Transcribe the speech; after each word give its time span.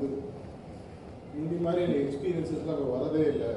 வந்து 0.00 0.28
இந்த 1.40 1.54
மாதிரியான 1.64 1.94
எக்ஸ்பீரியன்ஸஸ்லாம் 2.04 2.74
அங்கே 2.74 2.94
வரதே 2.96 3.22
இல்லை. 3.32 3.50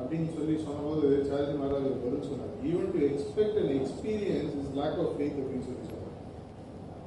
அப்படின்னு 0.00 0.28
சொல்லி 0.36 0.54
சொன்னபோது 0.66 1.06
சார்ஜி 1.30 1.54
மகாராஜ் 1.62 1.88
ஒரு 1.88 1.98
பதில் 2.04 2.28
சொன்னார். 2.30 2.54
Even 2.70 2.92
to 2.92 3.00
expect 3.10 3.58
and 3.60 3.74
experience 3.80 4.54
is 4.60 4.72
lack 4.74 4.98
of 5.02 5.14
faith 5.16 5.40
அப்படின்னு 5.40 5.66
சொல்லி 5.68 5.84
சொன்னார். 5.90 6.16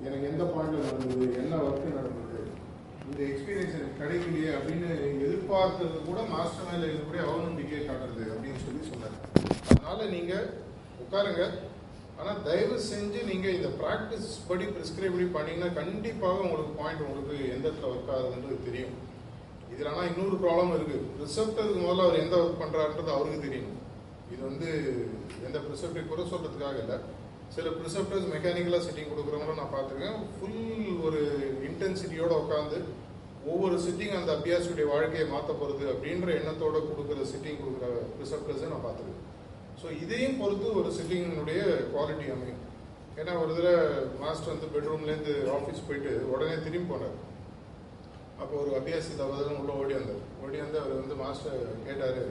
எனக்கு 0.06 0.30
எந்த 0.32 0.44
பாயிண்ட்ல 0.54 0.86
நடந்தது? 0.88 1.26
என்ன 1.42 1.56
ஒர்க்கு 1.66 1.98
நடந்தது? 2.00 2.40
இந்த 3.08 3.22
எக்ஸ்பீரியன்ஸ் 3.32 3.78
எனக்கு 3.78 4.02
கிடைக்கலையே 4.02 4.50
அப்படின்னு 4.58 4.90
எதிர்பார்த்தது 5.28 5.98
கூட 6.06 6.22
மாஸ்டர் 6.34 6.70
மேலே 6.70 6.86
இருக்கக்கூடிய 6.92 7.22
அவநம்பிக்கையை 7.30 7.84
காட்டுறது 7.84 8.24
அப்படின்னு 8.34 8.64
சொல்லி 8.66 8.84
சொன்னார். 8.92 9.18
அதனால 9.70 10.10
நீங்கள் 10.16 10.50
உட்காருங்க. 11.04 11.44
ஆனால் 12.20 12.42
தயவு 12.48 12.76
செஞ்சு 12.92 13.20
நீங்கள் 13.30 13.56
இந்த 13.58 13.70
ப்ராக்டிஸ் 13.82 14.30
படி 14.50 14.66
ப்ரிஸ்கிரைப் 14.76 15.16
படி 15.16 15.28
பண்ணிங்கன்னா 15.38 15.70
கண்டிப்பாக 15.80 16.46
உங்களுக்கு 16.48 16.74
பாயிண்ட் 16.82 17.06
உங்களுக்கு 17.08 17.36
எந்த 17.56 17.66
இடத்துல 17.70 17.92
ஒர்க் 17.94 18.14
ஆகுதுன்றது 18.16 18.60
தெரியும். 18.68 18.94
இதில் 19.74 19.92
ஆனால் 19.92 20.10
இன்னொரு 20.12 20.38
ப்ராப்ளம் 20.44 20.76
இருக்குது 20.78 21.08
ரிசப்டருக்கு 21.24 21.84
முதல்ல 21.86 22.06
அவர் 22.08 22.24
எந்த 22.24 22.36
ஒர்க் 22.44 22.62
பண்ணுறாருன்றது 22.64 23.12
அவருக்கு 23.16 23.46
தெரியும். 23.48 23.72
இது 24.34 24.42
வந்து 24.50 24.70
எந்த 25.48 25.58
ப்ரிசப்டை 25.66 26.04
குறை 26.12 26.26
சொல்கிறதுக்காக 26.34 26.78
இல்லை. 26.84 26.98
சில 27.56 27.70
ப்ரிசப்டர்ஸ் 27.80 28.32
மெக்கானிக்கலாக 28.36 28.86
சிட்டிங் 28.86 29.12
கொடுக்குறவங்களும் 29.12 29.62
நான் 29.62 29.74
பார்த்துருக்கேன். 29.74 30.20
ஃபுல் 30.36 31.02
ஒரு 31.08 31.22
இன்டென்சிட்டியோடு 31.70 32.36
உட்காந்து 32.44 32.78
ஒவ்வொரு 33.52 33.76
சிட்டிங் 33.86 34.16
அந்த 34.20 34.32
அபியாசியுடைய 34.38 34.86
வாழ்க்கையை 34.94 35.26
மாற்ற 35.34 35.52
போகிறது 35.62 35.86
அப்படின்ற 35.94 36.30
எண்ணத்தோடு 36.40 36.80
கொடுக்குற 36.90 37.26
சிட்டிங் 37.34 37.62
கொடுக்குற 37.62 37.88
ப்ரிசப்டர்ஸை 38.18 38.70
நான் 38.74 38.86
பார்த்துருக்கேன். 38.86 39.30
ஸோ 39.84 39.90
இதையும் 40.04 40.38
பொறுத்து 40.42 40.68
ஒரு 40.80 40.90
சிட்டிங்கினுடைய 40.98 41.62
குவாலிட்டி 41.94 42.26
அமையும். 42.34 42.60
ஏன்னா 43.20 43.32
ஒரு 43.44 43.52
தடவை 43.58 43.82
மாஸ்டர் 44.22 44.52
வந்து 44.52 44.68
பெட்ரூம்லேருந்து 44.76 45.34
ஆஃபீஸ் 45.56 45.86
போயிட்டு 45.88 46.12
உடனே 46.34 46.54
திரும்பி 46.66 46.88
போனார். 46.92 47.18
அப்போ 48.42 48.54
ஒரு 48.62 48.72
அபியாசி 48.78 49.12
தவறுதலும் 49.22 49.60
உள்ள 49.62 49.74
ஓடி 49.82 49.94
வந்தார். 49.98 50.22
ஓடி 50.44 50.58
வந்து 50.66 50.78
அவர் 50.84 51.02
வந்து 51.02 51.16
மாஸ்டர் 51.24 51.58
கேட்டார் 51.88 52.22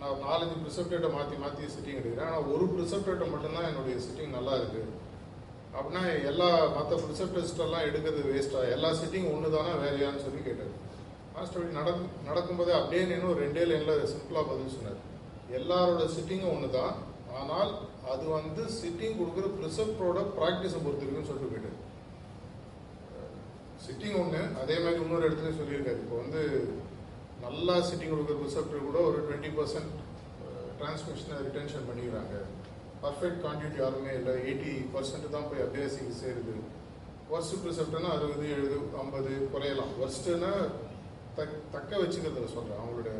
நான் 0.00 0.24
நாலஞ்சு 0.26 0.56
ப்ரிசப்டேட்டை 0.64 1.10
மாற்றி 1.14 1.36
மாற்றி 1.44 1.70
சிட்டிங் 1.74 2.00
எடுக்கிறேன். 2.00 2.26
ஆனால் 2.26 2.48
ஒரு 2.54 2.66
ப்ரிசப்டேட்டை 2.72 3.28
மட்டும்தான் 3.34 3.68
என்னுடைய 3.70 3.96
சிட்டிங் 4.06 4.36
நல்லா 4.38 4.54
இருக்குது 4.60 4.96
அப்படின்னா 5.76 6.02
எல்லா 6.30 6.48
மற்ற 6.76 6.98
ப்ரிசப்டெஸ்டெல்லாம் 7.04 7.86
எடுக்கிறது 7.88 8.22
வேஸ்ட்டாக 8.30 8.74
எல்லா 8.76 8.90
சிட்டிங் 9.02 9.28
ஒன்று 9.34 9.54
தானே 9.56 9.74
வேறையான்னு 9.84 10.24
சொல்லி 10.26 10.42
கேட்டார். 10.48 10.74
மாஸ்டர் 11.36 11.60
அப்படி 11.60 11.78
நடக்கும் 11.80 12.10
நடக்கும்போது 12.30 12.72
அப்படியே 12.78 13.04
நின்று 13.12 13.38
ரெண்டே 13.42 13.64
லைனில் 13.70 14.10
சிம்பிளாக 14.14 14.48
பதில் 14.50 14.76
சொன்னார். 14.76 15.00
எல்லாரோட 15.58 16.02
சிட்டிங்கும் 16.16 16.52
ஒன்று 16.54 16.68
தான் 16.78 16.94
ஆனால் 17.38 17.72
அது 18.12 18.24
வந்து 18.38 18.62
சிட்டிங் 18.80 19.18
கொடுக்குற 19.20 19.46
ப்ரிசப்டோட 19.58 20.18
ப்ராக்டிஸை 20.38 20.80
பொறுத்து 20.84 21.04
இருக்குன்னு 21.04 21.30
சொல்லிட்டு 21.30 21.52
போயிட்டு 21.52 21.88
சிட்டிங் 23.84 24.16
ஒன்று 24.22 24.40
அதே 24.62 24.76
மாதிரி 24.84 25.02
இன்னொரு 25.04 25.28
இடத்துல 25.28 25.52
சொல்லியிருக்காரு. 25.58 26.00
இப்போ 26.04 26.16
வந்து 26.22 26.42
நல்லா 27.44 27.74
சிட்டிங் 27.88 28.12
கொடுக்குற 28.14 28.38
ரிசப்டர் 28.46 28.88
கூட 28.88 28.98
ஒரு 29.10 29.18
டுவெண்ட்டி 29.26 29.50
பர்சன்ட் 29.58 29.92
டிரான்ஸ்மிஷனை 30.80 31.38
ரிட்டென்ஷன் 31.46 31.88
பண்ணிக்கிறாங்க. 31.88 32.36
பர்ஃபெக்ட் 33.04 33.42
கான்டியூட்டி 33.46 33.78
யாருமே 33.82 34.12
இல்லை. 34.18 34.34
எயிட்டி 34.46 34.72
பர்சன்ட் 34.94 35.34
தான் 35.36 35.48
போய் 35.50 35.64
அபியாசிக்கு 35.66 36.14
சேருது. 36.22 36.56
ஒர்ஸ்ட் 37.34 37.60
ப்ரிசப்டர்னா 37.64 38.10
அறுபது 38.16 38.46
எழுபது 38.56 38.78
ஐம்பது 39.02 39.32
குறையலாம். 39.52 39.92
ஒர்ஸ்ட்டுன்னா 40.02 40.52
தக் 41.38 41.56
தக்க 41.74 41.90
வச்சுக்கிறதுல 42.02 42.48
சொல்கிறேன் 42.56 42.80
அவங்களோட 42.82 43.10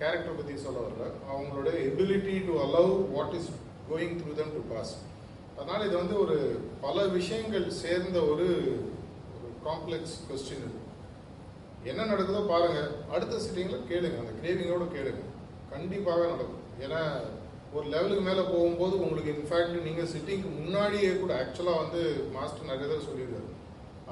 கேரக்டர் 0.00 0.36
பற்றி 0.36 0.54
சொல்ல 0.64 0.78
வரல 0.84 1.06
அவங்களோட 1.32 1.70
ability 1.86 2.34
to 2.46 2.52
allow 2.66 2.92
what 3.14 3.34
is 3.38 3.48
going 3.88 4.14
through 4.20 4.30
them 4.38 4.54
to 4.54 4.62
pass 4.70 4.92
அதனால் 5.56 5.84
இது 5.86 5.96
வந்து 6.02 6.14
ஒரு 6.22 6.36
பல 6.84 7.02
விஷயங்கள் 7.16 7.66
சேர்ந்த 7.80 8.18
ஒரு 8.32 8.46
காம்ப்ளெக்ஸ் 9.66 10.14
கொஸ்டின் 10.28 10.64
இது. 10.68 10.78
என்ன 11.90 12.06
நடக்குதோ 12.12 12.40
பாருங்கள் 12.52 12.90
அடுத்த 13.14 13.40
சிட்டிங்கில் 13.44 13.84
கேளுங்க. 13.90 14.16
அந்த 14.22 14.32
கிரேவிங்கோடு 14.40 14.86
கேளுங்க. 14.96 15.22
கண்டிப்பாக 15.72 16.24
நடக்கும். 16.32 16.64
ஏன்னா 16.84 17.00
ஒரு 17.76 17.86
லெவலுக்கு 17.94 18.24
மேலே 18.28 18.42
போகும்போது 18.52 18.94
உங்களுக்கு 19.04 19.34
இன்ஃபேக்ட் 19.36 19.76
நீங்கள் 19.88 20.10
சிட்டிங்க்கு 20.14 20.50
முன்னாடியே 20.60 21.10
கூட 21.22 21.32
ஆக்சுவலாக 21.42 21.82
வந்து 21.82 22.02
மாஸ்டர் 22.36 22.68
நிறைய 22.70 22.86
தடவை 22.86 23.02
சொல்லியிருக்காரு. 23.08 23.48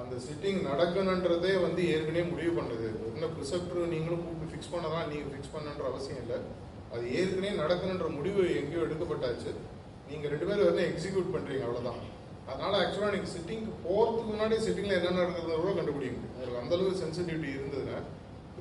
அந்த 0.01 0.15
சிட்டிங் 0.27 0.61
நடக்கணுன்றதே 0.71 1.55
வந்து 1.67 1.83
ஏற்கனவே 1.95 2.25
முடிவு 2.33 2.53
பண்ணுறது 2.59 2.89
என்ன 3.19 3.31
ப்ரிசெப்டர் 3.37 3.93
நீங்களும் 3.95 4.23
கூப்பிட்டு 4.25 4.51
ஃபிக்ஸ் 4.53 4.73
பண்ணதான் 4.75 5.09
நீங்கள் 5.13 5.31
ஃபிக்ஸ் 5.33 5.55
பண்ணுன்ற 5.55 5.85
அவசியம் 5.91 6.21
இல்லை. 6.25 6.39
அது 6.95 7.05
ஏற்கனவே 7.19 7.51
நடக்கணுன்ற 7.63 8.07
முடிவு 8.19 8.43
எங்கேயோ 8.61 8.85
எடுக்கப்பட்டாச்சு. 8.87 9.51
நீங்கள் 10.11 10.31
ரெண்டு 10.33 10.47
பேரும் 10.49 10.69
வந்து 10.69 10.85
எக்ஸிக்யூட் 10.91 11.35
பண்ணுறீங்க 11.35 11.65
அவ்வளோதான் 11.67 11.99
அதனால் 12.51 12.77
ஆக்சுவலாக 12.83 13.13
நீங்கள் 13.15 13.33
சிட்டிங்க்கு 13.35 13.73
போகிறதுக்கு 13.87 14.31
முன்னாடி 14.31 14.57
சிட்டிங்கில் 14.67 14.99
என்ன 14.99 15.17
நடக்குதுன்னு 15.23 15.59
கூட 15.65 15.73
கண்டுபிடிங்க. 15.79 16.21
உங்களுக்கு 16.31 16.61
அந்தளவுக்கு 16.63 17.03
சென்சிட்டிவிட்டி 17.03 17.51
இருந்ததுன்னா 17.57 17.99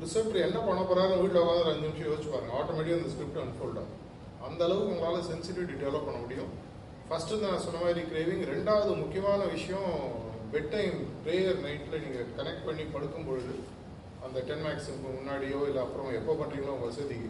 ரிசப்டர் 0.03 0.45
என்ன 0.47 0.57
பண்ண 0.65 0.81
போகிறாரு 0.89 1.21
வீட்டில் 1.21 1.43
உட்காந்து 1.43 1.71
அஞ்சு 1.71 1.87
நிமிஷம் 1.87 2.09
யோசிச்சு 2.09 2.33
பாருங்க. 2.33 2.51
ஆட்டோமேட்டிக்காக 2.59 2.99
அந்த 3.01 3.13
ஸ்கிரிப்ட் 3.13 3.41
அன்ஃபோல்ட் 3.45 3.79
ஆகும். 3.81 3.95
அந்த 4.47 4.61
அளவுக்கு 4.67 4.93
உங்களால் 4.95 5.29
சென்சிட்டிவிட்டி 5.31 5.77
டெவலப் 5.83 6.07
பண்ண 6.09 6.19
முடியும். 6.25 6.51
ஃபஸ்ட்டு 7.07 7.41
நான் 7.45 7.63
சொன்ன 7.65 7.81
மாதிரி 7.85 8.01
கிரேவிங் 8.11 8.45
ரெண்டாவது 8.53 8.91
முக்கியமான 9.03 9.41
விஷயம் 9.55 9.89
பெட் 10.53 10.71
டைம் 10.75 10.97
ப்ரேயர் 11.23 11.63
நைட்டில் 11.65 12.03
நீங்கள் 12.05 12.29
கனெக்ட் 12.37 12.67
பண்ணி 12.67 12.83
படுக்கும் 12.95 13.27
பொழுது 13.29 13.55
அந்த 14.27 14.39
டென் 14.47 14.63
மேக்ஸுக்கு 14.65 15.01
முன்னாடியோ 15.03 15.59
இல்லை 15.69 15.81
அப்புறம் 15.85 16.09
எப்போ 16.19 16.33
பண்ணுறீங்களோ 16.39 16.73
உங்கள் 16.75 16.91
வசதிக்கு. 16.91 17.29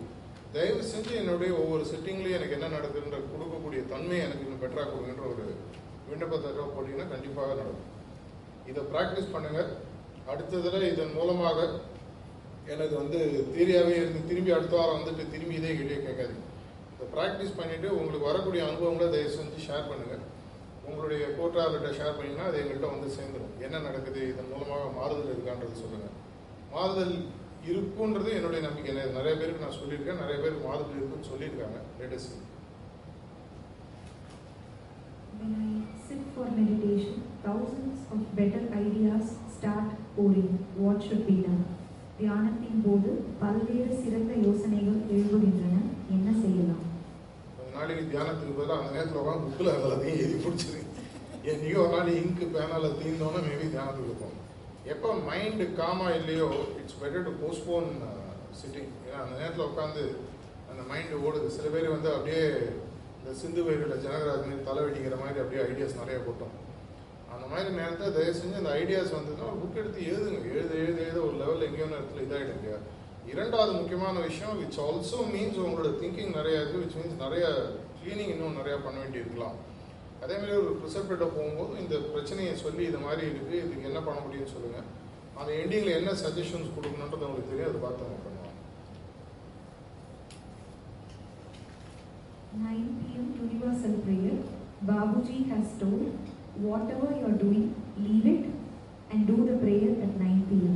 தயவு 0.53 0.81
செஞ்சு 0.91 1.13
என்னுடைய 1.22 1.52
ஒவ்வொரு 1.62 1.84
செட்டிங்லேயும் 1.91 2.38
எனக்கு 2.38 2.56
என்ன 2.58 2.68
நடக்குதுன்ற 2.75 3.18
கொடுக்கக்கூடிய 3.34 3.81
தன்மையை 3.94 4.22
எனக்கு 4.28 4.46
இன்னும் 4.46 4.63
பெட்டராக 4.63 4.90
கொடுங்கன்ற 4.94 5.25
ஒரு 5.34 5.46
விண்ணப்பத்தை 6.09 6.50
போட்டிங்கன்னா 6.75 7.08
கண்டிப்பாக 7.13 7.56
நடக்கும். 7.62 7.91
இதை 8.72 8.81
ப்ராக்டிஸ் 8.94 9.34
பண்ணுங்கள் 9.35 9.69
அடுத்ததில் 10.31 10.91
இதன் 10.94 11.16
மூலமாக 11.18 11.59
எனக்கு 12.74 12.96
வந்து 13.02 13.19
தீரியாகவே 13.56 13.94
இருந்து 14.00 14.22
திரும்பி 14.29 14.52
அடுத்த 14.56 14.75
வாரம் 14.78 14.97
வந்துட்டு 15.00 15.25
திரும்பி 15.34 15.56
இதே 15.59 15.72
கேள்வியை 15.78 16.00
கேட்காதீங்க. 16.08 16.46
இதை 16.96 17.06
ப்ராக்டிஸ் 17.16 17.58
பண்ணிவிட்டு 17.59 17.90
உங்களுக்கு 18.00 18.29
வரக்கூடிய 18.29 18.62
அனுபவங்களை 18.69 19.08
தயவு 19.14 19.35
செஞ்சு 19.38 19.59
ஷேர் 19.68 19.90
பண்ணுங்கள் 19.91 20.24
உங்களுடைய 20.88 21.24
கோட்டார்கிட்ட 21.38 21.90
ஷேர் 22.00 22.18
பண்ணிங்கன்னா 22.18 22.47
அது 22.50 22.59
எங்கள்கிட்ட 22.62 22.90
வந்து 22.94 23.09
சேர்ந்துடும் 23.18 23.56
என்ன 23.66 23.81
நடக்குது 23.88 24.22
இதன் 24.31 24.52
மூலமாக 24.53 24.90
மாறுதல் 24.97 25.34
இருக்கான்றது 25.34 25.81
சொல்லுங்கள் 25.84 26.16
மாறுதல் 26.77 27.15
இருக்குன்றது 27.69 28.29
என்னுடைய 28.38 28.59
நம்பிக்கை. 28.67 28.91
நிறைய 29.17 29.33
பேருக்கு 29.39 29.63
நான் 29.65 29.79
சொல்லியிருக்கேன். 29.79 30.21
நிறைய 30.23 30.38
பேருக்கு 30.41 30.67
மாறுதல் 30.67 30.97
இருக்குன்னு 30.99 31.31
சொல்லியிருக்காங்க. 31.33 31.79
Latest 32.01 32.35
When 35.39 35.51
I 35.63 35.71
sit 36.05 36.21
for 36.35 36.45
meditation, 36.59 37.16
thousands 37.43 37.99
of 38.13 38.21
better 38.37 38.61
ideas 38.83 39.25
start 39.55 39.89
pouring. 40.16 40.51
What 40.83 40.97
should 41.07 41.23
be 41.29 41.35
done? 41.47 41.63
தியானத்தின் 42.19 42.79
போது 42.85 43.09
பல்வேறு 43.41 43.95
சிறந்த 44.03 44.33
யோசனைகள் 44.45 44.99
எழும்புகின்றன. 45.16 45.75
என்ன 46.16 46.27
செய்யலாம்? 46.43 46.83
கொஞ்ச 47.57 47.69
நாளைக்கு 47.75 48.05
தியானத்துக்கு 48.13 48.55
பதிலாக 48.59 48.79
அந்த 48.81 48.95
நேரத்தில் 48.95 49.21
உட்காந்து 49.23 49.45
புக்கில் 49.47 49.71
எழுதி 50.13 50.37
பிடிச்சிரு 50.45 50.81
என்னையோ 51.51 51.79
ஒரு 51.83 51.91
நாள் 51.95 52.09
இங்கு 52.21 52.45
பேனால 52.55 52.89
தீர்ந்தோன்னே 53.01 53.41
மேபி 53.47 53.67
தியானத்துக்கு 53.75 54.09
இருக்கும் 54.11 54.35
எப்போ 54.93 55.09
மைண்டு 55.29 55.65
காமாக 55.79 56.17
இல்லையோ 56.19 56.49
it's 56.79 56.99
better 57.01 57.25
to 57.27 57.31
postpone 57.41 57.89
sitting 58.59 58.91
ஏன்னா 59.07 59.19
அந்த 59.23 59.33
நேரத்தில் 59.39 59.67
உட்காந்து 59.69 60.03
அந்த 60.69 60.81
மைண்டு 60.91 61.23
ஓடுது. 61.27 61.47
சில 61.57 61.67
பேர் 61.73 61.95
வந்து 61.95 62.09
அப்படியே 62.15 62.43
இந்த 63.17 63.31
சிந்து 63.41 63.61
வயலில் 63.65 64.01
ஜனகராஜன் 64.05 64.67
தலை 64.67 64.81
வெடிக்கிற 64.85 65.15
மாதிரி 65.23 65.41
அப்படியே 65.43 65.61
ஐடியாஸ் 65.69 65.99
நிறைய 66.01 66.17
போட்டோம். 66.27 66.53
அந்த 67.33 67.45
மாதிரி 67.51 67.69
நேரத்தை 67.79 68.05
தயவு 68.17 68.37
செஞ்சு 68.39 68.61
அந்த 68.61 68.73
ஐடியாஸ் 68.81 69.15
வந்ததுன்னா 69.17 69.49
ஒரு 69.49 69.59
புக் 69.63 69.79
எடுத்து 69.81 70.07
எழுதுங்க. 70.11 70.39
எழுத 70.53 70.73
எழுத 70.83 70.99
எழுத 71.07 71.19
ஒரு 71.27 71.35
லெவலில் 71.41 71.67
எங்கேயோ 71.69 71.89
நேரத்தில் 71.93 72.25
இதாகிடுங்க 72.25 72.77
இரண்டாவது 73.31 73.71
முக்கியமான 73.79 74.15
விஷயம் 74.27 74.59
விச் 74.61 74.79
ஆல்சோ 74.87 75.17
மீன்ஸ் 75.33 75.63
உங்களோட 75.63 75.89
திங்கிங் 76.01 76.35
நிறையா 76.39 76.59
இருக்குது 76.59 76.83
விச் 76.83 76.97
மீன்ஸ் 76.99 77.23
நிறைய 77.25 77.45
க்ளீனிங் 77.99 78.31
இன்னும் 78.35 78.59
நிறையா 78.61 78.77
பண்ண 78.85 78.97
வேண்டியிருக்கலாம். 79.03 79.57
இருக்கலாம் 80.16 80.22
அதே 80.25 80.34
மாதிரி 80.41 80.56
ஒரு 80.62 80.72
ப்ரிசப்டேட்டை 80.80 81.26
போகும்போது 81.36 81.80
இந்த 81.82 81.94
பிரச்சனையை 82.12 82.53
சொல்லி 82.64 82.82
இது 82.91 82.98
மாதிரி 83.06 83.22
இருக்குது 83.28 83.56
இதுக்கு 83.60 83.88
என்ன 83.91 84.00
பண்ண 84.06 84.20
முடியும்னு 84.26 84.54
சொல்லுங்கள் 84.54 84.88
அந்த 85.41 85.50
எண்டிங்கில் 85.62 85.97
என்ன 85.98 86.10
சஜஷன்ஸ் 86.22 86.75
கொடுக்கணுன்றது 86.76 87.28
உங்களுக்கு 87.28 87.53
தெரியும் 87.53 87.71
அதை 87.71 87.80
பார்த்து 87.86 88.06
அவங்க 88.06 88.21
பண்ணுவாங்க 88.21 88.41
9 92.54 92.80
p.m. 92.97 93.27
Universal 93.42 93.92
Prayer. 93.98 94.34
Babuji 94.83 95.48
has 95.48 95.68
told, 95.74 96.03
whatever 96.62 97.06
you 97.10 97.27
are 97.27 97.39
doing, 97.39 97.62
leave 97.98 98.27
it 98.27 98.42
and 99.10 99.27
do 99.27 99.36
the 99.47 99.56
prayer 99.56 99.91
at 99.98 100.21
9 100.21 100.47
p.m. 100.48 100.74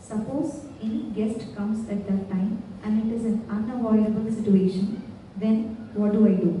Suppose 0.00 0.50
any 0.80 1.02
guest 1.10 1.54
comes 1.54 1.88
at 1.88 2.06
that 2.06 2.28
time 2.30 2.52
and 2.82 2.92
it 3.02 3.10
is 3.12 3.24
an 3.24 3.44
unavoidable 3.50 4.30
situation, 4.30 4.86
then 5.36 5.56
what 5.94 6.12
do 6.12 6.22
I 6.26 6.36
do? 6.36 6.52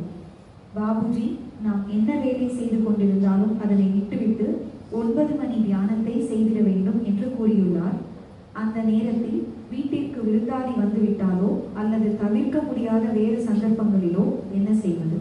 Babuji 0.74 1.26
நாம் 1.65 1.81
என்ன 1.95 2.09
வேலை 2.23 2.47
செய்து 2.57 2.77
கொண்டிருந்தாலும் 2.83 3.55
அதனை 3.63 3.87
விட்டுவிட்டு 3.95 4.47
ஒன்பது 4.99 5.33
மணி 5.39 5.57
தியானத்தை 5.65 6.13
செய்திட 6.29 6.59
வேண்டும் 6.67 6.99
என்று 7.09 7.25
கூறியுள்ளார். 7.37 7.97
அந்த 8.61 8.77
நேரத்தில் 8.91 9.41
வீட்டிற்கு 9.73 10.19
விருந்தாளி 10.27 10.71
வந்துவிட்டாலோ 10.81 11.49
அல்லது 11.81 12.07
தவிர்க்க 12.21 12.61
முடியாத 12.69 13.03
வேறு 13.17 13.37
சந்தர்ப்பங்களிலோ 13.49 14.25
என்ன 14.59 14.69
செய்வது? 14.85 15.19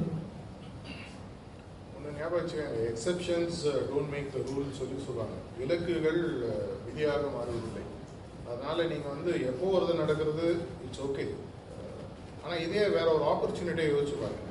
ஒன்று 1.96 2.62
exceptions 2.92 3.60
don't 3.90 4.12
make 4.14 4.32
the 4.36 4.38
rule 4.48 4.78
சொல்லி 4.80 4.96
சொல்லுவாங்க. 5.06 5.36
விலக்குகள் 5.60 6.22
uh, 6.50 6.64
விதியாக 6.86 7.22
மாறுவதில்லை. 7.36 7.84
அதனால் 8.50 8.88
நீங்கள் 8.92 9.14
வந்து 9.16 9.32
எப்போ 9.50 9.66
ஒரு 9.78 9.94
நடக்கிறது 10.02 10.46
இட்ஸ் 10.86 11.04
ஓகே 11.06 11.24
ஆனால் 12.42 12.62
இதே 12.66 12.84
வேற 12.96 13.06
ஒரு 13.16 13.24
ஆப்பர்ச்சுனிட்டியை 13.32 13.88
யோசிச்சு 13.92 14.16
பாருங்க. 14.22 14.44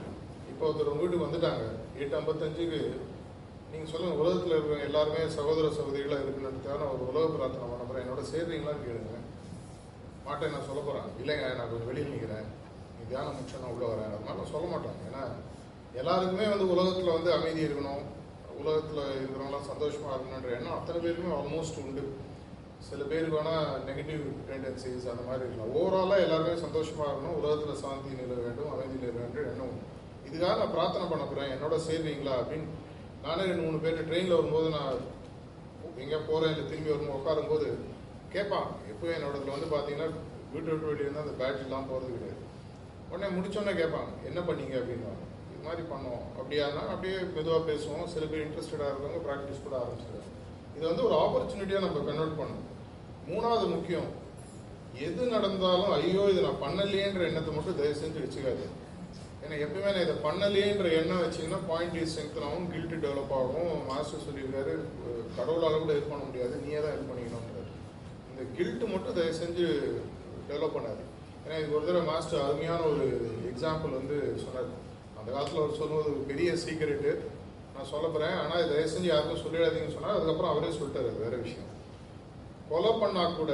இப்போ 0.51 0.63
ஒருத்தர் 0.67 0.91
உங்கள் 0.91 1.05
வீட்டுக்கு 1.05 1.27
வந்துட்டாங்க. 1.27 1.65
எட்டு 2.01 2.15
ஐம்பத்தஞ்சுக்கு 2.19 2.81
நீங்கள் 3.71 3.91
சொல்லுங்கள் 3.91 4.21
உலகத்தில் 4.23 4.55
இருக்கிற 4.55 4.77
எல்லாருமே 4.89 5.21
சகோதர 5.37 5.71
சகோதரிகளாக 5.77 6.23
இருக்கணுன்றதுக்காக 6.25 6.77
நான் 6.81 6.93
ஒரு 6.95 7.05
உலக 7.11 7.25
பிரார்த்தனை 7.35 7.67
பண்ண 7.69 8.03
என்னோட 8.03 8.21
சேர்றீங்களான்னு 8.31 8.85
கேளுங்க. 8.87 9.15
மாட்டேன் 10.27 10.53
நான் 10.53 10.67
சொல்ல 10.69 10.81
போகிறேன் 10.87 11.09
இல்லைங்க 11.21 11.47
நான் 11.57 11.69
கொஞ்சம் 11.71 11.89
வெளியில் 11.91 12.13
நிற்கிறேன் 12.13 12.47
நீ 12.95 13.01
தியானம் 13.11 13.35
முடிச்சா 13.37 13.63
நான் 13.63 13.75
வரேன். 13.93 14.11
அது 14.13 14.25
மாதிரி 14.27 14.39
நான் 14.41 14.53
சொல்ல 14.53 14.67
மாட்டேன் 14.73 14.97
ஏன்னா 15.07 15.23
எல்லாருக்குமே 16.01 16.47
வந்து 16.53 16.65
உலகத்தில் 16.73 17.15
வந்து 17.17 17.29
அமைதி 17.37 17.61
இருக்கணும். 17.67 18.03
உலகத்தில் 18.61 19.03
இருக்கிறவங்களாம் 19.17 19.69
சந்தோஷமாக 19.71 20.13
இருக்கணுன்ற 20.15 20.49
எண்ணம் 20.57 20.77
அத்தனை 20.77 20.97
பேருக்குமே 21.03 21.35
ஆல்மோஸ்ட் 21.39 21.81
உண்டு. 21.83 22.05
சில 22.87 23.03
பேருக்கு 23.11 23.37
வேணால் 23.37 23.69
நெகட்டிவ் 23.89 24.23
டெண்டன்சிஸ் 24.49 25.11
அந்த 25.13 25.23
மாதிரி 25.29 25.45
இருக்கலாம். 25.45 25.73
ஓவராலாக 25.79 26.25
எல்லாருமே 26.25 26.55
சந்தோஷமாக 26.65 27.09
இருக்கணும். 27.11 27.37
உலகத்தில் 27.41 27.81
சாந்தி 27.83 28.19
நில 28.21 28.33
வேண்டும் 28.45 28.73
அமைதி 28.73 28.97
நில 29.03 29.13
வேண்டும் 29.19 29.51
எண்ணம் 29.53 29.69
உண்டு. 29.71 29.85
இதுக்காக 30.27 30.55
நான் 30.61 30.73
பிரார்த்தனை 30.75 31.05
பண்ண 31.11 31.23
போகிறேன் 31.25 31.53
என்னோட 31.55 31.75
சேர்றீங்களா 31.87 32.33
அப்படின்னு. 32.41 32.67
நானே 33.25 33.43
ரெண்டு 33.49 33.65
மூணு 33.65 33.77
பேர் 33.83 34.07
ட்ரெயினில் 34.09 34.37
வரும்போது 34.37 34.67
நான் 34.77 34.97
எங்கே 36.03 36.17
போகிறேன் 36.29 36.51
இல்லை 36.53 36.65
திரும்பி 36.69 36.91
வரும்போது 36.93 37.19
உட்காரும்போது 37.19 37.67
கேட்பான். 38.33 38.67
எப்போ 38.91 39.05
என்னோடதுல 39.17 39.55
வந்து 39.55 39.69
பார்த்தீங்கன்னா 39.73 40.09
வீட்டு 40.51 40.69
விட்டு 40.71 40.89
வெளியே 40.89 41.05
இருந்தால் 41.05 41.25
அந்த 41.25 41.35
பேட்ரிலாம் 41.41 41.89
போகிறது 41.91 42.15
கிடையாது. 42.15 42.43
உடனே 43.11 43.27
முடிச்சோடனே 43.35 43.73
கேட்பாங்க 43.81 44.11
என்ன 44.29 44.39
பண்ணீங்க? 44.47 44.75
அப்படின்னு. 44.81 45.11
இது 45.51 45.61
மாதிரி 45.67 45.83
பண்ணோம். 45.91 46.23
அப்படியானா 46.39 46.81
அப்படியே 46.93 47.17
மெதுவாக 47.35 47.61
பேசுவோம். 47.69 48.07
சில 48.13 48.23
பேர் 48.31 48.45
இன்ட்ரெஸ்டடாக 48.47 48.89
இருக்கிறவங்க 48.89 49.21
ப்ராக்டிஸ் 49.27 49.65
கூட 49.67 49.75
ஆரம்பிச்சிடுறாங்க 49.81 50.33
இது 50.77 50.85
வந்து 50.89 51.05
ஒரு 51.07 51.15
ஆப்பர்ச்சுனிட்டியாக 51.23 51.85
நம்ம 51.85 52.01
கன்வெர்ட் 52.09 52.39
பண்ணணும். 52.39 52.65
மூணாவது 53.29 53.65
முக்கியம் 53.75 54.09
எது 55.05 55.21
நடந்தாலும் 55.35 55.93
ஐயோ 55.95 56.21
இது 56.33 56.43
நான் 56.45 56.61
பண்ணலையேன்ற 56.65 57.23
எண்ணத்தை 57.29 57.51
மட்டும் 57.55 57.79
தயவு 57.79 58.01
செஞ்சு 58.01 58.23
வச்சுக்காது 58.25 58.65
ஏன்னா 59.47 59.57
எப்பவுமே 59.65 59.91
நான் 59.95 60.05
இதை 60.05 60.15
பண்ணலையேன்ற 60.23 60.87
எண்ணம் 60.99 61.21
வச்சிங்கன்னா 61.25 61.59
பாயிண்ட் 61.67 61.93
ஸ்ட்ரென்த் 62.11 62.39
ஆகும் 62.47 62.65
கில்ட் 62.71 62.95
டெவலப் 63.03 63.31
ஆகும். 63.37 63.69
மாஸ்டர் 63.89 64.23
சொல்லியிருக்காரு 64.25 64.73
கடவுளால் 65.37 65.77
கூட 65.83 65.91
ஹெல்ப் 65.93 66.11
பண்ண 66.13 66.23
முடியாது 66.29 66.55
நீயே 66.63 66.79
தான் 66.85 66.93
ஹெல்ப் 66.95 67.11
பண்ணிக்கணும்ன்றாரு. 67.11 67.71
இந்த 68.31 68.41
கில்ட் 68.57 68.83
மட்டும் 68.93 69.15
தயவு 69.17 69.37
செஞ்சு 69.39 69.67
டெவலப் 70.49 70.75
பண்ணாது 70.77 71.03
ஏன்னா 71.43 71.59
இது 71.61 71.75
ஒரு 71.77 71.87
தடவை 71.89 72.03
மாஸ்டர் 72.11 72.43
அருமையான 72.47 72.81
ஒரு 72.91 73.05
எக்ஸாம்பிள் 73.51 73.97
வந்து 73.99 74.17
சொன்னார். 74.43 74.69
அந்த 75.19 75.29
காலத்தில் 75.31 75.61
அவர் 75.63 75.79
சொல்லுவது 75.81 76.11
ஒரு 76.15 76.23
பெரிய 76.31 76.49
சீக்கிரட்டு 76.65 77.13
நான் 77.75 77.91
சொல்ல 77.93 78.05
போகிறேன் 78.07 78.37
ஆனால் 78.41 78.59
இதை 78.63 78.69
தயவு 78.73 78.93
செஞ்சு 78.95 79.09
யாருக்கும் 79.11 79.43
சொல்லிடாதீங்கன்னு 79.45 79.97
சொன்னார். 79.97 80.17
அதுக்கப்புறம் 80.17 80.53
அவரே 80.53 80.75
சொல்லிட்டாரு 80.79 81.13
வேறு 81.23 81.43
விஷயம். 81.45 81.71
கொலை 82.71 82.93
பண்ணால் 83.03 83.39
கூட 83.39 83.53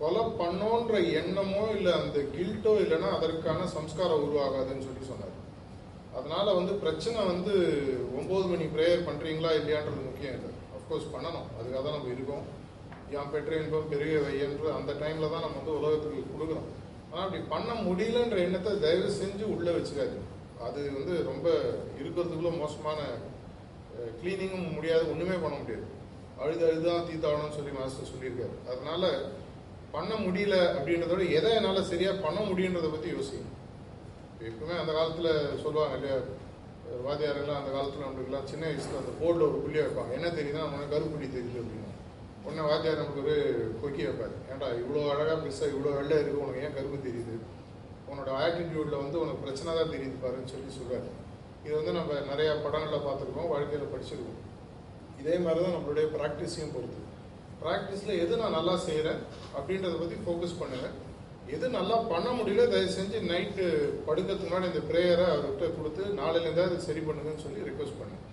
கொலை 0.00 0.22
பண்ணோன்ற 0.40 0.94
எண்ணமோ 1.20 1.62
இல்லை 1.76 1.92
அந்த 2.00 2.18
கில்ட்டோ 2.34 2.72
இல்லைன்னா 2.84 3.08
அதற்கான 3.18 3.66
சம்ஸ்காரம் 3.76 4.24
உருவாகாதுன்னு 4.26 4.86
சொல்லி 4.88 5.04
சொன்னார். 5.10 5.34
அதனால 6.18 6.46
வந்து 6.58 6.72
பிரச்சனை 6.82 7.18
வந்து 7.32 7.54
ஒம்பது 8.18 8.44
மணி 8.52 8.66
ப்ரேயர் 8.74 9.06
பண்ணுறீங்களா 9.08 9.50
இல்லையான்றது 9.58 10.08
முக்கியம் 10.08 10.36
இல்லை 10.38 10.50
அஃப்கோர்ஸ் 10.76 11.12
பண்ணணும். 11.14 11.48
அதுக்காக 11.56 11.82
தான் 11.86 11.96
நம்ம 11.96 12.14
இருக்கோம். 12.14 12.44
என் 13.16 13.32
பெற்ற 13.32 13.52
இன்பம் 13.62 13.90
பெரிய 13.92 14.14
வையன்று 14.26 14.66
அந்த 14.78 14.92
டைமில் 15.02 15.32
தான் 15.34 15.44
நம்ம 15.44 15.58
வந்து 15.60 15.76
உலகத்துக்கு 15.80 16.32
கொடுக்குறோம் 16.32 16.68
ஆனால் 17.10 17.24
அப்படி 17.26 17.42
பண்ண 17.52 17.70
முடியலன்ற 17.88 18.38
எண்ணத்தை 18.46 18.72
தயவு 18.86 19.10
செஞ்சு 19.20 19.44
உள்ளே 19.54 19.72
வச்சுக்காது 19.76 20.16
அது 20.66 20.80
வந்து 20.96 21.14
ரொம்ப 21.30 21.48
இருக்கிறதுக்குள்ள 21.98 22.50
மோசமான 22.62 23.00
க்ளீனிங்கும் 24.20 24.74
முடியாது. 24.76 25.04
ஒன்றுமே 25.12 25.36
பண்ண 25.44 25.56
முடியாது. 25.60 25.86
அழுது 26.42 26.64
அழுதான் 26.68 27.06
தீத்தாவணும்னு 27.08 27.56
சொல்லி 27.58 27.72
மாஸ்டர் 27.76 28.10
சொல்லியிருக்காரு. 28.12 28.56
அதனால 28.72 29.04
பண்ண 29.94 30.12
முடியல 30.24 30.56
அப்படின்றத 30.76 31.12
விட 31.14 31.24
எதை 31.38 31.50
என்னால் 31.58 31.88
சரியாக 31.90 32.22
பண்ண 32.26 32.38
முடியுன்றதை 32.48 32.88
பற்றி 32.94 33.08
யோசிக்கணும். 33.16 33.54
எப்பவுமே 34.48 34.74
அந்த 34.82 34.92
காலத்தில் 34.98 35.30
சொல்லுவாங்க 35.62 35.96
இல்லையா? 35.98 36.18
வாதியாரெல்லாம் 37.06 37.60
அந்த 37.60 37.70
காலத்தில் 37.76 38.04
நம்மளுக்குலாம் 38.06 38.48
சின்ன 38.50 38.64
வயசில் 38.68 39.00
அந்த 39.00 39.12
போர்டில் 39.20 39.46
ஒரு 39.48 39.58
புள்ளியை 39.64 39.84
வைப்பாங்க. 39.86 40.12
என்ன 40.18 40.28
தெரியுதுன்னா 40.38 40.66
உனக்கு 40.68 40.94
கருப்புள்ளி 40.94 41.28
தெரியுது 41.36 41.60
அப்படின்னு. 41.62 41.86
உடனே 42.44 42.62
வாத்தியார் 42.70 43.00
நமக்கு 43.00 43.22
ஒரு 43.24 43.36
கொக்கி 43.80 44.02
வைப்பாரு. 44.08 44.36
ஏன்டா 44.50 44.68
இவ்வளோ 44.82 45.00
அழகாக 45.14 45.38
பெருசாக 45.44 45.72
இவ்வளோ 45.72 45.94
வெள்ளை 45.98 46.16
இருக்குது 46.18 46.42
உனக்கு 46.44 46.62
ஏன் 46.66 46.76
கருப்பு 46.76 46.98
தெரியுது? 47.08 47.34
உன்னோட 48.10 48.30
ஆட்டிடியூட்ல 48.42 48.98
வந்து 49.04 49.16
உனக்கு 49.22 49.42
பிரச்சனை 49.46 49.70
தான் 49.78 49.92
தெரியுது 49.94 50.16
பாருன்னு 50.22 50.52
சொல்லி 50.52 50.70
சொல்கிறார் 50.76 51.08
இது 51.64 51.74
வந்து 51.78 51.92
நம்ம 51.98 52.20
நிறையா 52.30 52.52
படங்களில் 52.64 53.06
பார்த்துருக்கோம் 53.06 53.50
வாழ்க்கையில் 53.54 53.92
படிச்சிருக்கோம். 53.94 54.38
இதே 55.20 55.34
மாதிரி 55.44 55.60
தான் 55.64 55.76
நம்மளுடைய 55.76 56.06
ப்ராக்டிஸையும் 56.16 56.74
பொறுத்து. 56.76 57.00
ப்ராக்டிஸில் 57.62 58.20
எது 58.22 58.40
நான் 58.42 58.56
நல்லா 58.58 58.74
செய்கிறேன் 58.86 59.20
அப்படின்றத 59.56 59.94
பற்றி 60.00 60.18
ஃபோக்கஸ் 60.24 60.58
பண்ணுவேன் 60.60 60.96
எது 61.54 61.66
நல்லா 61.76 61.96
பண்ண 62.10 62.28
முடியல 62.38 62.64
தயவு 62.72 62.96
செஞ்சு 62.96 63.18
நைட்டு 63.30 63.66
படுக்கிறதுக்கு 64.06 64.48
முன்னாடி 64.48 64.70
இந்த 64.70 64.82
ப்ரேயரை 64.90 65.26
அவர்கிட்ட 65.28 65.68
கொடுத்து 65.76 66.02
நாளையிலேருந்து 66.20 66.66
அதை 66.66 66.78
சரி 66.88 67.02
பண்ணுங்கன்னு 67.06 67.44
சொல்லி 67.46 67.66
ரெக்வஸ்ட் 67.68 68.00
பண்ணேன் 68.00 68.24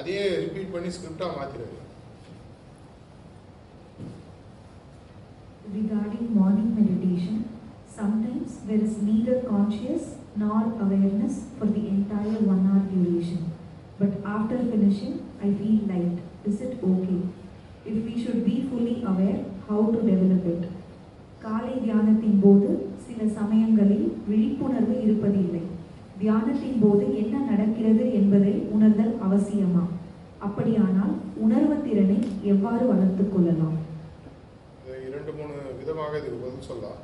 அதையே 0.00 0.24
ரிப்பீட் 0.44 0.74
பண்ணி 0.74 0.92
ஸ்கிரிப்டாக 0.96 1.38
மாற்றிடுது 1.38 1.78
Regarding 5.72 6.34
morning 6.34 6.74
meditation, 6.74 7.34
sometimes 7.88 8.58
there 8.60 8.80
is 8.80 8.96
neither 9.00 9.40
conscious 9.42 10.04
nor 10.34 10.62
awareness 10.76 11.44
for 11.58 11.66
the 11.66 11.86
entire 11.88 12.40
one 12.44 12.66
hour 12.66 12.80
duration. 12.86 13.52
But 14.00 14.24
after 14.26 14.58
finishing, 14.66 15.14
I 15.40 15.52
feel 15.52 15.76
light. 15.84 16.16
Is 16.44 16.60
it 16.60 16.82
okay? 16.82 17.20
It 17.90 18.02
we 18.08 18.14
should 18.24 18.44
be 18.48 18.56
fully 18.66 18.94
aware 19.10 19.40
how 19.68 19.84
to 19.94 20.00
develop 20.08 20.46
it 20.52 20.66
காலை 21.44 21.74
தியானத்தின் 21.84 22.38
போது 22.42 22.68
சில 23.06 23.20
சமயங்களில் 23.38 24.06
விழிப்புணர்வு 24.28 24.94
இருப்பதில்லை. 25.04 25.62
தியானத்தின் 26.20 26.80
போது 26.82 27.04
என்ன 27.22 27.36
நடக்கிறது 27.50 28.04
என்பதை 28.18 28.52
உணர்தல் 28.74 29.14
அவசியமா? 29.26 29.84
அப்படியானால் 30.46 31.14
உணர்வு 31.44 31.76
திறனை 31.86 32.18
எவ்வாறு 32.52 32.84
வளர்த்துக் 32.90 33.32
கொள்ளலாம்? 33.32 33.78
இரண்டு 35.08 35.32
மூணு 35.38 35.54
விதமாக 35.80 36.12
இதுக்கு 36.20 36.38
பதில் 36.44 36.68
சொல்லலாம். 36.70 37.00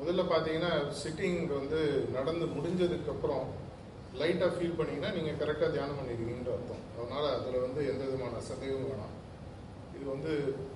முதல்ல 0.00 0.24
பார்த்தீங்கன்னா 0.32 0.72
சிட்டிங் 1.00 1.40
வந்து 1.56 1.80
நடந்து 2.16 2.46
முடிஞ்சதுக்கப்புறம் 2.56 3.46
லைட்டாக 4.20 4.52
ஃபீல் 4.56 4.78
பண்ணீங்கன்னா 4.78 5.14
நீங்கள் 5.16 5.40
கரெக்டாக 5.42 5.70
தியானம் 5.76 5.98
பண்ணிருக்கீங்கன்ற 5.98 6.52
அர்த்தம். 6.58 6.84
அதனால் 6.98 7.28
அதில் 7.36 7.64
வந்து 7.66 7.80
எந்த 7.92 8.02
விதமான 8.08 8.42
சந்தேகமும் 8.50 8.90
வேணாம். 8.90 9.14
இது 10.00 10.10
வந்து 10.12 10.34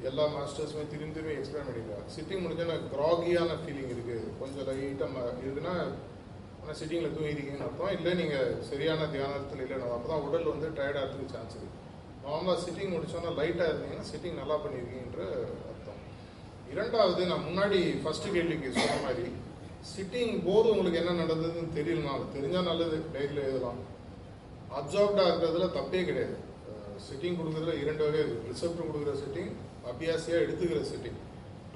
எல்லா 0.08 0.24
மாஸ்டர்ஸுமே 0.32 0.82
திரும்பி 0.92 1.14
திரும்பி 1.16 1.36
எக்ஸ்பிளைன் 1.36 1.68
பண்ணிருக்காங்க 1.68 2.10
சிட்டிங் 2.14 2.42
முடிஞ்சோன்னா 2.44 2.74
க்ராகியான 2.94 3.52
ஃபீலிங் 3.60 3.92
இருக்குது 3.94 4.32
கொஞ்சம் 4.40 4.66
லைட்டாக 4.68 5.22
இருக்குன்னா 5.42 5.74
ஆனால் 6.60 6.76
சிட்டிங்கில் 6.80 7.14
தூங்கிருக்கீங்கன்னு 7.14 7.66
அர்த்தம். 7.68 7.94
இல்லை 7.96 8.12
நீங்கள் 8.20 8.52
சரியான 8.68 9.06
தியானத்தில் 9.14 9.62
இல்லைன்னு 9.64 9.88
அப்போ 9.96 10.06
தான் 10.10 10.26
உடல் 10.26 10.52
வந்து 10.52 10.68
டயர்டாக 10.78 11.02
இருக்கிறதுக்கு 11.02 11.36
சான்ஸ் 11.36 11.56
இருக்குது 11.56 11.80
நார்மலாக 12.26 12.58
சிட்டிங் 12.66 12.94
முடிச்சோன்னா 12.96 13.32
லைட்டாக 13.40 13.70
இருந்தீங்கன்னா 13.70 14.06
சிட்டிங் 14.12 14.38
நல்லா 14.42 14.56
பண்ணியிருக்கீங்கன்ற 14.64 15.24
அர்த்தம். 15.70 16.00
இரண்டாவது 16.74 17.26
நான் 17.32 17.46
முன்னாடி 17.48 17.80
ஃபஸ்ட்டு 18.04 18.34
கேள்விக்கு 18.36 18.76
சொன்ன 18.78 19.00
மாதிரி 19.06 19.26
சிட்டிங் 19.94 20.34
போது 20.48 20.66
உங்களுக்கு 20.74 21.02
என்ன 21.02 21.18
நடந்ததுன்னு 21.24 21.76
தெரியலனாலும் 21.78 22.32
தெரிஞ்சால் 22.36 22.70
நல்லது. 22.70 22.98
டைரியில் 23.16 23.46
எழுதலாம் 23.48 23.80
அப்சார்ப்டாக 24.80 25.28
இருக்கிறதுல 25.30 25.68
தப்பே 25.78 26.02
கிடையாது. 26.10 26.36
சிட்டிங் 27.08 27.38
கொடுக்குறதுல 27.38 27.74
இரண்டு 27.82 28.02
வகை 28.06 28.20
இருக்குது 28.22 28.50
ரிசப்டர் 28.52 28.88
கொடுக்குற 28.88 29.14
சிட்டிங் 29.22 29.52
அபியாசியாக 29.90 30.44
எடுத்துக்கிற 30.44 30.80
சிட்டிங் 30.92 31.18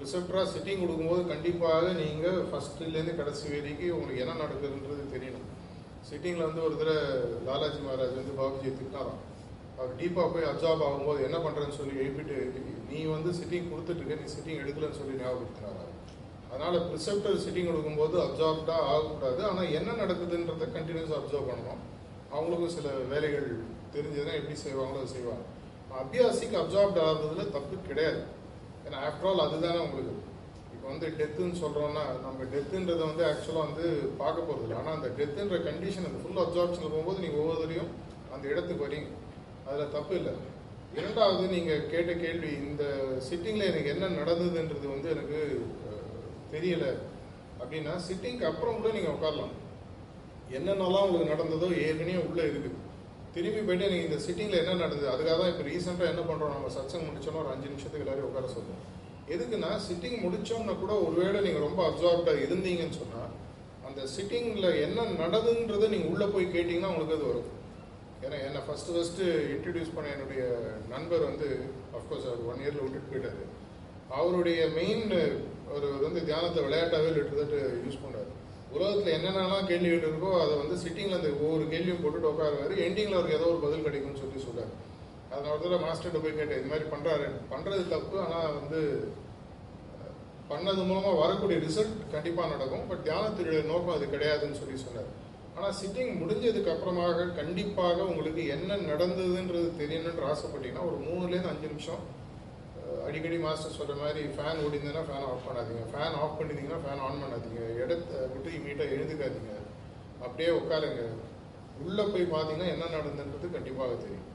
ரிசப்டராக 0.02 0.48
சிட்டிங் 0.54 0.82
கொடுக்கும்போது 0.82 1.22
கண்டிப்பாக 1.32 1.86
நீங்கள் 2.02 2.38
ஃபஸ்ட்டுலேருந்து 2.50 3.14
கடைசி 3.20 3.46
வரைக்கும் 3.54 3.94
உங்களுக்கு 3.96 4.22
என்ன 4.24 4.36
நடக்குதுன்றது 4.42 5.04
தெரியணும். 5.14 5.46
சிட்டிங்கில் 6.08 6.46
வந்து 6.48 6.62
ஒரு 6.66 6.74
தடவை 6.80 7.02
லாலாஜி 7.46 7.80
மகாராஜ் 7.86 8.18
வந்து 8.20 8.34
பாபுஜியை 8.40 8.72
திட்டாராம் 8.76 9.22
அவர் 9.78 9.96
டீப்பாக 10.00 10.28
போய் 10.34 10.48
அப்சார்ப் 10.50 10.84
ஆகும்போது 10.86 11.20
என்ன 11.26 11.38
பண்ணுறேன்னு 11.44 11.78
சொல்லி 11.80 11.94
எழுப்பிட்டு 12.02 12.36
நீ 12.90 13.00
வந்து 13.14 13.30
சிட்டிங் 13.40 13.70
கொடுத்துட்டு 13.72 14.20
நீ 14.20 14.28
சிட்டிங் 14.36 14.62
எடுக்கலன்னு 14.62 14.98
சொல்லி 15.00 15.18
ஞாபகப்படுத்தினாரா 15.20 15.84
அதனால் 16.50 16.78
ப்ரிசெப்டர் 16.90 17.42
சிட்டிங் 17.44 17.70
கொடுக்கும்போது 17.70 18.16
அப்சார்ப்டாக 18.26 18.86
ஆகக்கூடாது. 18.92 19.40
ஆனால் 19.48 19.72
என்ன 19.78 19.90
நடக்குதுன்றதை 20.02 20.68
கண்டினியூஸாக 20.76 21.18
அப்சர்வ் 21.20 21.50
பண்ணணும். 21.50 21.82
அவங்களுக்கும் 22.34 22.74
சில 22.76 22.88
வேலைகள் 23.12 23.48
தெரிஞ்சதுன்னா 23.94 24.34
எப்படி 24.40 24.56
செய்வாங்களோ 24.64 25.00
அதை 25.02 25.10
செய்வாங்க. 25.16 25.44
அபியாசிக்கு 26.00 26.56
அப்சார்ப்ட் 26.62 27.02
ஆகுறதுல 27.04 27.44
தப்பு 27.56 27.76
கிடையாது. 27.90 28.20
ஏன்னா 28.86 28.98
ஆஃப்டர் 29.06 29.28
ஆல் 29.30 29.44
அதுதானே 29.46 29.80
உங்களுக்கு. 29.86 30.14
இப்போ 30.74 30.86
வந்து 30.92 31.06
டெத்துன்னு 31.20 31.60
சொல்கிறோன்னா 31.62 32.02
நம்ம 32.26 32.44
டெத்துன்றதை 32.52 33.04
வந்து 33.10 33.24
ஆக்சுவலாக 33.30 33.64
வந்து 33.68 33.86
பார்க்க 34.20 34.46
போகிறது 34.48 34.64
இல்லை. 34.66 34.76
ஆனால் 34.80 34.96
அந்த 34.98 35.08
டெத்துன்ற 35.18 35.56
கண்டிஷன் 35.68 36.08
அந்த 36.10 36.20
ஃபுல் 36.22 36.42
அப்சார்ப்ஷனில் 36.44 36.94
போகும்போது 36.94 37.24
நீங்கள் 37.24 37.42
ஒவ்வொருத்தரையும் 37.42 37.90
அந்த 38.34 38.44
இடத்துக்கு 38.52 38.86
வரீங்க. 38.86 39.08
அதில் 39.68 39.94
தப்பு 39.96 40.14
இல்லை. 40.20 40.34
இரண்டாவது 40.96 41.44
நீங்கள் 41.54 41.86
கேட்ட 41.92 42.12
கேள்வி 42.24 42.50
இந்த 42.68 42.84
சிட்டிங்கில் 43.28 43.70
எனக்கு 43.70 43.92
என்ன 43.94 44.10
நடந்ததுன்றது 44.20 44.86
வந்து 44.94 45.08
எனக்கு 45.14 45.38
தெரியலை. 46.52 46.92
அப்படின்னா 47.62 47.94
சிட்டிங்க்கு 48.06 48.48
அப்புறம் 48.50 48.76
கூட 48.78 48.90
நீங்கள் 48.96 49.14
உட்காரலாம். 49.16 49.54
என்னென்னலாம் 50.58 51.06
உங்களுக்கு 51.06 51.34
நடந்ததோ 51.34 51.68
ஏற்கனவே 51.86 52.20
உள்ளே 52.28 52.44
இருக்குது. 52.50 52.76
திரும்பி 53.34 53.60
போயிட்டு 53.66 53.90
நீங்கள் 53.92 54.08
இந்த 54.08 54.18
சிட்டிங்கில் 54.26 54.60
என்ன 54.62 54.78
நடந்தது? 54.84 55.08
அதுக்காக 55.14 55.36
தான் 55.40 55.50
இப்போ 55.52 55.64
ரீசெண்டாக 55.70 56.12
என்ன 56.12 56.22
பண்ணுறோம் 56.28 56.54
நம்ம 56.56 56.70
சத்சங் 56.76 57.06
முடிச்சோன்னா 57.08 57.42
ஒரு 57.44 57.52
அஞ்சு 57.54 57.68
நிமிஷத்துக்கு 57.72 58.04
எல்லாரும் 58.06 58.28
உட்கார 58.28 58.48
சொல்லுவோம். 58.54 58.84
எதுக்குன்னா 59.34 59.70
சிட்டிங் 59.88 60.18
முடித்தோம்னா 60.24 60.74
கூட 60.82 60.92
ஒருவேளை 61.06 61.40
நீங்கள் 61.46 61.66
ரொம்ப 61.66 61.80
அப்சார்ப்டாக 61.88 62.44
இருந்தீங்கன்னு 62.46 62.98
சொன்னால் 63.02 63.32
அந்த 63.88 64.00
சிட்டிங்கில் 64.14 64.70
என்ன 64.86 65.04
நடதுன்றதை 65.22 65.86
நீங்கள் 65.94 66.12
உள்ளே 66.14 66.26
போய் 66.34 66.52
கேட்டிங்கன்னா 66.54 66.90
உங்களுக்கு 66.92 67.16
அது 67.18 67.28
வரும். 67.30 67.50
ஏன்னா 68.24 68.38
என்னை 68.46 68.60
ஃபஸ்ட்டு 68.66 68.94
ஃபஸ்ட்டு 68.94 69.26
இன்ட்ரடியூஸ் 69.54 69.94
பண்ண 69.96 70.08
என்னுடைய 70.14 70.42
நண்பர் 70.94 71.28
வந்து 71.28 71.48
அஃப்கோர்ஸ் 71.98 72.28
அவர் 72.30 72.48
ஒன் 72.52 72.62
இயரில் 72.64 72.84
விட்டுட்டு 72.84 73.10
போயிட்டார். 73.12 73.42
அவருடைய 74.18 74.60
மெயின் 74.78 75.06
ஒரு 75.76 75.88
வந்து 76.06 76.20
தியானத்தை 76.28 76.60
விளையாட்டாகவே 76.66 77.10
லிட்டர் 77.16 77.54
யூஸ் 77.84 78.02
பண்ணார். 78.04 78.27
உலகத்தில் 78.74 79.14
என்னென்னலாம் 79.16 79.68
கேள்வி 79.70 79.92
இருக்கோ 79.98 80.30
அதை 80.42 80.54
வந்து 80.62 80.76
சிட்டிங்கில் 80.82 81.18
அந்த 81.18 81.30
ஒவ்வொரு 81.44 81.64
கேள்வியும் 81.72 82.02
போட்டுட்டு 82.02 82.32
உட்காருவாரு. 82.32 82.74
எண்டிங்கில் 82.86 83.16
அவருக்கு 83.18 83.38
ஏதோ 83.38 83.48
ஒரு 83.52 83.60
பதில் 83.66 83.86
கிடைக்கும்னு 83.86 84.22
சொல்லி 84.22 84.40
சொல்கிறார் 84.46 84.74
அதனால 85.32 85.56
தான் 85.72 85.84
மாஸ்டர்கிட்ட 85.86 86.20
போய் 86.24 86.38
கேட்டேன் 86.40 86.60
இது 86.60 86.70
மாதிரி 86.72 86.86
பண்ணுறாரு 86.92 87.26
பண்ணுறது 87.52 87.82
தப்பு 87.94 88.16
ஆனால் 88.24 88.54
வந்து 88.58 88.80
பண்ணது 90.50 90.82
மூலமாக 90.90 91.16
வரக்கூடிய 91.22 91.56
ரிசல்ட் 91.64 91.96
கண்டிப்பாக 92.12 92.52
நடக்கும். 92.52 92.84
பட் 92.90 93.02
தியானத்தினுடைய 93.06 93.62
நோக்கம் 93.70 93.96
அது 93.96 94.04
கிடையாதுன்னு 94.12 94.60
சொல்லி 94.60 94.76
சொன்னார். 94.84 95.10
ஆனால் 95.56 95.74
சிட்டிங் 95.80 96.12
முடிஞ்சதுக்கு 96.20 96.72
அப்புறமாக 96.74 97.26
கண்டிப்பாக 97.40 98.06
உங்களுக்கு 98.10 98.42
என்ன 98.54 98.78
நடந்ததுன்றது 98.90 99.68
தெரியணுன்ற 99.80 100.24
ஆசைப்பட்டீங்கன்னா 100.32 100.86
ஒரு 100.90 100.98
மூணுலேருந்து 101.06 101.52
அஞ்சு 101.52 101.68
நிமிஷம் 101.72 102.02
அடிக்கடி 103.06 103.38
மாஸ்டர் 103.44 103.76
சொல்கிற 103.78 103.96
மாதிரி 104.02 104.20
ஃபேன் 104.36 104.60
ஓடிந்ததுன்னா 104.64 105.02
ஃபேன் 105.08 105.26
ஆஃப் 105.30 105.46
பண்ணாதீங்க. 105.48 105.82
ஃபேன் 105.92 106.16
ஆஃப் 106.22 106.36
பண்ணிட்டீங்கன்னா 106.38 106.80
ஃபேன் 106.84 107.02
ஆன் 107.06 107.22
பண்ணாதீங்க. 107.22 107.62
இடத்த 107.84 108.12
விட்டு 108.32 108.50
இமீட்டாக 108.58 108.96
எழுதுக்காதீங்க. 108.96 109.54
அப்படியே 110.26 110.50
உட்காருங்க. 110.60 111.02
உள்ளே 111.84 112.04
போய் 112.12 112.32
பார்த்தீங்கன்னா 112.34 112.68
என்ன 112.74 112.90
நடந்ததுன்றது 112.96 113.48
கண்டிப்பாக 113.56 113.96
தெரியும். 114.04 114.26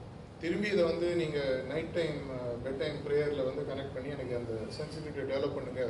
திரும்பி 0.42 0.68
இதை 0.74 0.84
வந்து 0.92 1.08
நீங்கள் 1.22 1.60
நைட் 1.72 1.94
டைம் 1.98 2.18
பெட் 2.64 2.80
டைம் 2.82 2.98
ப்ரேயரில் 3.06 3.48
வந்து 3.50 3.64
கனெக்ட் 3.70 3.96
பண்ணி 3.96 4.10
எனக்கு 4.16 4.34
அந்த 4.40 4.54
சென்சிட்டிவிட்டி 4.78 5.28
டெவலப் 5.32 5.56
பண்ணுங்க 5.58 5.84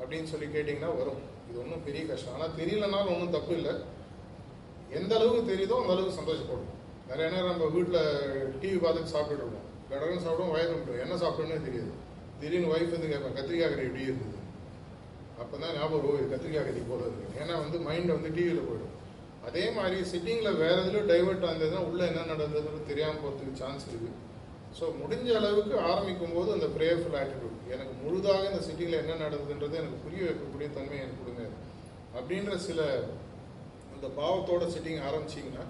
அப்படின்னு 0.00 0.30
சொல்லி 0.32 0.48
கேட்டிங்கன்னா 0.56 0.90
வரும். 1.00 1.22
இது 1.48 1.56
ஒன்றும் 1.62 1.86
பெரிய 1.88 2.02
கஷ்டம். 2.10 2.34
ஆனால் 2.36 2.54
தெரியலனாலும் 2.60 3.14
ஒன்றும் 3.14 3.34
தப்பு 3.36 3.54
இல்லை. 3.60 3.74
எந்த 4.98 5.12
அளவுக்கு 5.18 5.50
தெரியுதோ 5.52 5.78
அந்த 5.82 5.92
அளவுக்கு 5.94 6.18
சந்தோஷப்படும். 6.20 6.70
நிறைய 7.10 7.28
நேரம் 7.34 7.52
நம்ம 7.52 7.68
வீட்டில் 7.76 8.02
டிவி 8.62 8.78
பார்த்துட்டு 8.84 9.14
சாப்பிட்டுட்டு 9.14 9.44
இருக்கோம் 9.44 9.68
கடகன்னு 9.90 10.24
சாப்பிடும் 10.26 10.54
வயது 10.54 10.72
விட்டுரும் 10.74 11.02
என்ன 11.04 11.14
சாப்பிட்டோன்னே 11.22 11.58
தெரியாது. 11.66 11.92
திடீர்னு 12.40 12.70
ஒய்ஃப் 12.74 12.94
வந்து 12.96 13.10
கேட்பேன் 13.12 13.36
கத்திரிக்காய் 13.38 13.72
கறி 13.72 13.86
எப்படி 13.88 14.06
இருந்தது 14.08 14.36
அப்போ 15.42 15.54
தான் 15.62 15.74
ஞாபகம் 15.76 16.06
ஓ, 16.08 16.16
இது 16.20 16.28
கத்திரிக்காய் 16.32 16.66
கறி 16.68 16.80
போல 16.90 17.02
இருக்கு. 17.08 17.28
ஏன்னா 17.42 17.54
வந்து 17.64 17.78
மைண்டை 17.86 18.12
வந்து 18.16 18.30
டிவியில் 18.36 18.66
போயிடும். 18.68 18.94
அதே 19.48 19.64
மாதிரி 19.76 19.98
சிட்டிங்கில் 20.10 20.58
வேற 20.62 20.76
எதுலையும் 20.82 21.10
டைவர்ட் 21.10 21.46
ஆனதுன்னா 21.50 21.80
உள்ளே 21.90 22.04
என்ன 22.10 22.26
நடந்ததுன்னு 22.32 22.88
தெரியாமல் 22.90 23.22
போகிறதுக்கு 23.22 23.60
சான்ஸ் 23.62 23.86
இருக்குது 23.90 24.16
ஸோ 24.78 24.84
முடிஞ்ச 25.00 25.28
அளவுக்கு 25.38 25.76
ஆரம்பிக்கும் 25.90 26.34
போது 26.36 26.50
அந்த 26.56 26.66
ப்ரேயர்ஃபுல் 26.76 27.16
ஆட்டிடியூட் 27.20 27.56
எனக்கு 27.74 27.94
முழுதாக 28.02 28.42
இந்த 28.50 28.60
சிட்டிங்கில் 28.66 29.00
என்ன 29.02 29.16
நடந்ததுன்றது 29.24 29.80
எனக்கு 29.80 29.98
புரிய 30.04 30.22
வைக்கக்கூடிய 30.28 30.68
தன்மை 30.76 30.98
எனக்கு 31.04 31.20
கொடுங்க. 31.22 31.44
அப்படின்ற 32.18 32.54
சில 32.68 32.80
அந்த 33.94 34.06
பாவத்தோட 34.18 34.64
சிட்டிங் 34.74 35.02
ஆரம்பிச்சிங்கன்னா 35.08 35.64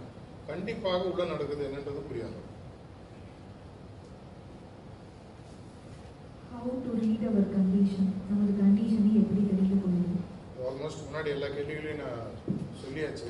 கண்டிப்பாக 0.50 1.08
உள்ளே 1.12 1.24
நடக்குது 1.32 1.62
என்னன்றது 1.68 2.02
புரியாது. 2.10 2.38
நமது 8.22 8.52
கண்டிஷனை 8.58 9.10
எப்படி 9.20 9.42
தெரிந்து 9.50 9.76
கொள்வது 9.82 10.16
ஆல்மோஸ்ட் 10.64 11.04
முன்னாடி 11.04 11.28
எல்லா 11.34 11.48
கேள்விகளையும் 11.48 12.02
நான் 12.02 12.34
சொல்லியாச்சு. 12.82 13.28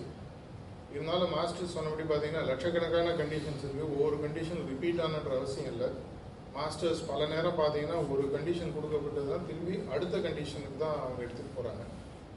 இருந்தாலும் 0.95 1.33
மாஸ்டர் 1.35 1.75
சொன்னபடி 1.75 2.05
பார்த்தீங்கன்னா 2.05 2.47
லட்சக்கணக்கான 2.49 3.13
கண்டிஷன்ஸ் 3.21 3.63
இருக்குது 3.65 3.93
ஒவ்வொரு 3.93 4.17
கண்டிஷன் 4.25 4.63
ரிப்பீட் 4.71 5.03
ஆனன்ற 5.05 5.33
அவசியம் 5.39 5.71
இல்லை. 5.73 5.89
மாஸ்டர்ஸ் 6.57 7.03
பல 7.11 7.27
நேரம் 7.35 7.59
பார்த்தீங்கன்னா 7.61 7.99
ஒரு 8.13 8.25
கண்டிஷன் 8.35 8.75
கொடுக்கப்பட்டது 8.77 9.29
தான் 9.33 9.47
திரும்பி 9.49 9.77
அடுத்த 9.95 10.17
கண்டிஷனுக்கு 10.27 10.81
தான் 10.83 10.99
அவங்க 11.03 11.21
எடுத்துகிட்டு 11.27 11.57
போகிறாங்க 11.59 11.83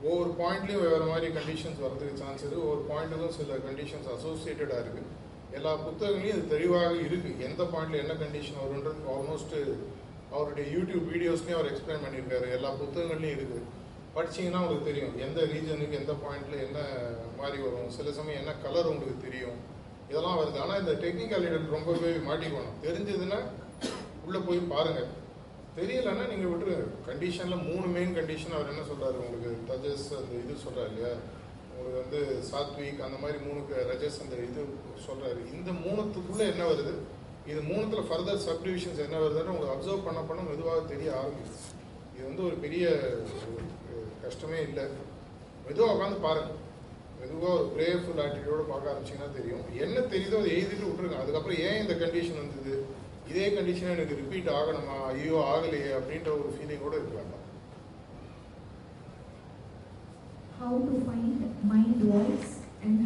ஒவ்வொரு 0.06 0.32
பாயிண்ட்லேயும் 0.42 0.86
வேறு 0.86 1.06
மாதிரி 1.12 1.28
கண்டிஷன்ஸ் 1.38 1.84
வரதுக்கு 1.86 2.22
சான்ஸ் 2.22 2.44
இருக்குது 2.44 2.66
ஒவ்வொரு 2.66 2.84
பாயிண்ட்டுக்கும் 2.92 3.36
சில 3.40 3.58
கண்டிஷன்ஸ் 3.68 4.10
அசோசியேட்டடாக 4.16 4.84
இருக்குது 4.84 5.10
எல்லா 5.58 5.72
புத்தகங்களையும் 5.86 6.38
இது 6.38 6.54
தெளிவாக 6.54 6.94
இருக்குது 7.02 7.42
எந்த 7.48 7.64
பாயிண்டில் 7.74 8.04
என்ன 8.04 8.16
கண்டிஷன் 8.22 8.62
வருன்றது 8.64 9.10
ஆல்மோஸ்ட்டு 9.16 9.60
அவருடைய 10.36 10.66
யூடியூப் 10.76 11.08
வீடியோஸ்லேயும் 11.14 11.60
அவர் 11.60 11.72
எக்ஸ்பிளைன் 11.72 12.04
பண்ணியிருக்காரு. 12.06 12.48
எல்லா 12.58 12.70
புத்தகங்கள்லையும் 12.82 13.38
இருக்குது. 13.38 13.64
படிச்சீங்கன்னா 14.16 14.62
உங்களுக்கு 14.64 14.90
தெரியும். 14.92 15.14
எந்த 15.26 15.40
ரீஜனுக்கு 15.54 16.00
எந்த 16.02 16.14
பாயிண்ட்ல 16.24 16.56
என்ன 16.68 16.80
மாதிரி 17.40 17.58
வரும்? 17.66 17.92
சில 17.98 18.12
சமயம் 18.18 18.42
என்ன 18.42 18.54
கலர் 18.66 18.92
உங்களுக்கு 18.94 19.26
தெரியும்? 19.28 19.58
இதெல்லாம் 20.12 20.40
வருது. 20.40 20.58
ஆனால் 20.64 20.82
இந்த 20.84 20.94
டெக்னிக்கல் 21.04 21.46
ரொம்பவே 21.76 22.12
மாட்டிக்கணும். 22.30 22.74
தெரிஞ்சதுன்னா 22.88 23.40
உள்ளே 24.26 24.40
போய் 24.48 24.60
பாருங்கள் 24.74 25.12
தெரியலன்னா 25.78 26.26
நீங்கள் 26.32 26.50
விட்டுருங்க. 26.50 26.84
கண்டிஷனில் 27.08 27.64
மூணு 27.70 27.86
மெயின் 27.96 28.14
கண்டிஷன் 28.18 28.58
அவர் 28.58 28.72
என்ன 28.74 28.84
சொல்கிறாரு 28.90 29.18
உங்களுக்கு? 29.24 29.52
ரஜஸ் 29.72 30.06
அந்த 30.20 30.34
இது 30.44 30.56
சொல்கிறார் 30.66 30.92
இல்லையா? 30.92 31.14
உங்களுக்கு 31.76 32.02
வந்து 32.04 32.20
சாத்விக் 32.50 33.04
அந்த 33.06 33.18
மாதிரி 33.24 33.38
மூணுக்கு 33.46 33.76
ரஜஸ் 33.92 34.20
அந்த 34.24 34.36
இது 34.48 34.62
சொல்கிறாரு 35.08 35.40
இந்த 35.56 35.70
மூணுத்துக்குள்ளே 35.86 36.46
என்ன 36.54 36.64
வருது? 36.72 36.94
இது 37.52 37.62
மூணுத்தில் 37.70 38.08
ஃபர்தர் 38.10 38.44
சப்டிவிஷன்ஸ் 38.50 39.04
என்ன 39.06 39.16
வருதுன்னு 39.24 39.54
உங்களுக்கு 39.54 39.76
அப்சர்வ் 39.76 40.06
பண்ண 40.08 40.20
பண்ண 40.28 40.42
மெதுவாக 40.50 40.82
தெரிய 40.92 41.10
ஆரம்பிச்சு 41.22 41.62
இது 42.16 42.26
வந்து 42.30 42.44
ஒரு 42.50 42.58
பெரிய 42.66 42.84
கஷ்டமே 44.26 44.60
இல்லை. 44.68 44.86
மெதுவாக 45.66 45.94
உட்காந்து 45.96 46.20
பாருங்கள் 46.26 46.60
மெதுவாக 47.20 47.58
ஒரு 47.60 47.68
ப்ரேயர்ஃபுல் 47.76 48.22
ஆட்டிடியூட 48.26 48.64
பார்க்க 48.72 48.92
ஆரம்பிச்சீங்கன்னா 48.92 49.36
தெரியும். 49.38 49.64
என்ன 49.86 49.98
தெரியுதோ 50.14 50.40
அதை 50.42 50.52
எழுதிட்டு 50.58 50.90
விட்ருங்க 50.90 51.20
அதுக்கப்புறம் 51.24 51.62
ஏன் 51.68 51.82
இந்த 51.84 51.96
கண்டிஷன் 52.04 52.42
வந்தது? 52.44 52.76
இதே 53.32 53.46
கண்டிஷன் 53.58 53.94
எனக்கு 53.96 54.20
ரிப்பீட் 54.22 54.50
ஆகணுமா? 54.60 54.98
ஐயோ 55.12 55.38
ஆகலையே 55.54 55.92
அப்படின்ற 56.00 56.32
ஒரு 56.40 56.50
ஃபீலிங் 56.56 56.86
கூட 56.88 56.96
இருக்கலாம். 57.02 57.32
How 60.60 60.74
to 60.90 60.98
find 61.08 61.40
mind 61.72 62.02
voice? 62.12 62.52
And 62.86 63.02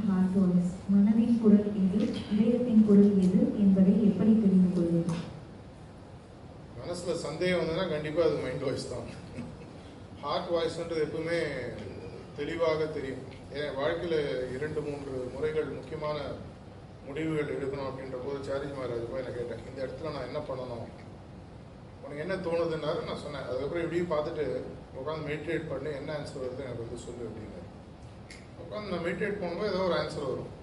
மனதின் 0.94 1.36
குரல் 1.42 1.68
எது 1.82 2.00
இதயத்தின் 2.34 2.84
குரல் 2.88 3.12
எது 3.26 3.42
என்பதை 3.64 3.94
எப்படி 4.08 4.32
தெரிந்து 4.44 4.70
கொள்வது? 4.76 5.16
சந்தேகம் 7.26 7.60
வந்ததுன்னா 7.62 7.86
கண்டிப்பாக 7.90 8.28
அது 8.30 8.38
மைண்ட் 8.46 8.64
வாய்ஸ் 8.68 8.92
தான். 8.92 9.08
ஹார்ட் 10.22 10.50
வாய்ஸ்ன்றது 10.54 11.04
எப்பவுமே 11.08 11.40
தெளிவாக 12.40 12.86
தெரியும். 12.86 13.24
என் 13.60 13.76
வாழ்க்கையில் 13.80 14.20
இரண்டு 14.56 14.82
மூன்று 14.88 15.14
முறைகள் 15.36 15.70
முக்கியமான 15.78 16.18
முடிவுகள் 17.08 17.54
எடுக்கணும் 17.56 17.90
அப்படின்ற 17.90 18.18
போது 18.26 18.40
சாரிஜ் 18.48 18.76
மகாராஜ் 18.78 19.12
போய் 19.12 19.26
நான் 19.26 19.38
கேட்டேன் 19.40 19.64
இந்த 19.70 19.80
இடத்துல 19.86 20.14
நான் 20.16 20.28
என்ன 20.30 20.42
பண்ணணும்? 20.50 20.88
உனக்கு 22.04 22.24
என்ன 22.26 22.36
தோணுதுன்னாரு 22.48 23.02
நான் 23.10 23.24
சொன்னேன். 23.26 23.48
அதுக்கப்புறம் 23.50 23.86
இப்படியும் 23.86 24.14
பார்த்துட்டு 24.16 24.46
உட்காந்து 25.00 25.30
மெடிடேட் 25.32 25.70
பண்ணி 25.74 25.92
என்ன 26.02 26.10
ஆன்சர் 26.18 26.44
வருது 26.44 26.66
எனக்கு 26.66 26.86
வந்து 26.86 27.06
சொல்லு 27.06 27.30
அப்படின்னு 27.30 27.57
உட்காந்து 28.68 28.94
நான் 28.94 29.06
மெடிடேட் 29.08 29.42
பண்ணும்போது 29.42 29.72
ஏதோ 29.74 29.82
ஒரு 29.88 29.96
ஆன்சர் 29.98 30.30
வரும். 30.30 30.54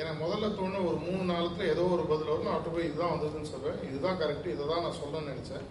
எனக்கு 0.00 0.18
முதல்ல 0.24 0.48
தோணு 0.56 0.78
ஒரு 0.88 0.98
மூணு 1.04 1.22
நாளுத்துல 1.30 1.68
ஏதோ 1.74 1.84
ஒரு 1.94 2.02
பதில் 2.10 2.30
வரும். 2.30 2.46
நான் 2.46 2.54
அவர்கிட்ட 2.54 2.72
போய் 2.74 2.88
இதுதான் 2.88 3.12
வந்ததுன்னு 3.14 3.50
சொல்வேன் 3.52 3.78
இதுதான் 3.88 4.18
கரெக்டு 4.22 4.48
இதை 4.54 4.64
தான் 4.72 4.82
நான் 4.86 4.98
சொல்லணும்னு 4.98 5.32
நினச்சேன். 5.32 5.64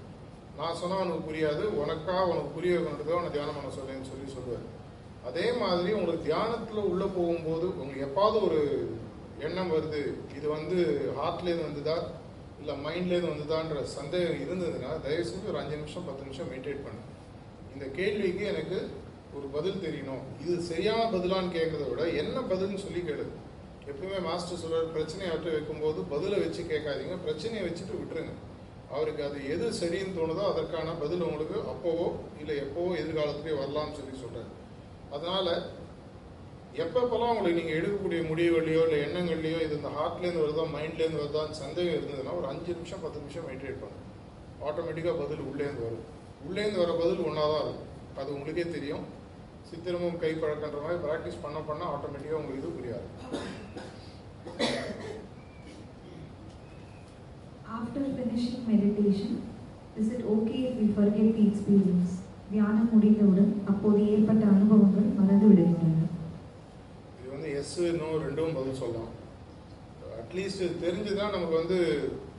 நான் 0.59 0.79
சொன்னால் 0.79 1.03
உனக்கு 1.03 1.27
புரியாது. 1.29 1.63
உனக்கா 1.81 2.15
உனக்கு 2.31 2.49
புரிய 2.55 2.71
வைக்கணுன்றதை 2.75 3.13
உனக்கு 3.17 3.35
தியானம் 3.35 3.57
பண்ண 3.57 3.69
சொல்லேன்னு 3.77 4.09
சொல்லி 4.11 4.27
சொல்லுவேன் 4.35 4.65
அதே 5.29 5.45
மாதிரி 5.61 5.89
உங்களுக்கு 5.97 6.27
தியானத்தில் 6.29 6.89
உள்ளே 6.91 7.07
போகும்போது 7.17 7.65
உங்களுக்கு 7.79 8.05
எப்பாவது 8.07 8.39
ஒரு 8.47 8.61
எண்ணம் 9.47 9.73
வருது. 9.75 10.01
இது 10.37 10.47
வந்து 10.55 10.77
ஹார்ட்லேருந்து 11.19 11.67
வந்ததா? 11.69 11.97
இல்லை 12.61 12.73
மைண்ட்லேருந்து 12.85 13.33
வந்ததான்ற 13.33 13.83
சந்தேகம் 13.97 14.41
இருந்ததுன்னா 14.45 14.91
தயவு 15.05 15.27
செஞ்சு 15.29 15.51
ஒரு 15.51 15.61
அஞ்சு 15.61 15.79
நிமிஷம் 15.81 16.07
பத்து 16.07 16.25
நிமிஷம் 16.25 16.49
மெடிடேட் 16.53 16.85
பண்ணு. 16.87 17.03
இந்த 17.73 17.85
கேள்விக்கு 17.99 18.43
எனக்கு 18.53 18.79
ஒரு 19.37 19.47
பதில் 19.55 19.81
தெரியணும். 19.85 20.23
இது 20.43 20.55
சரியான 20.69 21.01
பதிலான்னு 21.15 21.55
கேட்கறத 21.57 21.87
விட 21.89 22.03
என்ன 22.21 22.37
பதில்னு 22.51 22.83
சொல்லி 22.85 23.01
கேளு. 23.07 23.25
எப்பவுமே 23.91 24.19
மாஸ்டர் 24.27 24.61
சொல்றாரு 24.61 24.87
பிரச்சனையை 24.95 25.31
அற்று 25.35 25.49
வைக்கும்போது 25.55 25.99
பதிலை 26.13 26.37
வச்சு 26.43 26.61
கேட்காதீங்க. 26.71 27.15
பிரச்சனையை 27.25 27.63
வச்சுட்டு 27.65 27.99
விட்டுருங்க. 27.99 28.33
அவருக்கு 28.95 29.21
அது 29.27 29.37
எது 29.53 29.65
சரின்னு 29.79 30.15
தோணுதோ 30.17 30.43
அதற்கான 30.51 30.93
பதில் 31.01 31.25
உங்களுக்கு 31.27 31.57
அப்போவோ 31.71 32.07
இல்லை 32.41 32.55
எப்போவோ 32.63 32.91
எதிர்காலத்துலேயோ 33.01 33.57
வரலாம்னு 33.61 33.97
சொல்லி 33.99 34.15
சொல்கிறார் 34.21 34.49
அதனால் 35.15 35.51
எப்பப்பெல்லாம் 36.83 37.31
உங்களுக்கு 37.33 37.59
நீங்கள் 37.59 37.77
எடுக்கக்கூடிய 37.79 38.21
முடிவுகள்லையோ 38.29 38.81
இல்லை 38.87 38.97
எண்ணங்கள்லையோ 39.05 39.59
இது 39.65 39.77
இந்த 39.79 39.91
ஹார்ட்லேருந்து 39.97 40.43
வருதா 40.43 40.65
மைண்ட்லேருந்து 40.75 41.21
வருதான்னு 41.21 41.61
சந்தேகம் 41.63 41.97
இருந்ததுன்னா 41.97 42.33
ஒரு 42.39 42.47
அஞ்சு 42.51 42.71
நிமிஷம் 42.77 43.03
பத்து 43.05 43.21
நிமிஷம் 43.21 43.45
மெயின்டைன் 43.49 43.79
பண்ணும் 43.83 44.05
ஆட்டோமேட்டிக்காக 44.67 45.15
பதில் 45.23 45.45
உள்ளேருந்து 45.49 45.85
வரும். 45.87 46.05
உள்ளேருந்து 46.47 46.83
வர 46.83 46.91
பதில் 47.01 47.25
ஒன்றா 47.29 47.45
தான் 47.53 47.63
இருக்கும் 47.65 47.87
அது 48.21 48.29
உங்களுக்கே 48.35 48.65
தெரியும். 48.75 49.05
சித்திரமும் 49.69 50.19
கை 50.21 50.31
பழக்கன்ற 50.41 50.79
மாதிரி 50.83 51.01
ப்ராக்டிஸ் 51.05 51.41
பண்ண 51.43 51.57
பண்ண 51.69 51.83
ஆட்டோமேட்டிக்காக 51.95 52.39
உங்களுக்கு 52.41 52.61
இது 52.61 52.77
புரியாது. 52.77 53.07
After 57.77 58.01
finishing 58.19 58.61
meditation, 58.69 59.31
is 59.99 60.07
it 60.15 60.21
okay 60.35 60.59
if 60.69 60.75
we 60.81 60.87
forget 60.97 61.27
the 61.37 61.43
experience? 61.51 62.11
தியானம் 62.51 62.89
முடிந்தவுடன் 62.93 63.51
அப்போது 63.71 63.99
ஏற்பட்ட 64.13 64.43
அனுபவங்கள் 64.53 65.07
மறந்து 65.19 65.47
விடுகின்றன. 65.49 66.07
இது 67.19 67.27
வந்து 67.35 67.49
எஸ் 67.59 67.75
நோ 68.01 68.09
ரெண்டும் 68.25 68.55
பதில் 68.59 68.79
சொல்லலாம். 68.81 69.11
அட்லீஸ்ட் 70.21 70.63
தெரிஞ்சுதான் 70.85 71.33
நமக்கு 71.35 71.55
வந்து 71.61 71.77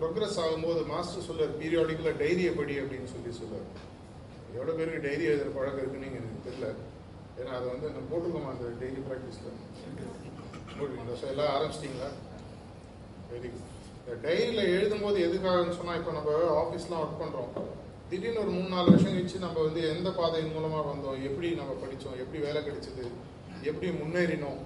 ப்ரோக்ரஸ் 0.00 0.40
ஆகும்போது 0.44 0.80
மாஸ்டர் 0.92 1.26
சொல்றார் 1.28 1.58
பீரியாடிக்கலாக 1.60 2.20
டைரியை 2.22 2.52
படி 2.58 2.74
அப்படின்னு 2.82 3.12
சொல்லி 3.14 3.32
சொல்லுவார் 3.40 3.68
எவ்வளோ 4.56 4.72
பேருக்கு 4.78 5.04
டைரி 5.06 5.24
எழுதுகிற 5.30 5.52
பழக்கம் 5.58 5.82
இருக்குன்னு 5.82 6.10
எனக்கு 6.20 6.46
தெரியல. 6.48 6.68
ஏன்னா 7.40 7.52
அதை 7.58 7.66
வந்து 7.74 7.86
நம்ம 7.94 8.06
போட்டிருக்கோம் 8.12 8.52
அந்த 8.52 8.66
டெய்லி 8.80 9.02
ப்ராக்டிஸில் 9.08 9.58
போட்டுக்கோங்க 10.78 11.14
ஸோ 11.20 11.26
எல்லாம் 11.32 11.52
ஆரம்பிச்சிட்டிங்களா? 11.56 12.10
வெரி 13.32 13.48
குட் 13.52 13.68
இந்த 14.00 14.14
டைரியில் 14.24 14.70
எழுதும்போது 14.76 15.18
எதுக்காகன்னு 15.26 15.76
சொன்னால் 15.78 15.98
இப்போ 16.00 16.12
நம்ம 16.18 16.30
ஆஃபீஸ்லாம் 16.62 17.02
ஒர்க் 17.04 17.22
பண்ணுறோம் 17.22 17.50
திடீர்னு 18.10 18.42
ஒரு 18.44 18.52
மூணு 18.54 18.68
நாலு 18.74 18.88
வருஷம் 18.92 19.12
கழிச்சு 19.14 19.44
நம்ம 19.44 19.58
வந்து 19.66 19.80
எந்த 19.94 20.08
பாதையின் 20.18 20.54
மூலமாக 20.54 20.86
வந்தோம்? 20.92 21.18
எப்படி 21.28 21.48
நம்ம 21.58 21.72
படித்தோம் 21.82 22.20
எப்படி 22.22 22.38
வேலை 22.46 22.60
கிடைச்சது? 22.68 23.04
எப்படி 23.70 23.88
முன்னேறினோம்? 24.00 24.60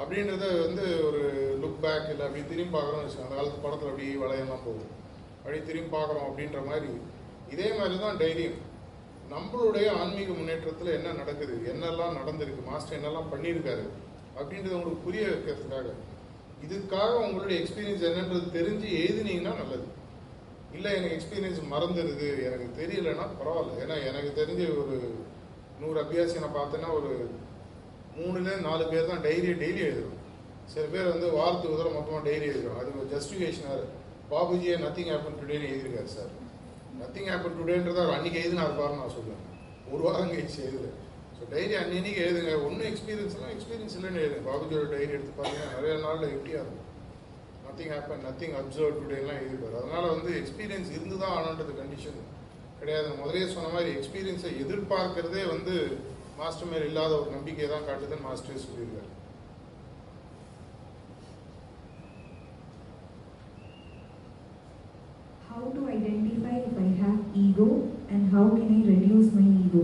அப்படின்றத 0.00 0.44
வந்து 0.64 0.84
ஒரு 1.06 1.22
லுக் 1.62 1.80
பேக் 1.84 2.10
இல்லை 2.12 2.24
அப்படி 2.26 2.42
திரும்பி 2.50 2.74
பார்க்குறோம்னு 2.76 3.06
வச்சுக்கோங்க. 3.06 3.28
அந்த 3.28 3.38
காலத்து 3.38 3.64
படத்தில் 3.64 3.90
அப்படி 3.92 4.08
வளையம்லாம் 4.24 4.66
போகும். 4.66 4.90
அப்படி 5.40 5.58
திரும்பி 5.70 5.90
பார்க்குறோம் 5.96 6.26
அப்படின்ற 6.28 6.60
மாதிரி. 6.68 6.92
இதே 7.54 7.68
மாதிரி 7.78 7.96
தான் 8.04 8.20
டைரியும் 8.22 8.58
நம்மளுடைய 9.30 9.90
ஆன்மீக 9.90 10.32
முன்னேற்றத்தில் 10.32 10.92
என்ன 10.92 11.12
நடக்குது? 11.12 11.54
என்னெல்லாம் 11.74 12.16
நடந்திருக்கு? 12.16 12.64
மாஸ்டர் 12.66 13.00
என்னெல்லாம் 13.00 13.32
பண்ணியிருக்காரு? 13.32 13.84
அப்படின்றத 14.38 14.70
உங்களுக்கு 14.70 15.04
புரிய 15.04 15.26
வைக்கிறதுக்காக. 15.26 15.92
இதுக்காக 16.68 17.14
உங்களுடைய 17.14 17.62
எக்ஸ்பீரியன்ஸ் 17.62 18.06
என்னன்றது 18.08 18.46
தெரிஞ்சு 18.58 18.88
எழுதினீங்கன்னா 19.04 19.54
நல்லது. 19.56 20.00
இல்லை 20.72 20.92
எனக்கு 20.92 21.16
எக்ஸ்பீரியன்ஸ் 21.16 21.62
மறந்துடுது 21.70 22.28
எனக்கு 22.46 22.68
தெரியலன்னா 22.82 23.26
பரவாயில்ல. 23.40 23.78
ஏன்னா 23.80 23.96
எனக்கு 24.06 24.44
தெரிஞ்ச 24.44 24.62
ஒரு 24.78 25.14
நூறு 25.80 26.02
அபியாசி 26.02 26.40
நான் 26.40 26.56
பார்த்தேன்னா 26.56 26.92
ஒரு 26.92 27.30
மூணுல 28.18 28.60
நாலு 28.60 28.88
பேர் 28.88 29.06
தான் 29.06 29.22
டைரியை 29.22 29.54
டெய்லி 29.62 29.82
எழுதுறோம். 29.88 30.20
சில 30.64 30.86
பேர் 30.86 31.08
வந்து 31.08 31.30
வாரத்துக்கு 31.30 31.78
ஒரு 31.78 31.90
மொத்தமாக 31.90 32.30
டைரி 32.30 32.46
எழுதுறோம். 32.46 32.78
அது 32.78 32.90
ஒரு 32.98 33.08
ஜஸ்டிஃபிகேஷனாக 33.12 33.82
பாபுஜியே 34.30 34.74
நத்திங் 34.84 35.10
ஹேப்பன் 35.12 35.40
டுடேன்னு 35.40 35.70
எழுதியிருக்காரு 35.72 36.04
சார். 36.04 36.40
நத்திங் 37.02 37.30
ஹேப்பன் 37.32 37.56
டுடேன்றத 37.60 38.00
அவர் 38.02 38.16
அன்னைக்கு 38.16 38.42
எழுதினார் 38.42 38.78
பாரு 38.80 39.00
நான் 39.00 39.14
சொல்லுவேன் 39.16 39.42
ஒரு 39.92 40.02
வாரம் 40.06 40.30
கழிச்சு 40.32 40.60
எழுதுல. 40.66 40.90
ஸோ 41.36 41.48
டைரி 41.52 41.74
அன்னைக்கு 41.80 42.20
எழுதுங்க. 42.26 42.52
ஒன்றும் 42.66 42.88
எக்ஸ்பீரியன்ஸ்லாம் 42.90 43.54
எக்ஸ்பீரியன்ஸ் 43.56 43.96
இல்லைன்னு 43.98 44.22
எழுதுங்க. 44.24 44.44
பாபுஜியோட 44.50 44.86
டைரி 44.94 45.12
எடுத்து 45.16 45.32
பார்த்தீங்கன்னா 45.38 45.74
நிறைய 45.76 45.94
நாளில் 46.04 46.34
எப்படியா 46.36 46.60
இருக்கும். 46.62 46.88
நத்திங் 47.66 47.92
ஹேப்பன் 47.94 48.24
நத்திங் 48.28 48.54
அப்சர்வ் 48.60 49.00
டுடேலாம் 49.00 49.40
எழுதிப்பார் 49.42 49.76
அதனால் 49.80 50.12
வந்து 50.14 50.30
எக்ஸ்பீரியன்ஸ் 50.40 50.90
இருந்து 50.96 51.16
தான் 51.22 51.34
ஆனன்றது 51.38 51.74
கண்டிஷன் 51.80 52.20
கிடையாது 52.80 53.10
முதலே 53.20 53.44
சொன்ன 53.56 53.72
மாதிரி 53.74 53.90
எக்ஸ்பீரியன்ஸை 53.96 54.52
எதிர்பார்க்கறதே 54.62 55.42
வந்து 55.54 55.74
மாஸ்டர் 56.40 56.70
மேல் 56.70 56.88
இல்லாத 56.90 57.12
ஒரு 57.20 57.30
நம்பிக்கை 57.36 57.66
தான் 57.72 57.86
காட்டுதுன்னு 57.88 58.26
மாஸ்டர் 58.28 58.64
சொல்லியிருக்காரு. 58.66 59.10
How 65.52 65.64
to 65.76 65.82
identify 65.96 66.54
if 66.68 66.76
I 66.78 66.88
have 67.02 67.18
ego 67.34 67.66
and 68.08 68.22
how 68.34 68.44
can 68.56 68.68
I 68.76 68.80
reduce 68.92 69.28
my 69.38 69.48
ego? 69.64 69.82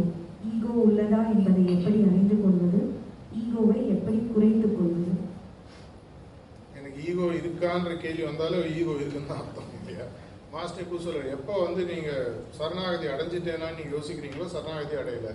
Ego 0.51 0.73
உள்ளதா 0.85 1.19
என்பதை 1.33 1.63
எப்படி 1.75 1.99
அறிந்து 2.11 2.37
கொள்வது? 2.43 2.81
ஈகோவை 3.41 3.79
எப்படி 3.95 4.19
குறைத்து 4.33 4.69
கொள்வது? 4.77 5.13
எனக்கு 6.79 6.99
ஈகோ 7.11 7.27
இருக்கான்ற 7.41 7.93
கேள்வி 8.05 8.25
வந்தாலும் 8.29 8.71
ஈகோ 8.79 8.95
இருக்குன்னு 9.01 9.31
தான் 9.33 9.43
அர்த்தம் 9.43 9.75
இல்லையா? 9.79 10.07
மாஸ்டர் 10.55 10.85
இப்போ 10.85 10.99
சொல்ற 11.07 11.25
எப்போ 11.37 11.55
வந்து 11.67 11.83
நீங்க 11.93 12.11
சரணாகதி 12.59 13.09
அடைஞ்சிட்டேன்னா 13.15 13.69
நீங்க 13.79 13.91
யோசிக்கிறீங்களோ 13.97 14.47
சரணாகதி 14.55 14.97
அடையல. 15.03 15.33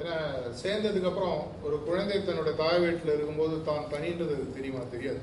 ஏன்னா 0.00 0.16
சேர்ந்ததுக்கு 0.62 1.10
அப்புறம் 1.12 1.38
ஒரு 1.68 1.78
குழந்தை 1.88 2.18
தன்னோட 2.20 2.52
தாய் 2.62 2.82
வீட்டில் 2.84 3.14
இருக்கும்போது 3.16 3.56
தான் 3.70 3.90
தனின்றது 3.94 4.36
தெரியுமா? 4.58 4.84
தெரியாது. 4.94 5.22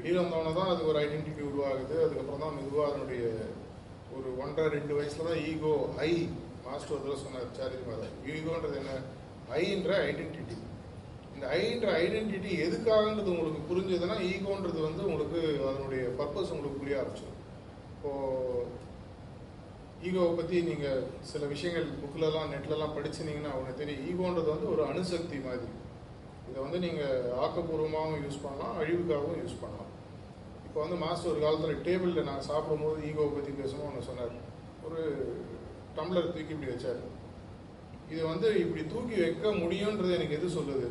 வெளியில் 0.00 0.20
வந்தவன 0.22 0.52
தான் 0.58 0.70
அது 0.72 0.82
ஒரு 0.90 0.98
ஐடென்டிட்டி 1.06 1.42
உருவாகுது. 1.48 1.94
அதுக்கப்புறம் 2.04 2.42
தான் 2.44 2.54
மெதுவாக 2.58 2.90
அதனுடைய 2.90 3.22
ஒரு 4.16 4.28
ஒன்றரை 4.42 4.68
ரெண்டு 4.76 4.92
வயசில் 4.98 5.28
தான் 5.28 5.42
ஈகோ 5.50 5.72
ஐ 6.06 6.10
மாஸ்டர் 6.66 6.94
ஒரு 6.94 7.02
தடவை 7.02 7.18
சொன்னார் 7.24 7.56
சாரிஜி 7.58 7.84
மாதா 7.88 8.06
ஈகோன்றது 8.34 8.76
என்ன 8.80 8.92
ஐன்ற 9.64 9.92
ஐடென்டிட்டி 10.10 10.56
இந்த 11.34 11.44
ஐன்ற 11.58 11.88
ஐடென்டிட்டி 12.04 12.50
எதுக்காகன்றது 12.66 13.32
உங்களுக்கு 13.34 13.60
புரிஞ்சதுன்னா 13.68 14.16
ஈகோன்றது 14.30 14.80
வந்து 14.86 15.02
உங்களுக்கு 15.08 15.40
அதனுடைய 15.68 16.02
பர்பஸ் 16.20 16.52
உங்களுக்கு 16.54 16.80
புரிய 16.82 17.00
ஆரம்பிச்சிடும். 17.02 17.38
இப்போது 17.92 18.66
ஈகோவை 20.08 20.32
பற்றி 20.40 20.56
நீங்கள் 20.70 21.06
சில 21.30 21.44
விஷயங்கள் 21.54 21.88
புக்கிலலாம் 22.02 22.52
நெட்லலாம் 22.54 22.96
படிச்சிருந்தீங்கன்னா 22.96 23.54
உனக்கு 23.60 23.80
தெரியும். 23.82 24.04
ஈகோன்றது 24.10 24.48
வந்து 24.54 24.68
ஒரு 24.74 24.84
அணுசக்தி 24.90 25.38
மாதிரி. 25.48 25.70
இதை 26.50 26.58
வந்து 26.66 26.78
நீங்கள் 26.86 27.30
ஆக்கப்பூர்வமாகவும் 27.44 28.22
யூஸ் 28.26 28.44
பண்ணலாம் 28.44 28.76
அழிவுக்காகவும் 28.82 29.40
யூஸ் 29.42 29.60
பண்ணலாம். 29.62 29.89
இப்போ 30.70 30.80
வந்து 30.82 30.96
மாஸ்டர் 31.02 31.30
ஒரு 31.30 31.40
காலத்தில் 31.44 31.80
டேபிளில் 31.86 32.26
நாங்கள் 32.26 32.48
சாப்பிடும்போது 32.48 32.98
ஈகோவை 33.06 33.30
பற்றி 33.36 33.52
பேசணும் 33.60 33.86
ஒன்று 33.86 34.08
சொன்னார். 34.08 34.34
ஒரு 34.86 35.00
டம்ளர் 35.96 36.28
தூக்கி 36.34 36.54
இப்படி 36.54 36.68
வச்சார். 36.72 37.00
இது 38.12 38.20
வந்து 38.32 38.48
இப்படி 38.64 38.82
தூக்கி 38.92 39.16
வைக்க 39.22 39.50
முடியுன்றது 39.62 40.12
எனக்கு 40.18 40.36
எது 40.36 40.48
சொல்லுது? 40.58 40.86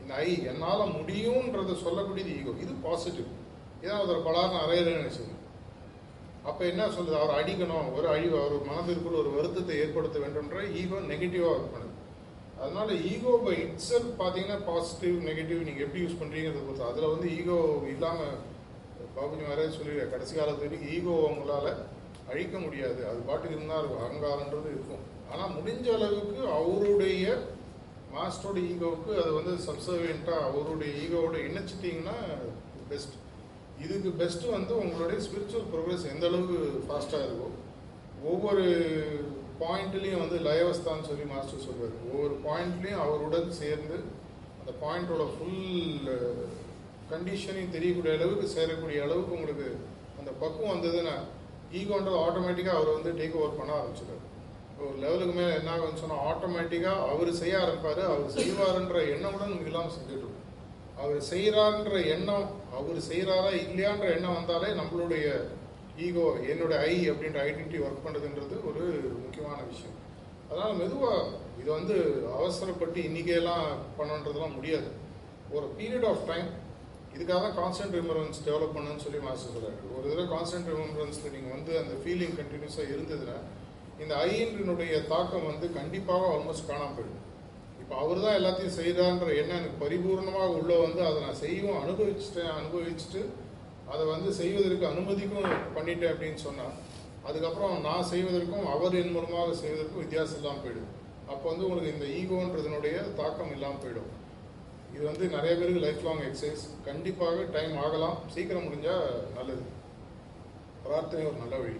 இந்த 0.00 0.14
ஐ 0.22 0.30
என்னால் 0.52 0.94
முடியுன்றதை 0.96 1.76
சொல்லக்கூடியது 1.84 2.32
ஈகோ. 2.38 2.54
இது 2.64 2.72
பாசிட்டிவ். 2.86 3.28
ஏன்னா 3.82 3.98
ஒருத்தர் 4.00 4.26
பலாரம் 4.28 4.64
அறையிறேன்னு 4.64 5.02
நினைச்சுங்க 5.02 5.36
அப்போ 6.48 6.62
என்ன 6.70 6.82
சொல்லுது? 6.96 7.16
அவர் 7.20 7.36
அடிக்கணும். 7.38 7.92
ஒரு 7.98 8.06
அழிவு 8.14 8.36
அவர் 8.42 8.66
மனதிற்குள் 8.72 9.20
ஒரு 9.22 9.30
வருத்தத்தை 9.36 9.76
ஏற்படுத்த 9.84 10.18
வேண்டும்ன்ற 10.24 10.66
ஈகோ 10.82 11.04
நெகட்டிவாக 11.12 11.54
ஒர்க் 11.54 11.72
பண்ணுது. 11.76 11.94
அதனால 12.62 12.88
ஈகோ 13.12 13.32
பை 13.46 13.56
இட்ஸ் 13.68 13.94
பார்த்தீங்கன்னா 14.20 14.60
பாசிட்டிவ் 14.72 15.16
நெகட்டிவ் 15.30 15.66
நீங்கள் 15.70 15.86
எப்படி 15.86 16.04
யூஸ் 16.04 16.20
பண்ணுறீங்கிறத 16.20 16.66
பொறுத்து. 16.66 16.90
அதில் 16.90 17.12
வந்து 17.14 17.28
ஈகோ 17.38 17.58
இல்லாமல் 17.94 18.36
பாபுஜி 19.16 19.44
மாதிரியே 19.48 19.74
சொல்லி 19.76 19.92
கடைசி 20.14 20.32
காலத்து 20.34 20.64
வரைக்கும் 20.64 20.92
ஈகோ 20.96 21.12
அவங்களால 21.26 21.66
அழிக்க 22.30 22.56
முடியாது. 22.64 23.00
அது 23.10 23.18
பாட்டுக்கு 23.28 23.56
இருந்தால் 23.56 23.80
இருக்கும். 23.82 24.04
அகங்காரன்றது 24.06 24.68
இருக்கும். 24.74 25.04
ஆனால் 25.32 25.54
முடிஞ்ச 25.58 25.86
அளவுக்கு 25.98 26.40
அவருடைய 26.58 27.26
மாஸ்டரோட 28.14 28.58
ஈகோவுக்கு 28.72 29.12
அது 29.22 29.30
வந்து 29.38 29.52
சப்சர்வியண்ட்டாக 29.68 30.44
அவருடைய 30.48 30.90
ஈகோவோட 31.04 31.36
இணைச்சிட்டிங்கன்னா 31.48 32.16
பெஸ்ட் 32.90 33.16
இதுக்கு 33.84 34.10
பெஸ்ட்டு 34.20 34.52
வந்து 34.56 34.72
உங்களுடைய 34.82 35.18
ஸ்பிரிச்சுவல் 35.24 35.66
ப்ரோக்ரஸ் 35.72 36.06
எந்த 36.12 36.24
அளவுக்கு 36.28 36.58
ஃபாஸ்ட்டாக 36.86 37.26
இருக்கும் 37.28 37.56
ஒவ்வொரு 38.30 38.64
பாயிண்ட்லேயும் 39.62 40.22
வந்து 40.24 40.38
லயவஸ்தான்னு 40.46 41.08
சொல்லி 41.10 41.26
மாஸ்டர் 41.32 41.66
சொல்வார் 41.66 41.98
ஒவ்வொரு 42.06 42.34
பாயிண்ட்லேயும் 42.46 43.04
அவருடன் 43.06 43.50
சேர்ந்து 43.62 43.98
அந்த 44.60 44.72
பாயிண்டோட 44.84 45.26
ஃபுல் 45.34 46.08
கண்டிஷனையும் 47.10 47.74
தெரியக்கூடிய 47.76 48.12
அளவுக்கு 48.18 48.46
சேரக்கூடிய 48.54 48.98
அளவுக்கு 49.06 49.36
உங்களுக்கு 49.38 49.68
அந்த 50.20 50.30
பக்குவம் 50.42 50.72
வந்ததுன்னா 50.74 51.16
ஈகோன்றது 51.78 52.18
ஆட்டோமேட்டிக்காக 52.24 52.78
அவர் 52.78 52.96
வந்து 52.96 53.10
டேக் 53.18 53.36
ஓவர் 53.40 53.58
பண்ண 53.58 53.72
ஆரம்பிச்சிடுறாரு. 53.80 54.24
ஒரு 54.86 54.96
லெவலுக்கு 55.02 55.34
மேலே 55.36 55.52
என்ன 55.58 55.70
ஆகும்னு 55.74 56.02
சொன்னால் 56.02 56.24
ஆட்டோமேட்டிக்காக 56.30 57.04
அவர் 57.12 57.30
செய்ய 57.42 57.54
ஆரம்பிப்பார் 57.62 58.02
அவர் 58.08 58.34
செய்வாருன்ற 58.38 58.98
எண்ணம் 59.12 59.34
கூட 59.36 59.44
நமக்கு 59.50 59.70
இல்லாமல் 59.70 59.94
செஞ்சுட்டு 59.96 60.32
அவர் 61.02 61.20
செய்கிறான்ற 61.30 61.96
எண்ணம் 62.14 62.48
அவர் 62.78 62.98
செய்கிறாரா 63.08 63.50
இல்லையான்ற 63.64 64.06
எண்ணம் 64.16 64.36
வந்தாலே 64.38 64.68
நம்மளுடைய 64.80 65.26
ஈகோ 66.06 66.26
என்னுடைய 66.52 66.78
ஐ 66.92 66.94
அப்படின்ற 67.10 67.38
ஐடென்டிட்டி 67.48 67.78
ஒர்க் 67.86 68.04
பண்ணுறதுன்றது 68.06 68.56
ஒரு 68.68 68.82
முக்கியமான 69.24 69.58
விஷயம். 69.72 69.96
அதனால் 70.48 70.78
மெதுவாக 70.80 71.22
இது 71.60 71.68
வந்து 71.78 71.96
அவசரப்பட்டு 72.38 72.98
இன்றைக்கெல்லாம் 73.08 73.68
பண்ணுன்றதுலாம் 73.98 74.56
முடியாது. 74.58 74.88
ஒரு 75.56 75.66
பீரியட் 75.78 76.08
ஆஃப் 76.10 76.26
டைம் 76.30 76.48
இதுக்காக 77.16 77.38
தான் 77.44 77.58
கான்ஸ்டன்ட் 77.60 77.94
ரிமரன்ஸ் 77.98 78.40
டெவலப் 78.46 78.74
பண்ணணும்னு 78.76 79.04
சொல்லி 79.04 79.20
மாஸ்டர் 79.26 79.54
சொல்கிறாரு 79.54 79.78
ஒரு 79.96 80.06
தடவை 80.08 80.26
கான்ஸ்டன்ட் 80.34 80.68
ரிமரன்ஸில் 80.72 81.34
நீங்கள் 81.36 81.54
வந்து 81.56 81.72
அந்த 81.82 81.94
ஃபீலிங் 82.02 82.34
கண்டினியூஸாக 82.40 82.92
இருந்ததுன்னா 82.96 83.36
இந்த 84.04 84.14
ஐயினுடைய 84.24 84.94
தாக்கம் 85.12 85.46
வந்து 85.50 85.66
கண்டிப்பாக 85.78 86.24
ஆல்மோஸ்ட் 86.32 86.68
காணாமல் 86.70 86.96
போயிடும். 86.96 87.22
இப்போ 87.82 87.94
அவர் 88.02 88.20
தான் 88.24 88.36
எல்லாத்தையும் 88.38 88.76
செய்கிறான்ற 88.78 89.26
எண்ணம் 89.40 89.58
எனக்கு 89.60 89.78
பரிபூர்ணமாக 89.84 90.48
உள்ளே 90.58 90.76
வந்து 90.84 91.00
அதை 91.08 91.18
நான் 91.24 91.40
செய்யவும் 91.44 91.80
அனுபவிச்சுட்டேன் 91.82 92.52
அனுபவிச்சுட்டு 92.58 93.22
அதை 93.92 94.04
வந்து 94.12 94.30
செய்வதற்கு 94.40 94.84
அனுமதிக்கும் 94.92 95.48
பண்ணிட்டேன் 95.76 96.12
அப்படின்னு 96.12 96.40
சொன்னால் 96.46 96.74
அதுக்கப்புறம் 97.28 97.74
நான் 97.88 98.08
செய்வதற்கும் 98.12 98.66
அவர் 98.74 98.98
என் 99.00 99.14
மூலமாக 99.16 99.54
செய்வதற்கும் 99.62 100.02
வித்தியாசம் 100.04 100.38
இல்லாமல் 100.40 100.64
போயிடும். 100.64 100.90
அப்போ 101.32 101.44
வந்து 101.50 101.66
உங்களுக்கு 101.68 101.94
இந்த 101.94 102.06
ஈகோன்றதுனுடைய 102.18 102.96
தாக்கம் 103.20 103.54
இல்லாமல் 103.56 103.82
போயிடும். 103.84 104.10
இது 104.96 105.04
வந்து 105.08 105.24
நிறைய 105.34 105.52
பேருக்கு 105.60 105.80
லைஃப் 105.84 106.04
லாங் 106.06 106.22
எக்ஸசைஸ் 106.26 106.62
கண்டிப்பாக 106.86 107.42
டைம் 107.56 107.74
ஆகலாம். 107.86 108.14
சீக்கிரம் 108.34 108.66
முடிஞ்சால் 108.66 109.08
நல்லது. 109.38 109.64
பிரார்த்தனை 110.84 111.24
ஒரு 111.30 111.38
நல்ல 111.42 111.56
வழி. 111.62 111.76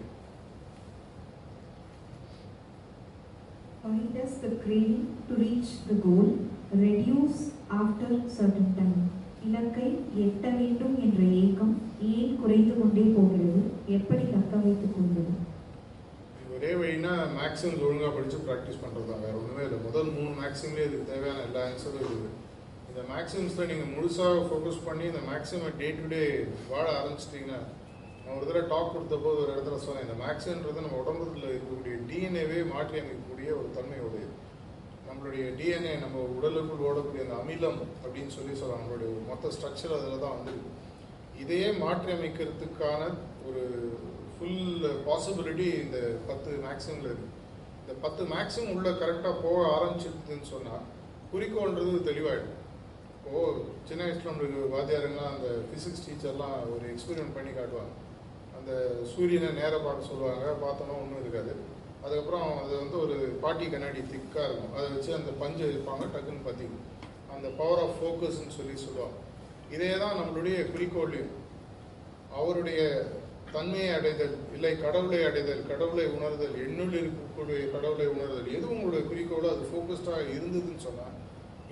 Why 3.85 3.99
does 4.15 4.33
the 4.43 4.51
craving 4.63 5.03
to 5.27 5.33
reach 5.43 5.69
the 5.89 5.97
goal. 6.05 6.27
Reduce 6.85 7.41
after 7.81 8.09
certain 8.37 8.69
time? 8.79 8.97
இலக்கை 9.47 9.89
எட்ட 10.23 10.45
வேண்டும் 10.59 10.95
என்ற 11.05 11.21
ஏக்கம் 11.41 11.75
ஏன் 12.13 12.33
குறைந்து 12.41 12.73
கொண்டே 12.79 13.05
போகிறது? 13.17 13.61
எப்படி 13.97 14.23
தக்க 14.33 14.55
வைத்துக் 14.65 14.95
கொள்வது? 14.95 15.33
ஒரே 16.55 16.71
வழினா 16.81 17.13
மேக்ஸிம்ஸ் 17.39 17.83
ஒழுங்காக 17.87 18.11
படித்து 18.17 18.45
ப்ராக்டிஸ் 18.49 18.83
பண்ணுறது 18.83 19.09
தான் 19.11 19.23
வேறு 19.25 19.39
ஒன்றுமே 19.41 19.63
இல்லை. 19.67 19.79
முதல் 19.87 20.11
மூணு 20.17 20.33
மேக்ஸிம்லேயே 20.41 20.87
இதுக்கு 20.89 21.11
தேவையான 21.13 21.45
எல்லா 21.47 21.63
ஆன்சரும் 21.69 22.03
இருக்குது. 22.03 22.29
இந்த 22.97 23.07
மேக்ஸிமம்ஸில் 23.11 23.67
நீங்கள் 23.69 23.89
முழுசாக 23.95 24.37
ஃபோக்கஸ் 24.45 24.79
பண்ணி 24.85 25.03
இந்த 25.09 25.19
மேக்ஸிமம் 25.27 25.75
டே 25.81 25.87
டு 25.97 26.05
டே 26.13 26.21
வாழ 26.69 26.85
ஆரம்பிச்சிட்டிங்கன்னா 26.93 27.59
நான் 28.21 28.37
ஒரு 28.37 28.47
தடவை 28.47 28.63
டாக் 28.71 28.93
கொடுத்த 28.93 29.17
போது 29.25 29.37
ஒரு 29.43 29.51
இடத்துல 29.53 29.77
சொன்னேன் 29.83 30.05
இந்த 30.05 30.15
மேக்ஸின்றது 30.21 30.85
நம்ம 30.85 31.01
உடம்புல 31.01 31.51
இருக்கக்கூடிய 31.51 31.97
டிஎன்ஏவே 32.07 32.57
மாற்றி 32.71 32.97
அமைக்கக்கூடிய 33.01 33.51
ஒரு 33.57 33.69
தன்மையோடு 33.77 34.21
நம்மளுடைய 35.07 35.45
டிஎன்ஏ 35.59 35.93
நம்ம 36.05 36.25
உடலுக்குள் 36.33 36.83
ஓடக்கூடிய 36.87 37.27
அந்த 37.27 37.37
அமிலம் 37.43 37.79
அப்படின்னு 38.01 38.35
சொல்லி 38.37 38.55
சொல்லலாம் 38.55 38.81
நம்மளுடைய 38.81 39.13
மொத்த 39.29 39.53
ஸ்ட்ரக்சர் 39.55 39.95
அதில் 39.99 40.25
தான் 40.25 40.37
வந்து 40.37 40.55
இதையே 41.39 41.71
மாற்றி 41.79 42.11
அமைக்கிறதுக்கான 42.17 43.01
ஒரு 43.47 43.63
ஃபுல் 44.33 44.85
பாசிபிலிட்டி 45.07 45.71
இந்த 45.85 45.99
பத்து 46.27 46.61
மேக்ஸிமில் 46.67 47.09
இருக்குது 47.09 47.33
இந்த 47.81 47.95
பத்து 48.01 48.23
மேக்ஸிமம் 48.35 48.75
உள்ள 48.75 48.89
கரெக்டாக 49.03 49.35
போக 49.41 49.59
ஆரம்பிச்சிருக்குதுன்னு 49.75 50.53
சொன்னால் 50.55 50.85
குறிக்கோள்ன்றது 51.33 52.07
தெளிவாயிடும். 52.07 52.53
இப்போ 53.27 53.39
சின்ன 53.87 54.01
வயசுல 54.05 54.29
நம்மளுக்கு 54.29 54.59
வாத்தியாருங்களாம் 54.73 55.33
அந்த 55.35 55.47
ஃபிசிக்ஸ் 55.69 56.03
டீச்சர்லாம் 56.05 56.59
ஒரு 56.73 56.85
எக்ஸ்பெரிமெண்ட் 56.91 57.35
பண்ணி 57.37 57.51
காட்டுவாங்க. 57.53 57.93
அந்த 58.57 58.71
சூரியனை 59.11 59.49
நேராக 59.57 59.81
பார்க்க 59.85 60.11
சொல்லுவாங்க 60.11 60.45
பார்த்தோன்னா 60.63 60.95
ஒன்றும் 61.01 61.21
இருக்காது. 61.23 61.53
அதுக்கப்புறம் 62.03 62.49
அது 62.61 62.73
வந்து 62.83 62.97
ஒரு 63.03 63.15
பாட்டி 63.43 63.65
கண்ணாடி 63.73 64.01
திக்காக 64.13 64.47
இருக்கும். 64.47 64.73
அதை 64.77 64.85
வச்சு 64.95 65.11
அந்த 65.19 65.31
பஞ்சு 65.41 65.63
இருப்பாங்க 65.71 66.07
டக்குன்னு 66.15 66.47
பார்த்தீங்கன்னா 66.47 66.83
அந்த 67.35 67.47
பவர் 67.59 67.83
ஆஃப் 67.83 67.97
ஃபோக்கஸ்ன்னு 67.99 68.57
சொல்லி 68.57 68.75
சொல்லுவாங்க. 68.85 69.17
இதே 69.75 69.91
தான் 70.03 70.19
நம்மளுடைய 70.21 70.57
குறிக்கோள்லையும். 70.73 71.33
அவருடைய 72.39 72.81
தன்மையை 73.55 73.91
அடைதல் 73.97 74.35
இல்லை 74.55 74.71
கடவுளை 74.83 75.21
அடைதல் 75.29 75.67
கடவுளை 75.71 76.05
உணர்தல் 76.17 76.55
எண்ணுள் 76.65 76.97
இருக்கக்கூடிய 77.01 77.59
கடவுளை 77.75 78.07
உணர்தல் 78.15 78.53
எது 78.57 78.65
உங்களுடைய 78.73 79.03
குறிக்கோளோ 79.11 79.49
அது 79.55 79.71
ஃபோக்கஸ்டாக 79.71 80.27
இருந்ததுன்னு 80.35 80.85
சொன்னால் 80.87 81.15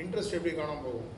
இன்ட்ரெஸ்ட் 0.04 0.36
எப்படி 0.38 0.54
காணாம 0.56 0.84
போகும்? 0.88 1.12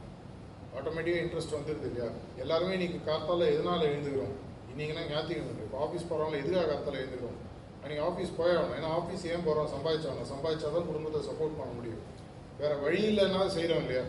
ஆட்டோமேட்டிக்காக 0.77 1.23
இன்ட்ரெஸ்ட் 1.25 1.55
வந்துடுது 1.57 1.87
இல்லையா? 1.89 2.07
எல்லாருமே 2.43 2.75
இன்னைக்கு 2.77 2.99
காத்தால 3.09 3.45
எதனால் 3.55 3.89
எழுந்துக்கிறோம்? 3.91 4.35
இன்னைக்குனா 4.71 5.03
ஞாத்திக்கிழமை 5.11 5.63
இப்போ 5.67 5.77
ஆஃபீஸ் 5.85 6.07
போகிறவங்கள 6.09 6.41
எதுக்காக 6.43 6.67
காத்தால 6.71 6.99
எழுந்துக்கிறோம்? 7.01 7.37
அன்றைக்கி 7.81 8.01
ஆஃபீஸ் 8.09 8.37
போயாகணும். 8.39 8.75
ஏன்னா 8.77 8.89
ஆஃபீஸ் 8.99 9.23
ஏன் 9.33 9.45
போகிறோம் 9.47 9.69
சம்பாதிச்சாகணும் 9.73 10.31
சம்பாதிச்சா 10.33 10.69
தான் 10.75 10.87
குடும்பத்தை 10.89 11.19
சப்போர்ட் 11.29 11.59
பண்ண 11.59 11.71
முடியும். 11.79 12.03
வேற 12.61 12.71
வழி 12.85 13.01
இல்லைன்னா 13.09 13.41
செய்கிறோம் 13.55 13.83
இல்லையா? 13.83 14.03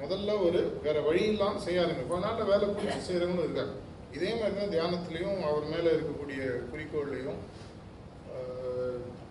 முதல்ல 0.00 0.34
ஒரு 0.46 0.60
வேற 0.84 0.98
வழி 1.08 1.22
இல்லாமல் 1.32 1.64
செய்ய 1.64 1.82
ஆரம்பிக்கும் 1.82 2.12
கொஞ்ச 2.12 2.26
நாளில் 2.26 2.50
வேலை 2.52 2.66
பிடிச்சி 2.76 3.00
செய்கிறவங்களும் 3.08 3.48
இருக்காங்க. 3.48 3.74
இதே 4.16 4.30
மாதிரி 4.38 4.54
தான் 4.60 4.72
தியானத்துலேயும் 4.74 5.40
அவர் 5.48 5.66
மேலே 5.72 5.90
இருக்கக்கூடிய 5.96 6.40
குறிக்கோள்லையும் 6.70 7.40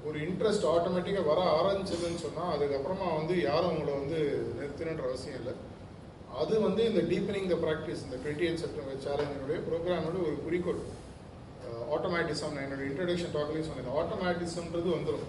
ஒரு 0.07 0.17
இன்ட்ரெஸ்ட் 0.27 0.67
ஆட்டோமேட்டிக்காக 0.73 1.29
வர 1.31 1.39
ஆரம்பிச்சதுன்னு 1.59 2.23
சொன்னால் 2.25 2.53
அதுக்கப்புறமா 2.55 3.07
வந்து 3.17 3.33
யாரும் 3.49 3.73
உங்களை 3.73 3.93
வந்து 4.01 4.19
நிறுத்தணுன்ற 4.59 5.05
அவசியம் 5.09 5.39
இல்லை. 5.41 5.53
அது 6.37 6.53
வந்து 6.61 6.81
இந்த 6.89 7.01
டீப்பனிங் 7.11 7.49
த 7.51 7.57
ப்ராக்டிஸ் 7.65 8.03
இந்த 8.05 8.17
டுவெண்ட்டி 8.23 8.45
எயிட் 8.47 8.61
செப்டம்பர் 8.63 9.03
சேலஞ்சினுடைய 9.05 9.59
ப்ரோக்ராமோட 9.67 10.17
ஒரு 10.27 10.37
குறிக்கோள். 10.45 10.81
Uh, 11.63 11.81
ஆட்டோமேட்டிசம் 11.95 12.53
நான் 12.53 12.65
என்னுடைய 12.65 12.87
இன்ட்ரடக்ஷன் 12.89 13.33
டாக்லேயும் 13.35 13.67
சொன்னேன். 13.69 13.95
ஆட்டோமேட்டிசம்ன்றது 14.01 14.89
வந்துடும் 14.95 15.27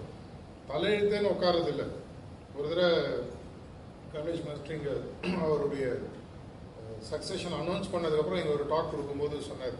தலையெழுத்தேன்னு 0.71 1.33
உட்காரது 1.35 1.71
இல்லை 1.75 1.87
ஒரு 2.57 2.67
தடவை 2.73 2.91
கமலேஷ் 4.15 4.45
மாஸ்டரிங்க 4.47 4.91
அவருடைய 5.45 5.85
uh, 6.81 6.97
சக்சஷன் 7.11 7.57
அனௌன்ஸ் 7.61 7.93
பண்ணதுக்கப்புறம் 7.95 8.41
இங்கே 8.43 8.55
ஒரு 8.59 8.67
டாக் 8.73 8.93
கொடுக்கும்போது 8.93 9.37
சொன்னார். 9.51 9.79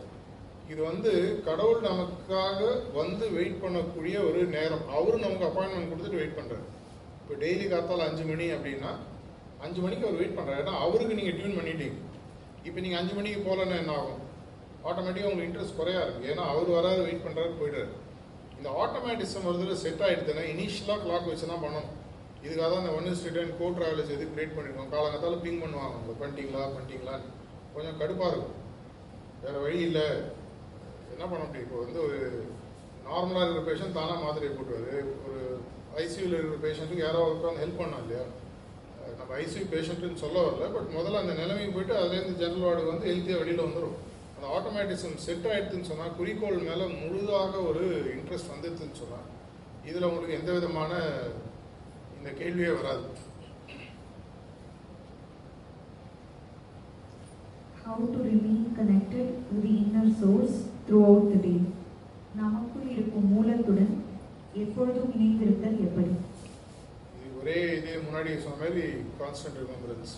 இது 0.73 0.81
வந்து 0.91 1.13
கடவுள் 1.47 1.81
நமக்காக 1.89 2.59
வந்து 2.99 3.25
வெயிட் 3.37 3.63
பண்ணக்கூடிய 3.63 4.17
ஒரு 4.29 4.43
நேரம். 4.57 4.85
அவரும் 4.97 5.25
நமக்கு 5.27 5.49
அப்பாயின்மெண்ட் 5.49 5.93
கொடுத்துட்டு 5.93 6.21
வெயிட் 6.23 6.39
பண்ணுறாரு 6.39 6.67
இப்போ 7.23 7.35
டெய்லி 7.45 7.67
காத்தால 7.73 8.07
அஞ்சு 8.11 8.25
மணி 8.31 8.47
அப்படின்னா 8.57 8.93
அஞ்சு 9.65 9.81
மணிக்கு 9.85 10.07
அவர் 10.09 10.21
வெயிட் 10.21 10.37
பண்ணுறாரு 10.39 10.63
ஏன்னா 10.65 10.75
அவருக்கு 10.85 11.19
நீங்கள் 11.21 11.37
டியூன் 11.39 11.59
பண்ணிட்டீங்க. 11.59 11.97
இப்போ 12.69 12.79
நீங்கள் 12.85 13.01
அஞ்சு 13.01 13.15
மணிக்கு 13.19 13.41
போகலன்னா 13.49 13.77
என்ன 13.83 13.95
ஆகும்? 14.01 14.21
ஆட்டோமேட்டிக்காக 14.89 15.31
உங்களுக்கு 15.31 15.49
இன்ட்ரெஸ்ட் 15.51 15.79
குறையா 15.81 16.03
இருக்கு. 16.05 16.29
ஏன்னா 16.33 16.45
அவர் 16.53 16.77
வராது 16.79 17.01
வெயிட் 17.09 17.25
பண்ணுறாரு 17.27 17.53
போயிடுறாரு 17.61 17.91
இந்த 18.59 18.69
ஆட்டோமேட்டிசம் 18.83 19.47
வருதுல 19.49 19.75
செட் 19.83 20.05
ஆகிடுதுன்னா 20.07 20.45
இனிஷியலாக 20.53 21.03
கிளாக் 21.05 21.29
வச்சு 21.31 21.51
தான் 21.53 21.65
பண்ணணும். 21.65 21.91
இதுக்காக 22.45 22.69
தான் 22.73 22.83
இந்த 22.83 22.93
one 22.99 23.09
is 23.11 23.25
return 23.27 23.55
go 23.61 23.67
travels 23.77 24.13
எது 24.17 24.27
கிரியேட் 24.33 24.55
பண்ணியிருக்கோம் 24.57 24.93
காலங்கத்தால் 24.95 25.43
பிங் 25.45 25.63
பண்ணுவாங்க. 25.63 25.95
உங்களை 26.01 26.17
பண்ணிட்டீங்களா? 26.21 26.63
பண்ணிட்டீங்களான்னு 26.75 27.29
கொஞ்சம் 27.75 27.99
கடுப்பாக 28.03 28.33
இருக்கும். 28.35 28.57
வேறு 29.43 29.65
வழி 29.65 29.81
இல்லை. 29.89 30.07
என்ன 31.13 31.25
பண்ண 31.31 31.43
முடியும்? 31.45 31.67
இப்போ 31.67 31.79
வந்து 31.85 31.99
ஒரு 32.07 32.19
நார்மலாக 33.09 33.45
இருக்கிற 33.45 33.65
பேஷண்ட் 33.69 33.99
தானாக 33.99 34.25
மாத்திரையை 34.25 34.53
போட்டுவாரு 34.57 34.95
ஒரு 35.27 35.41
ஐசியூவில் 36.03 36.39
இருக்கிற 36.39 36.61
பேஷண்ட்டுக்கு 36.67 37.07
யாரோ 37.07 37.25
ஒருத்தவங்க 37.29 37.63
ஹெல்ப் 37.65 37.81
பண்ணோம் 37.81 38.03
இல்லையா? 38.05 38.25
நம்ம 39.21 39.33
ஐசியூ 39.43 39.65
பேஷண்ட்டுன்னு 39.73 40.23
சொல்ல 40.23 40.39
வரல 40.47 40.69
பட் 40.77 40.95
முதல்ல 40.99 41.23
அந்த 41.23 41.35
நிலைமைக்கு 41.41 41.75
போயிட்டு 41.75 41.95
அதுலேருந்து 42.01 42.41
ஜெனரல் 42.43 42.67
வார்டு 42.67 42.91
வந்து 42.91 43.09
ஹெல்த்தியாக 43.11 43.43
வெளியில் 43.43 43.67
வந்துடும் 43.67 43.97
அந்த 44.37 44.47
ஆட்டோமேட்டிசம் 44.57 45.17
செட் 45.27 45.49
ஆகிடுதுன்னு 45.53 45.91
சொன்னால் 45.91 46.17
குறிக்கோள் 46.19 46.59
மேலே 46.69 46.85
முழுதாக 47.01 47.53
ஒரு 47.71 47.85
இன்ட்ரெஸ்ட் 48.17 48.53
வந்துடுதுன்னு 48.55 49.01
சொன்னால் 49.03 49.27
இதில் 49.89 50.09
உங்களுக்கு 50.09 50.39
எந்த 50.39 50.53
விதமான 50.53 50.93
இந்த 52.19 52.31
கேள்வியே 52.41 52.73
வராது. 52.79 53.05
How 57.85 57.97
to 58.15 58.19
remain 58.25 58.75
connected 58.79 59.29
with 59.47 59.63
the 59.67 59.75
inner 59.83 60.07
source 60.21 60.57
throughout 60.87 61.25
the 61.33 61.41
day. 61.47 61.61
நமக்குள் 62.41 62.91
இருக்கும் 62.95 63.31
மூலத்துடன் 63.35 63.95
எப்பொழுதும் 64.63 65.13
இணைந்திருத்தல் 65.15 65.81
எப்படி? 65.87 66.13
ஒரே 67.41 67.59
இதே 67.79 67.95
முன்னாடி 68.07 68.31
சொன்ன 68.47 68.61
மாதிரி 68.63 68.85
கான்ஸ்டன்ட் 69.21 69.61
ரிமெம்பரன்ஸ் 69.63 70.15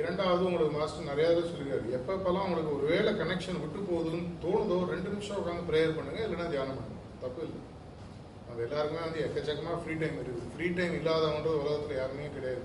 இரண்டாவது 0.00 0.42
உங்களுக்கு 0.48 0.74
மாஸ்டர் 0.78 1.08
நிறையா 1.10 1.28
தடவை 1.28 1.46
சொல்லியிருக்காரு 1.50 1.94
எப்பப்பெல்லாம் 1.98 2.46
உங்களுக்கு 2.46 2.74
ஒரு 2.78 2.86
வேலை 2.92 3.12
கனெக்ஷன் 3.20 3.60
விட்டு 3.62 3.80
போகுதுன்னு 3.90 4.24
தோணுதோ 4.44 4.76
ரெண்டு 4.92 5.08
நிமிஷம் 5.12 5.38
உட்காந்து 5.40 5.68
ப்ரேயர் 5.70 5.96
பண்ணுங்க 5.98 6.20
இல்லைன்னா 6.26 6.48
தியானம் 6.54 6.78
பண்ணுங்க. 6.78 7.00
தப்பு 7.22 7.40
இல்லை. 7.46 7.60
அது 8.50 8.60
எல்லாருக்குமே 8.66 9.02
வந்து 9.06 9.22
எக்கச்சக்கமாக 9.26 9.78
ஃப்ரீ 9.82 9.94
டைம் 10.02 10.18
இருக்குது. 10.18 10.50
ஃப்ரீ 10.54 10.66
டைம் 10.78 10.94
இல்லாதவன்றது 10.98 11.62
உலகத்தில் 11.62 12.00
யாருமே 12.00 12.28
கிடையாது. 12.36 12.64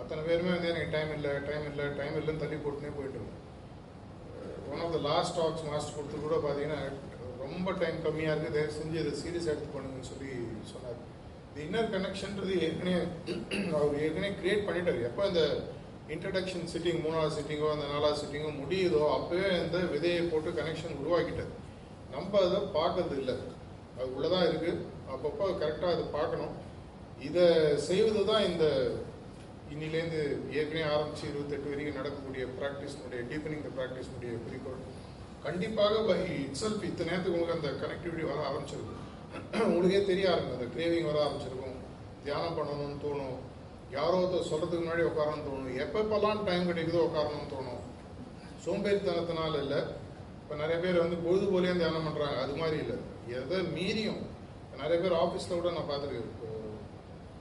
அத்தனை 0.00 0.22
பேருமே 0.28 0.50
வந்து 0.54 0.70
எனக்கு 0.72 0.94
டைம் 0.96 1.12
இல்லை 1.18 1.32
டைம் 1.48 1.66
இல்லை 1.70 1.86
டைம் 2.00 2.16
இல்லைன்னு 2.20 2.42
தள்ளி 2.44 2.58
போட்டுனே 2.64 2.92
போயிட்டு 2.98 3.18
இருக்கோம். 3.20 3.40
One 4.72 4.82
of 4.84 4.94
the 4.96 5.00
last 5.10 5.38
talks 5.40 5.68
master 5.70 5.96
கொடுத்து 5.98 6.24
கூட 6.26 6.36
பார்த்தீங்கன்னா 6.46 6.80
ரொம்ப 7.44 7.70
டைம் 7.82 8.04
கம்மியாக 8.06 8.34
இருக்குது 8.34 8.56
தயவு 8.58 8.78
செஞ்சு 8.80 8.98
இதை 9.04 9.14
சீரியஸ் 9.22 9.50
எடுத்து 9.52 9.74
பண்ணுங்கன்னு 9.74 10.10
சொல்லி 10.12 10.32
சொன்னார். 10.72 11.00
இந்த 11.52 11.64
இன்னர் 11.66 11.90
கனெக்ஷன்றது 11.94 12.52
ஏற்கனவே 12.66 13.00
அவர் 13.78 13.98
ஏற்கனவே 14.04 14.30
கிரியேட் 14.38 14.66
பண்ணிட்டார். 14.68 15.00
எப்போ 15.08 15.22
இந்த 15.30 15.42
இன்ட்ரடக்ஷன் 16.14 16.70
சிட்டிங் 16.72 17.02
மூணாவது 17.04 17.34
சிட்டிங்கோ 17.38 17.66
அந்த 17.72 17.86
நாலாவது 17.90 18.20
சிட்டிங்கோ 18.20 18.50
முடியுதோ 18.60 19.02
அப்போவே 19.16 19.50
இந்த 19.64 19.78
விதையை 19.94 20.22
போட்டு 20.30 20.50
கனெக்ஷன் 20.60 20.96
உருவாக்கிட்டார். 21.00 21.52
நம்ம 22.14 22.40
அதை 22.46 22.60
பார்க்கறது 22.78 23.14
இல்லை. 23.20 23.36
அது 23.98 24.08
உள்ளதான் 24.16 24.46
இருக்குது 24.48 24.80
அப்பப்போ 25.12 25.44
கரெக்டாக 25.62 25.94
அதை 25.96 26.06
பார்க்கணும். 26.16 26.54
இதை 27.28 27.46
செய்வது 27.88 28.22
தான் 28.30 28.48
இந்த 28.50 28.64
இன்னிலேருந்து 29.72 30.22
ஏற்கனவே 30.58 30.88
ஆரம்பிச்சு 30.94 31.24
இருபத்தெட்டு 31.30 31.70
வரைக்கும் 31.72 32.00
நடக்கக்கூடிய 32.00 32.46
ப்ராக்டிஸ்னுடைய 32.58 33.20
டீப்பனிங் 33.30 33.64
த 33.68 33.72
ப்ராக்டிஸ்னுடைய 33.78 34.32
குறிக்கோள். 34.46 34.82
கண்டிப்பாக 35.46 36.02
பை 36.08 36.18
இட்செல்ஃப் 36.46 36.88
இத்தனை 36.90 37.08
நேரத்துக்கு 37.10 37.38
உங்களுக்கு 37.38 37.58
அந்த 37.60 37.70
கனெக்டிவிட்டி 37.84 38.26
வர 38.30 38.40
ஆரம்பிச்சிருக்கு 38.48 38.98
உங்களுக்கே 39.66 40.00
தெரிய 40.10 40.26
ஆரம்பிக்கும் 40.30 40.58
அந்த 40.58 40.68
கிரேவிங் 40.74 41.08
வர 41.08 41.18
ஆரம்பிச்சிருக்கும். 41.24 41.76
தியானம் 42.24 42.56
பண்ணணும்னு 42.58 42.98
தோணும். 43.04 43.36
யாரோ 43.96 44.16
ஒருத்தர் 44.20 44.50
சொல்கிறதுக்கு 44.50 44.84
முன்னாடி 44.84 45.04
உட்காரணும்னு 45.10 45.48
தோணும். 45.48 45.78
எப்பப்பெல்லாம் 45.84 46.42
டைம் 46.48 46.68
கிடைக்குதோ 46.70 47.04
உட்காரணும்னு 47.08 47.52
தோணும். 47.54 47.82
சோம்பேறித்தனத்தினால 48.64 49.60
இல்லை. 49.64 49.80
இப்போ 50.42 50.54
நிறைய 50.62 50.76
பேர் 50.84 51.02
வந்து 51.04 51.16
பொழுது 51.24 51.46
போலேயே 51.52 51.74
தியானம் 51.80 52.06
பண்ணுறாங்க 52.08 52.38
அது 52.44 52.54
மாதிரி 52.60 52.78
இல்லை. 52.84 52.96
எதை 53.38 53.58
மீறியும். 53.76 54.22
நிறைய 54.80 54.98
பேர் 55.02 55.20
ஆஃபீஸில் 55.22 55.58
கூட 55.58 55.72
நான் 55.76 55.90
பார்த்துருக்கேன். 55.90 56.30
இப்போ 56.32 56.48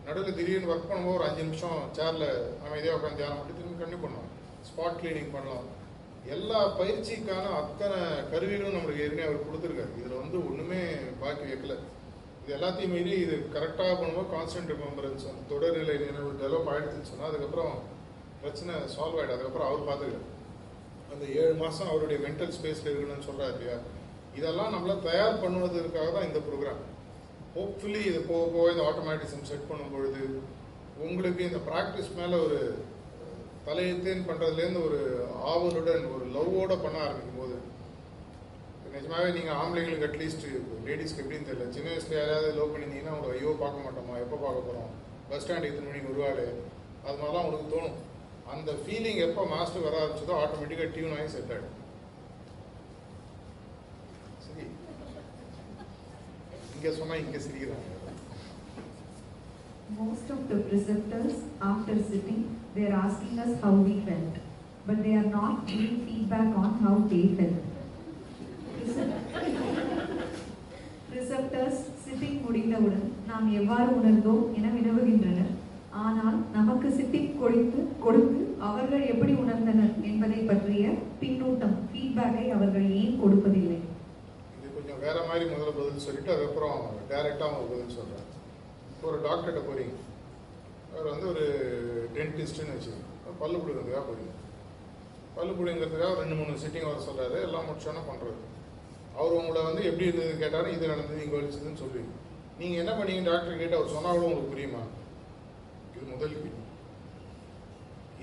நடுவில் 0.06 0.38
திடீர்னு 0.39 0.71
ஒர்க் 0.73 0.89
பண்ணும்போது 0.91 1.17
ஒரு 1.17 1.27
அஞ்சு 1.30 1.43
நிமிஷம் 1.47 1.80
சேரில் 1.97 2.27
அமைதியாக 2.65 2.97
உட்காந்து 2.97 3.21
தியானம் 3.21 3.39
பண்ணி 3.39 3.58
திரும்பி 3.60 3.84
கண்டிப்பாக 3.84 4.06
பண்ணுவோம் 4.06 4.32
ஸ்பாட் 4.69 4.99
கிளீனிங் 5.01 5.34
பண்ணலாம். 5.36 5.67
எல்லா 6.25 6.60
பயிற்சிக்கான 6.79 7.45
அத்தனை 7.62 7.99
கருவிகளும் 8.31 8.75
நம்மளுக்கு 8.75 9.03
ஏற்கனவே 9.05 9.27
அவர் 9.27 9.45
கொடுத்துருக்காரு. 9.45 9.91
இதில் 9.99 10.21
வந்து 10.21 10.38
ஒன்றுமே 10.49 10.81
பாக்கி 11.19 11.43
வைக்கல. 11.43 11.75
இது 12.43 12.53
எல்லாத்தையும் 12.57 12.93
மீறி 12.95 13.15
இது 13.21 13.36
கரெக்டாக 13.55 13.95
பண்ணும்போது 13.95 14.34
கான்ஸ்டன்ட் 14.36 14.71
ரிமெம்பரன்ஸ் 14.73 15.25
அந்த 15.27 15.41
தொடர்நிலை 15.51 15.95
நினைவு 15.99 16.29
டெவலப் 16.41 16.69
ஆகிடுச்சுன்னு 16.71 17.10
சொன்னால் 17.10 17.29
அதுக்கப்புறம் 17.31 17.73
பிரச்சனை 18.41 18.73
சால்வ் 18.95 19.17
ஆகிடும் 19.17 19.36
அதுக்கப்புறம் 19.36 19.69
அவர் 19.69 19.88
பார்த்துக்கிறார் 19.89 20.27
அந்த 21.13 21.25
ஏழு 21.41 21.53
மாதம் 21.53 21.88
அவருடைய 21.88 22.19
மென்டல் 22.25 22.55
ஸ்பேஸில் 22.57 22.89
இருக்கணும்னு 22.91 23.27
சொல்கிறார் 23.29 23.53
இல்லையா? 23.53 23.77
இதெல்லாம் 24.34 24.73
நம்மள 24.75 24.93
தயார் 25.01 25.41
பண்ணுவதற்காக 25.43 26.12
தான் 26.12 26.27
இந்த 26.27 26.39
ப்ரோக்ராம் 26.39 26.81
ஹோப்ஃபுல்லி 27.55 28.01
இது 28.05 28.19
போக 28.21 28.45
போக 28.47 28.71
இந்த 28.71 28.84
ஆட்டோமேட்டிசம் 28.84 29.47
செட் 29.49 29.69
பண்ணும் 29.69 29.91
பொழுது 29.91 30.21
உங்களுக்கு 30.97 31.43
இந்த 31.45 31.60
ப்ராக்டிஸ் 31.69 32.12
மேலே 32.15 32.36
ஒரு 32.38 32.60
தலையத்தேன் 33.65 34.28
பண்ணுறதுலேருந்து 34.28 34.84
ஒரு 34.88 35.00
ஆவலுடன் 35.52 36.06
ஒரு 36.13 36.26
லவ்வோட 36.36 36.74
பண்ண 36.84 36.97
ஆரம்பிக்கும் 37.08 37.41
போது 37.41 37.58
நிஜமாவே 38.95 39.28
நீங்கள் 39.36 39.58
ஆம்பளைங்களுக்கு 39.62 40.08
அட்லீஸ்ட் 40.08 40.45
லேடிஸ்க்கு 40.88 41.21
எப்படின்னு 41.24 41.50
தெரியல. 41.50 41.67
சின்ன 41.76 41.89
வயசுல 41.91 42.17
யாராவது 42.19 42.47
லவ் 42.58 42.71
பண்ணியிருந்தீங்கன்னா 42.71 43.13
அவங்க 43.15 43.36
ஐயோ 43.36 43.52
பார்க்க 43.62 43.86
மாட்டோமா? 43.86 44.15
எப்போ 44.24 44.38
பார்க்க 44.45 44.67
போகிறோம் 44.69 44.89
பஸ் 45.30 45.43
ஸ்டாண்ட் 45.43 45.67
இத்தனை 45.67 45.88
மணிக்கு 45.89 46.12
வருவாள்? 46.12 46.41
அது 47.06 47.15
மாதிரிலாம் 47.19 47.43
அவங்களுக்கு 47.43 47.74
தோணும். 47.76 48.00
அந்த 48.54 48.71
ஃபீலிங் 48.82 49.21
எப்போ 49.28 49.43
மாஸ்டர் 49.54 49.86
வர 49.88 49.95
ஆரம்பிச்சதோ 50.02 50.39
ஆட்டோமேட்டிக்காக 50.41 50.91
டியூன் 50.95 51.15
ஆகி 51.17 51.30
செட் 51.36 51.54
ஆகிடும் 51.56 51.78
இங்கே 56.76 56.91
சொன்னால் 57.00 57.24
இங்கே 57.24 57.41
சிரிக்கிறாங்க. 57.47 57.88
Most 60.00 60.28
of 60.34 60.41
the 60.50 60.58
preceptors, 60.67 61.34
after 61.69 61.95
sitting, 62.12 62.43
they 62.75 62.86
are 62.88 62.97
asking 63.05 63.36
us 63.45 63.51
how 63.63 63.73
we 63.88 63.95
felt, 64.07 64.36
but 64.88 64.97
they 65.05 65.15
are 65.21 65.29
not 65.39 65.53
giving 65.69 65.95
feedback 66.07 66.49
on 66.62 66.69
how 66.84 66.95
they 67.12 67.25
felt. 67.39 67.60
Receptors 71.15 71.81
shipping 72.03 72.38
முடிந்தவுடன் 72.43 73.07
நாம் 73.29 73.47
எவ்வாறு 73.60 73.89
உணர்ந்தோம் 73.97 74.43
என 74.57 74.69
வினவுகின்றனர். 74.75 75.51
ஆனால் 76.03 76.38
நமக்கு 76.57 76.88
சிப்பிங் 76.97 77.34
கொடுத்து 77.41 77.79
கொடுத்து 78.05 78.39
அவர்கள் 78.67 79.03
எப்படி 79.13 79.34
உணர்ந்தனர் 79.43 79.93
என்பதை 80.10 80.39
பற்றிய 80.49 80.84
பின்னூட்டம் 81.21 81.75
ஃபீட்பேக்கை 81.89 82.45
அவர்கள் 82.57 82.88
ஏன் 83.01 83.19
கொடுப்பதில்லை? 83.23 83.79
இது 84.57 84.67
கொஞ்சம் 84.77 85.01
வேற 85.05 85.17
மாதிரி 85.29 85.45
முதல்ல 85.51 85.73
பதில் 85.79 86.05
சொல்லிட்டு 86.07 86.34
அதுக்கப்புறம் 86.36 86.79
டைரெக்டாக 87.12 87.49
அவங்க 87.49 87.67
பதில் 87.73 87.97
சொல்கிறேன் 87.99 88.29
ஒரு 89.10 89.19
டாக்டர்கிட்ட 89.27 89.63
போறீங்க. 89.69 89.95
அவர் 90.93 91.12
வந்து 91.13 91.27
ஒரு 91.34 91.43
டென்டிஸ்ட்னு 92.15 92.75
வச்சுருக்கோம் 92.75 93.38
பல்லு 93.41 93.60
பிடிக்கிறதுக்காக 93.60 94.04
போறீங்க 94.08 94.34
பல்லு 95.36 95.51
பிடிங்கிறதுக்காக 95.58 96.15
ரெண்டு 96.21 96.38
மூணு 96.39 96.62
சிட்டிங் 96.63 96.88
வர 96.89 97.01
சொல்கிறாரு 97.08 97.38
எல்லாம் 97.47 97.67
முடிச்சோன்னா 97.67 98.01
பண்ணுறது 98.10 98.39
அவர் 99.19 99.38
உங்களை 99.39 99.62
வந்து 99.67 99.82
எப்படி 99.89 100.08
இருந்தது 100.08 100.34
கேட்டார்? 100.41 100.67
இது 100.75 100.91
நடந்தது 100.91 101.23
இங்கே 101.23 101.38
வலிச்சதுன்னு 101.38 101.82
சொல்லுவீங்க 101.84 102.12
நீங்கள் 102.60 102.82
என்ன 102.84 102.91
பண்ணீங்க 102.97 103.23
டாக்டர் 103.30 103.60
கேட்டு 103.62 103.77
அவர் 103.77 103.95
சொன்னாலும் 103.95 104.25
உங்களுக்கு 104.27 104.54
புரியுமா? 104.54 104.82
இது 105.95 106.06
முதல் 106.12 106.34
கேள்வி. 106.34 106.51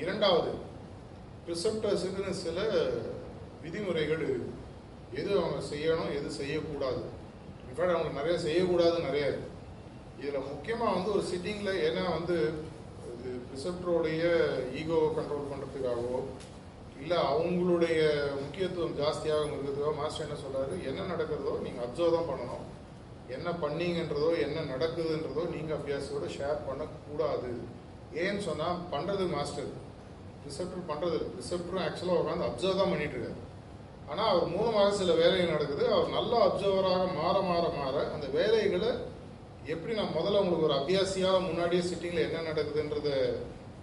இரண்டாவது 0.02 0.50
ப்ரிசெப்டர்ஸுக்குன்னு 1.46 2.32
சில 2.44 2.58
விதிமுறைகள் 3.62 4.24
இருக்குது 4.26 4.56
எது 5.18 5.30
அவங்க 5.40 5.60
செய்யணும் 5.72 6.14
எது 6.18 6.30
செய்யக்கூடாது. 6.40 7.02
இன்ஃபேக்ட் 7.66 7.96
அவங்க 7.96 8.12
நிறைய 8.20 8.36
செய்யக்கூடாது 8.46 8.96
நிறைய 9.08 9.30
இருக்குது 9.30 9.47
இதில் 10.20 10.46
முக்கியமாக 10.50 10.94
வந்து 10.96 11.10
ஒரு 11.16 11.24
சிட்டிங்கில் 11.30 11.80
ஏன்னா 11.86 12.04
வந்து 12.16 12.36
இது 13.16 13.30
ப்ரிசெப்டருடைய 13.48 14.22
ஈகோவை 14.80 15.08
கண்ட்ரோல் 15.16 15.50
பண்ணுறதுக்காகவோ 15.50 16.18
இல்லை 17.02 17.18
அவங்களுடைய 17.32 17.98
முக்கியத்துவம் 18.42 18.96
ஜாஸ்தியாக 19.00 19.42
இருக்கிறதுக்காக 19.42 19.92
மாஸ்டர் 19.98 20.26
என்ன 20.26 20.36
சொல்கிறாரு 20.44 20.74
என்ன 20.90 21.00
நடக்கிறதோ 21.12 21.52
நீங்கள் 21.66 21.84
அப்சர்வ் 21.86 22.16
தான் 22.16 22.30
பண்ணணும். 22.30 22.64
என்ன 23.36 23.48
பண்ணீங்கன்றதோ 23.62 24.30
என்ன 24.44 24.58
நடக்குதுன்றதோ 24.72 25.42
நீங்கள் 25.54 25.76
அபியாசியோட 25.78 26.28
ஷேர் 26.36 26.64
பண்ணக்கூடாது. 26.68 27.50
ஏன்னு 28.22 28.42
சொன்னால் 28.48 28.80
பண்ணுறது 28.94 29.24
மாஸ்டர் 29.34 29.70
ரிசப்டர் 30.46 30.88
பண்ணுறது 30.90 31.18
ரிசப்டரும் 31.40 31.84
ஆக்சுவலாக 31.86 32.22
உட்காந்து 32.22 32.48
அப்சர்வ் 32.48 32.80
தான் 32.80 32.92
பண்ணிகிட்டு 32.92 33.16
இருக்காரு. 33.18 33.38
ஆனால் 34.10 34.30
அவர் 34.32 34.52
மூலமாக 34.56 34.90
சில 35.00 35.14
வேலைகள் 35.20 35.54
நடக்குது. 35.54 35.84
அவர் 35.94 36.14
நல்லா 36.18 36.38
அப்சர்வராக 36.48 37.06
மாற 37.20 37.36
மாற 37.50 37.64
மாற 37.80 37.96
அந்த 38.16 38.26
வேலைகளை 38.38 38.90
எப்படி 39.72 39.94
நான் 39.96 40.14
முதல்ல 40.16 40.40
உங்களுக்கு 40.42 40.66
ஒரு 40.68 40.76
அபியாசியாக 40.80 41.40
முன்னாடியே 41.46 41.82
சிட்டிங்கில் 41.88 42.26
என்ன 42.26 42.44
நடக்குதுன்றத 42.50 43.08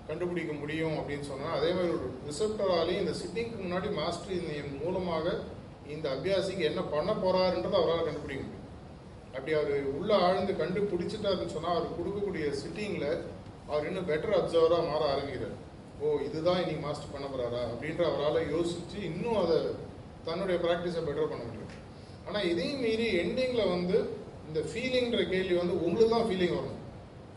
கண்டுபிடிக்க 0.08 0.54
முடியும் 0.62 0.96
அப்படின்னு 1.00 1.26
சொன்னால் 1.32 1.56
அதே 1.58 1.70
மாதிரி 1.76 1.92
ஒரு 1.98 2.08
ரிசப்டராலையும் 2.30 3.02
இந்த 3.04 3.14
சிட்டிங்க்கு 3.20 3.58
முன்னாடி 3.64 3.90
மாஸ்டர் 4.00 4.40
இந்த 4.40 4.54
மூலமாக 4.82 5.26
இந்த 5.96 6.06
அபியாசிக்கு 6.16 6.64
என்ன 6.70 6.82
பண்ண 6.96 7.12
போறாருன்றதை 7.24 7.78
அவரால் 7.82 8.08
கண்டுபிடிக்க 8.08 8.42
முடியும். 8.46 8.64
அப்படி 9.36 9.54
அவர் 9.60 9.94
உள்ளே 10.00 10.16
ஆழ்ந்து 10.26 10.54
கண்டுபிடிச்சிட்டாருன்னு 10.62 11.56
சொன்னால் 11.56 11.78
அவர் 11.78 11.96
கொடுக்கக்கூடிய 11.98 12.46
சிட்டிங்கில் 12.64 13.10
அவர் 13.70 13.88
இன்னும் 13.90 14.10
பெட்டர் 14.12 14.38
அப்சர்வராக 14.40 14.90
மாற 14.92 15.02
ஆரம்பிக்கிறார். 15.14 15.56
ஓ 16.02 16.18
இதுதான் 16.28 16.62
இன்னைக்கு 16.64 16.84
மாஸ்டர் 16.88 17.16
பண்ண 17.16 17.26
போகிறாரா 17.30 17.64
அப்படின்ற 17.72 18.04
அவரால் 18.12 18.52
யோசித்து 18.56 18.98
இன்னும் 19.12 19.40
அதை 19.44 19.60
தன்னுடைய 20.28 20.58
ப்ராக்டிஸை 20.66 21.02
பெட்டர் 21.08 21.32
பண்ண 21.34 21.44
முடியும். 21.50 21.74
ஆனால் 22.28 22.48
இதையும் 22.52 22.84
மீறி 22.86 23.08
எண்டிங்கில் 23.24 23.74
வந்து 23.76 23.98
இந்த 24.56 24.70
ஃபீலிங்கிற 24.72 25.22
கேள்வி 25.32 25.56
வந்து 25.60 25.74
உங்களுக்கு 25.86 26.12
தான் 26.12 26.28
ஃபீலிங் 26.28 26.54
வரணும் 26.58 26.82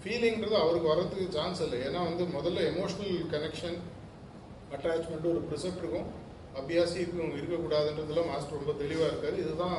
ஃபீலிங்கிறது 0.02 0.56
அவருக்கு 0.64 0.90
வர்றதுக்கு 0.90 1.24
சான்ஸ் 1.36 1.60
இல்லை. 1.64 1.78
ஏன்னா 1.86 2.00
வந்து 2.08 2.24
முதல்ல 2.34 2.58
எமோஷ்னல் 2.72 3.14
கனெக்ஷன் 3.32 3.78
அட்டாச்மெண்ட் 4.74 5.26
ஒரு 5.30 5.40
ப்ரிசெப்டருக்கும் 5.48 6.06
அபியாசிக்கும் 6.60 7.32
இருக்கக்கூடாதுன்றதுல 7.38 8.22
மாஸ்டர் 8.28 8.60
ரொம்ப 8.60 8.74
தெளிவாக 8.82 9.08
இருக்கார். 9.12 9.40
இதுதான் 9.44 9.78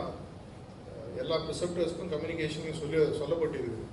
எல்லா 1.22 1.38
ப்ரிசெப்டர்ஸ்க்கும் 1.46 2.12
கம்யூனிகேஷனையும் 2.14 2.80
சொல்லி 2.82 2.98
சொல்லப்பட்டிருக்கு 3.22 3.86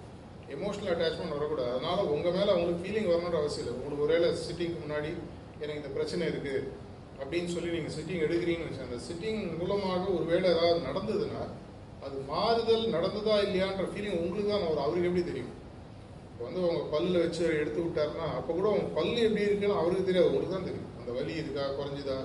எமோஷ்னல் 0.56 0.90
அட்டாச்மெண்ட் 0.94 1.36
வரக்கூடாது. 1.36 1.70
அதனால் 1.74 2.10
உங்கள் 2.14 2.34
மேலே 2.38 2.50
அவங்களுக்கு 2.54 2.82
ஃபீலிங் 2.86 3.08
வரணுன்ற 3.12 3.38
அவசியம் 3.42 3.64
இல்லை. 3.64 3.76
உங்களுக்கு 3.78 4.06
ஒருவேளை 4.06 4.30
சிட்டிங்க்கு 4.46 4.80
முன்னாடி 4.86 5.12
எனக்கு 5.62 5.80
இந்த 5.82 5.92
பிரச்சனை 5.98 6.24
இருக்குது 6.32 6.64
அப்படின்னு 7.20 7.52
சொல்லி 7.54 7.70
நீங்கள் 7.76 7.96
சிட்டிங் 7.98 8.24
எடுக்கிறீங்கன்னு 8.26 8.70
வச்சு 8.70 8.88
அந்த 8.88 8.98
சிட்டிங் 9.06 9.40
மூலமாக 9.60 10.04
ஒருவேளை 10.16 10.48
ஏதாவது 10.56 10.82
நடந்ததுன்னா 10.88 11.44
அது 12.06 12.16
மாறுதல் 12.32 12.84
நடந்ததா 12.96 13.36
இல்லையான்ற 13.44 13.84
ஃபீலிங் 13.92 14.18
உங்களுக்கு 14.22 14.50
தான் 14.52 14.64
வரும். 14.64 14.84
அவருக்கு 14.86 15.08
எப்படி 15.10 15.24
தெரியும்? 15.30 15.52
இப்போ 16.30 16.42
வந்து 16.46 16.60
அவங்க 16.64 16.82
பல்லில் 16.94 17.22
வச்சு 17.24 17.44
எடுத்து 17.60 17.80
விட்டாருன்னா 17.84 18.26
அப்போ 18.38 18.50
கூட 18.56 18.66
அவங்க 18.72 18.88
பல்லு 18.98 19.18
எப்படி 19.26 19.46
இருக்குன்னு 19.46 19.78
அவருக்கு 19.82 20.08
தெரியாது. 20.08 20.30
உங்களுக்கு 20.30 20.56
தான் 20.56 20.68
தெரியும். 20.68 20.90
அந்த 21.00 21.10
வலி 21.18 21.34
இருக்கா 21.42 21.64
குறைஞ்சுதா? 21.78 22.18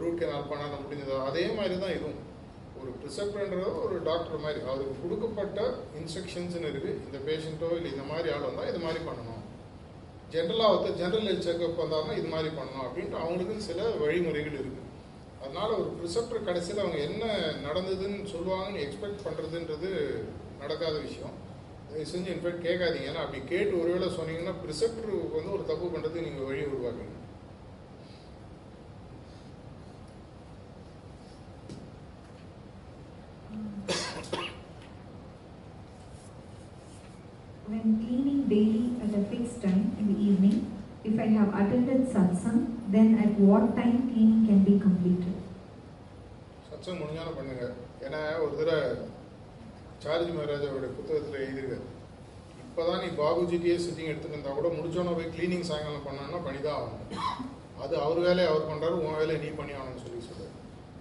ரூட் 0.00 0.20
கெனால் 0.20 0.50
பண்ணால் 0.50 0.82
முடிஞ்சதா? 0.84 1.16
அதே 1.28 1.44
மாதிரி 1.58 1.76
தான் 1.84 1.94
இதுவும். 1.98 2.18
ஒரு 2.80 2.90
ப்ரிசப்டன்றது 3.00 3.70
ஒரு 3.86 3.96
டாக்டர் 4.08 4.44
மாதிரி. 4.44 4.60
அவருக்கு 4.68 4.94
கொடுக்கப்பட்ட 5.04 5.60
இன்ஸ்ட்ரக்ஷன்ஸ்னு 6.00 6.68
இருக்குது 6.72 6.92
இந்த 7.06 7.18
பேஷண்ட்டோ 7.28 7.70
இல்லை 7.78 7.90
இந்த 7.94 8.04
மாதிரி 8.12 8.28
ஆள் 8.34 8.46
வந்தால் 8.48 8.70
இது 8.72 8.80
மாதிரி 8.84 9.00
பண்ணணும். 9.08 9.42
ஜென்ரலாக 10.34 10.74
வந்து 10.76 10.90
ஜென்ரல் 11.00 11.28
ஹெல்த் 11.30 11.48
செக்அப் 11.48 11.82
வந்தாருன்னா 11.82 12.14
இது 12.20 12.28
மாதிரி 12.34 12.50
பண்ணணும் 12.58 12.84
அப்படின்ட்டு 12.86 13.20
அவங்களுக்கு 13.24 13.66
சில 13.68 13.88
வழிமுறைகள் 14.02 14.58
இருக்குது 14.60 14.88
அதனால் 15.42 15.76
ஒரு 15.80 15.90
ப்ரிசப்டர் 15.98 16.46
கடைசியில் 16.48 16.82
அவங்க 16.82 16.98
என்ன 17.08 17.24
நடந்ததுன்னு 17.66 18.18
சொல்லுவாங்கன்னு 18.34 18.82
எக்ஸ்பெக்ட் 18.86 19.24
பண்ணுறதுன்றது 19.26 19.90
நடக்காத 20.62 20.96
விஷயம். 21.06 21.36
தயவு 21.92 22.10
செஞ்சு 22.10 22.32
இன்ஃபேக்ட் 22.34 22.66
கேட்காதீங்க. 22.68 23.08
ஏன்னா 23.12 23.22
அப்படி 23.24 23.40
கேட்டு 23.52 23.80
ஒருவேளை 23.82 24.08
சொன்னீங்கன்னா 24.18 24.54
ப்ரிசப்டர் 24.64 25.14
வந்து 25.38 25.54
ஒரு 25.56 25.64
தப்பு 25.70 25.86
பண்ணுறதுக்கு 25.94 26.28
நீங்கள் 26.28 26.48
வழி 26.50 26.68
உருவாக்குங்க. 26.72 27.16
When 37.72 37.90
cleaning 38.02 38.40
daily 38.52 38.84
at 39.02 39.12
a 39.18 39.24
fixed 39.32 39.58
time 39.64 39.82
in 40.00 40.06
the 40.10 40.16
evening, 40.28 40.56
if 41.04 41.18
I 41.18 41.28
have 41.36 41.52
attended 41.60 42.00
satsang, 42.14 42.58
then 42.94 43.08
at 43.18 43.32
what 43.38 43.74
time 43.76 43.96
cleaning 44.10 44.42
can 44.48 44.60
be 44.68 44.74
completed? 44.86 45.36
சச்சம் 46.70 47.00
முடிஞ்சாலும் 47.00 47.38
பண்ணுங்க. 47.38 47.64
ஏன்னா 48.06 48.20
ஒரு 48.42 48.52
தடவை 48.58 48.84
சார்ஜி 50.04 50.30
மகாராஜாவோட 50.36 50.86
புத்தகத்தில் 50.98 51.42
எழுதியிருக்காரு 51.44 51.86
இப்போதான் 52.64 53.02
நீ 53.04 53.08
பாபுஜிக்கே 53.22 53.78
சிட்டிங் 53.84 54.10
எடுத்துக்கிருந்தா 54.12 54.52
கூட 54.58 54.68
முடிச்சோன்னு 54.76 55.16
போய் 55.18 55.32
க்ளீனிங் 55.34 55.66
சாயங்காலம் 55.70 56.06
பண்ணான்னா 56.08 56.38
பண்ணி 56.46 56.60
தான் 56.66 56.78
ஆகணும். 56.80 57.02
அது 57.84 57.94
அவர் 58.04 58.20
வேலையை 58.28 58.48
அவர் 58.52 58.68
பண்ணுறாரு 58.70 59.00
உன் 59.02 59.18
வேலையை 59.20 59.38
நீ 59.44 59.50
பண்ணி 59.60 59.74
ஆகணும்னு 59.78 60.04
சொல்லி 60.04 60.20
சொல்றாரு. 60.28 60.54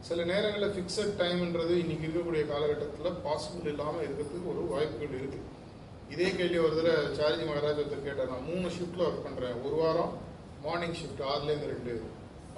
சில 0.07 0.25
நேரங்களில் 0.31 0.73
ஃபிக்ஸட் 0.75 1.15
டைம்ன்றது 1.21 1.73
இன்னைக்கு 1.83 2.05
இருக்கக்கூடிய 2.07 2.43
காலகட்டத்தில் 2.51 3.21
பாசிபிள் 3.27 3.71
இல்லாமல் 3.73 4.05
இருக்கிறதுக்கு 4.07 4.51
ஒரு 4.53 4.61
வாய்ப்புகள் 4.73 5.19
இருக்குது 5.21 5.45
இதே 6.13 6.29
கேள்வி 6.37 6.59
ஒரு 6.65 6.75
தடவை 6.77 7.01
சாரிஜி 7.17 7.43
மகாராஜ் 7.49 7.81
ஒருத்தர் 7.81 8.07
கேட்டார் 8.07 8.31
நான் 8.33 8.47
மூணு 8.51 8.67
ஷிஃப்ட்டில் 8.75 9.05
ஒர்க் 9.07 9.25
பண்ணுறேன் 9.27 9.57
ஒரு 9.65 9.75
வாரம் 9.81 10.13
மார்னிங் 10.65 10.97
ஷிஃப்ட் 11.01 11.21
ஆறுலேருந்து 11.31 11.69
ரெண்டு 11.73 11.93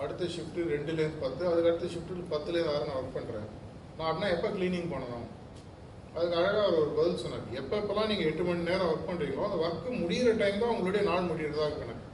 அடுத்த 0.03 0.27
ஷிஃப்ட்டு 0.35 0.69
ரெண்டுலேருந்து 0.73 1.21
பத்து 1.23 1.41
அதுக்கு 1.49 1.71
அடுத்த 1.71 1.89
ஷிஃப்ட்டு 1.93 2.31
பத்துலேருந்து 2.33 2.73
ஆறு 2.75 2.89
நான் 2.89 2.99
ஒர்க் 3.01 3.17
பண்ணுறேன் 3.17 3.47
நான் 3.97 4.07
அப்படின்னா 4.09 4.29
எப்போ 4.35 4.49
க்ளீனிங் 4.55 4.91
பண்ணணும்? 4.93 5.27
அதுக்கு 6.15 6.37
அழகாக 6.39 6.63
அவர் 6.67 6.79
ஒரு 6.83 6.91
பதில் 6.99 7.21
சொன்னார் 7.23 7.51
எப்போ 7.59 7.75
எப்போல்லாம் 7.81 8.09
நீங்கள் 8.11 8.29
எட்டு 8.29 8.43
மணி 8.47 8.69
நேரம் 8.69 8.89
ஒர்க் 8.91 9.09
பண்ணுறீங்களோ 9.09 9.43
அந்த 9.47 9.57
ஒர்க்கு 9.65 9.91
முடிகிற 10.01 10.31
டைம் 10.41 10.61
தான் 10.63 10.73
உங்களுடைய 10.75 11.03
நாள் 11.09 11.29
முடிகிறதா 11.29 11.67
கணக்கு. 11.73 12.05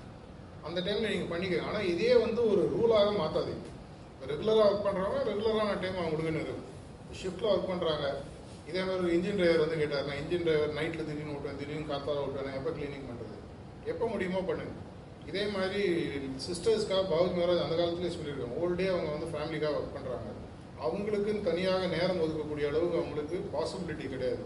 அந்த 0.68 0.80
டைமில் 0.86 1.12
நீங்கள் 1.14 1.32
பண்ணிக்கங்க. 1.32 1.68
ஆனால் 1.70 1.88
இதே 1.94 2.12
வந்து 2.26 2.42
ஒரு 2.52 2.64
ரூலாக 2.74 3.12
மாற்றாதீங்க 3.22 3.66
ரெகுலராக 4.32 4.68
ஒர்க் 4.70 4.86
பண்ணுறவங்க 4.88 5.22
ரெகுலரான 5.30 5.78
டைம் 5.84 6.02
அவங்களுக்குன்னு 6.02 6.42
இருக்கும் 6.42 6.66
ஷிஃப்ட்டில் 7.22 7.52
ஒர்க் 7.54 7.72
பண்ணுறாங்க 7.72 8.06
இதே 8.70 8.82
மாதிரி 8.88 9.02
ஒரு 9.04 9.14
இன்ஜின் 9.18 9.40
டிரைவர் 9.40 9.64
வந்து 9.66 9.80
கேட்டார் 9.82 10.08
நான் 10.08 10.20
இன்ஜின் 10.22 10.46
டிரைவர் 10.48 10.76
நைட்டில் 10.78 11.08
திடீர்னு 11.10 11.34
விட்டுவேன் 11.36 11.60
திடீர்னு 11.62 11.90
காத்தால 11.92 12.24
ஓட்டுவேன் 12.26 12.58
எப்போ 12.60 12.72
க்ளீனிங் 12.78 13.08
பண்ணுறது 13.10 13.36
எப்போ 13.92 14.06
முடியுமோ 14.14 14.40
பண்ணுங்க. 14.50 14.74
இதே 15.30 15.44
மாதிரி 15.56 15.82
சிஸ்டர்ஸ்க்காக 16.46 17.04
பாபு 17.12 17.28
மகாராஜ் 17.38 17.64
அந்த 17.66 17.76
காலத்துலேயே 17.80 18.14
சொல்லியிருக்காங்க. 18.16 18.58
ஓல்டே 18.64 18.88
அவங்க 18.94 19.10
வந்து 19.16 19.30
ஃபேமிலிக்காக 19.34 19.78
ஒர்க் 19.80 19.96
பண்ணுறாங்க 19.98 20.30
அவங்களுக்குன்னு 20.86 21.48
தனியாக 21.50 21.86
நேரம் 21.94 22.22
ஒதுக்கக்கூடிய 22.24 22.66
அளவுக்கு 22.72 23.00
அவங்களுக்கு 23.02 23.38
பாசிபிலிட்டி 23.54 24.08
கிடையாது. 24.14 24.44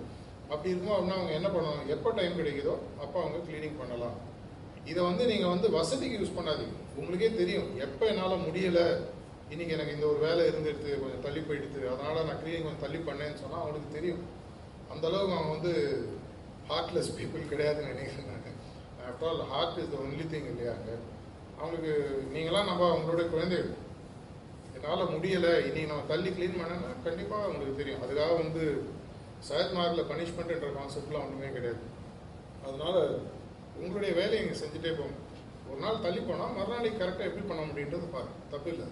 அப்படி 0.51 0.71
இருக்கும் 0.73 0.95
அப்படின்னா 0.95 1.17
அவங்க 1.19 1.33
என்ன 1.39 1.49
பண்ணுவாங்க 1.55 1.93
எப்போ 1.95 2.09
டைம் 2.19 2.39
கிடைக்குதோ 2.41 2.75
அப்போ 3.03 3.17
அவங்க 3.23 3.39
க்ளீனிங் 3.47 3.79
பண்ணலாம். 3.81 4.15
இதை 4.91 5.01
வந்து 5.09 5.23
நீங்கள் 5.31 5.53
வந்து 5.53 5.67
வசதிக்கு 5.77 6.19
யூஸ் 6.19 6.37
பண்ணாதீங்க. 6.37 6.75
உங்களுக்கே 6.99 7.29
தெரியும். 7.41 7.67
எப்போ 7.85 8.03
என்னால் 8.11 8.45
முடியலை? 8.47 8.85
இன்னைக்கு 9.53 9.75
எனக்கு 9.75 9.95
இந்த 9.95 10.05
ஒரு 10.11 10.19
வேலை 10.25 10.41
இருந்துடுது 10.49 10.91
கொஞ்சம் 10.99 11.23
தள்ளி 11.23 11.41
போயிடுது. 11.47 11.79
அதனால 11.93 12.21
நான் 12.27 12.39
க்ளீனிங் 12.41 12.65
கொஞ்சம் 12.65 12.83
தள்ளி 12.83 12.99
பண்ணேன்னு 13.07 13.41
சொன்னால் 13.41 13.63
அவனுக்கு 13.63 13.89
தெரியும். 13.95 14.21
அந்த 14.93 15.03
அளவுக்கு 15.09 15.35
அவன் 15.37 15.53
வந்து 15.55 15.71
ஹார்ட்லெஸ் 16.69 17.09
பீப்புள் 17.17 17.49
கிடையாதுன்னு 17.51 17.91
நினைக்கிறேன் 17.93 18.29
நான். 18.31 18.47
After 19.07 19.29
all 19.29 19.43
heart 19.53 19.79
is 19.81 19.91
the 19.93 19.97
only 20.05 20.25
thing 20.33 20.47
இல்லையா 20.51 20.73
அங்கே? 20.77 20.95
அவங்களுக்கு 21.59 21.93
நீங்களாம் 22.35 22.69
நம்ம 22.71 22.87
அவங்களோட 22.91 23.25
குழந்தைகள் 23.33 23.73
என்னால் 24.75 25.11
முடியலை. 25.15 25.53
இன்னைக்கு 25.67 25.91
நான் 25.93 26.09
தள்ளி 26.13 26.29
க்ளீன் 26.37 26.57
பண்ணேன்னா 26.61 26.91
கண்டிப்பாக 27.09 27.45
அவங்களுக்கு 27.47 27.79
தெரியும். 27.81 28.01
அதுக்காக 28.05 28.39
வந்து 28.43 28.63
சயத்மாரில் 29.49 30.09
பனிஷ்மெண்ட்ன்ற 30.13 30.71
கான்செப்ட்லாம் 30.79 31.27
ஒன்றுமே 31.27 31.51
கிடையாது. 31.57 31.83
அதனால 32.65 32.95
உங்களுடைய 33.81 34.11
வேலையை 34.21 34.41
இங்கே 34.43 34.59
செஞ்சுட்டே 34.63 34.91
போகணும் 34.97 35.21
ஒரு 35.69 35.79
நாள் 35.85 36.03
தள்ளி 36.07 36.21
போனால் 36.21 36.57
மறுநாளைக்கு 36.57 37.01
கரெக்டாக 37.01 37.29
எப்படி 37.29 37.45
பண்ண 37.47 37.61
முடியுன்றது 37.69 38.07
பாருங்க. 38.17 38.35
தப்பு 38.51 38.69
இல்லை. 38.73 38.87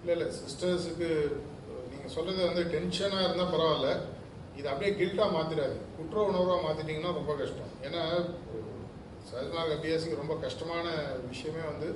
இல்லை 0.00 0.16
இல்லை 0.16 0.26
சிஸ்டர்ஸுக்கு 0.40 1.08
நீங்கள் 1.90 2.12
சொல்கிறது 2.14 2.40
வந்து 2.48 2.62
டென்ஷனாக 2.74 3.24
இருந்தால் 3.26 3.50
பரவாயில்ல. 3.54 3.88
இது 4.58 4.66
அப்படியே 4.72 4.90
கில்ட்டாக 4.98 5.34
மாற்றிடாது 5.36 5.76
குற்ற 5.96 6.16
உணர்வாக 6.30 6.58
மாற்றிட்டிங்கன்னா 6.66 7.12
ரொம்ப 7.18 7.32
கஷ்டம். 7.40 7.72
ஏன்னா 7.86 8.02
சஜ்மார்க் 9.30 9.80
பிஎஸ்சிக்கு 9.84 10.20
ரொம்ப 10.20 10.34
கஷ்டமான 10.44 10.84
விஷயமே 11.30 11.62
வந்து 11.70 11.88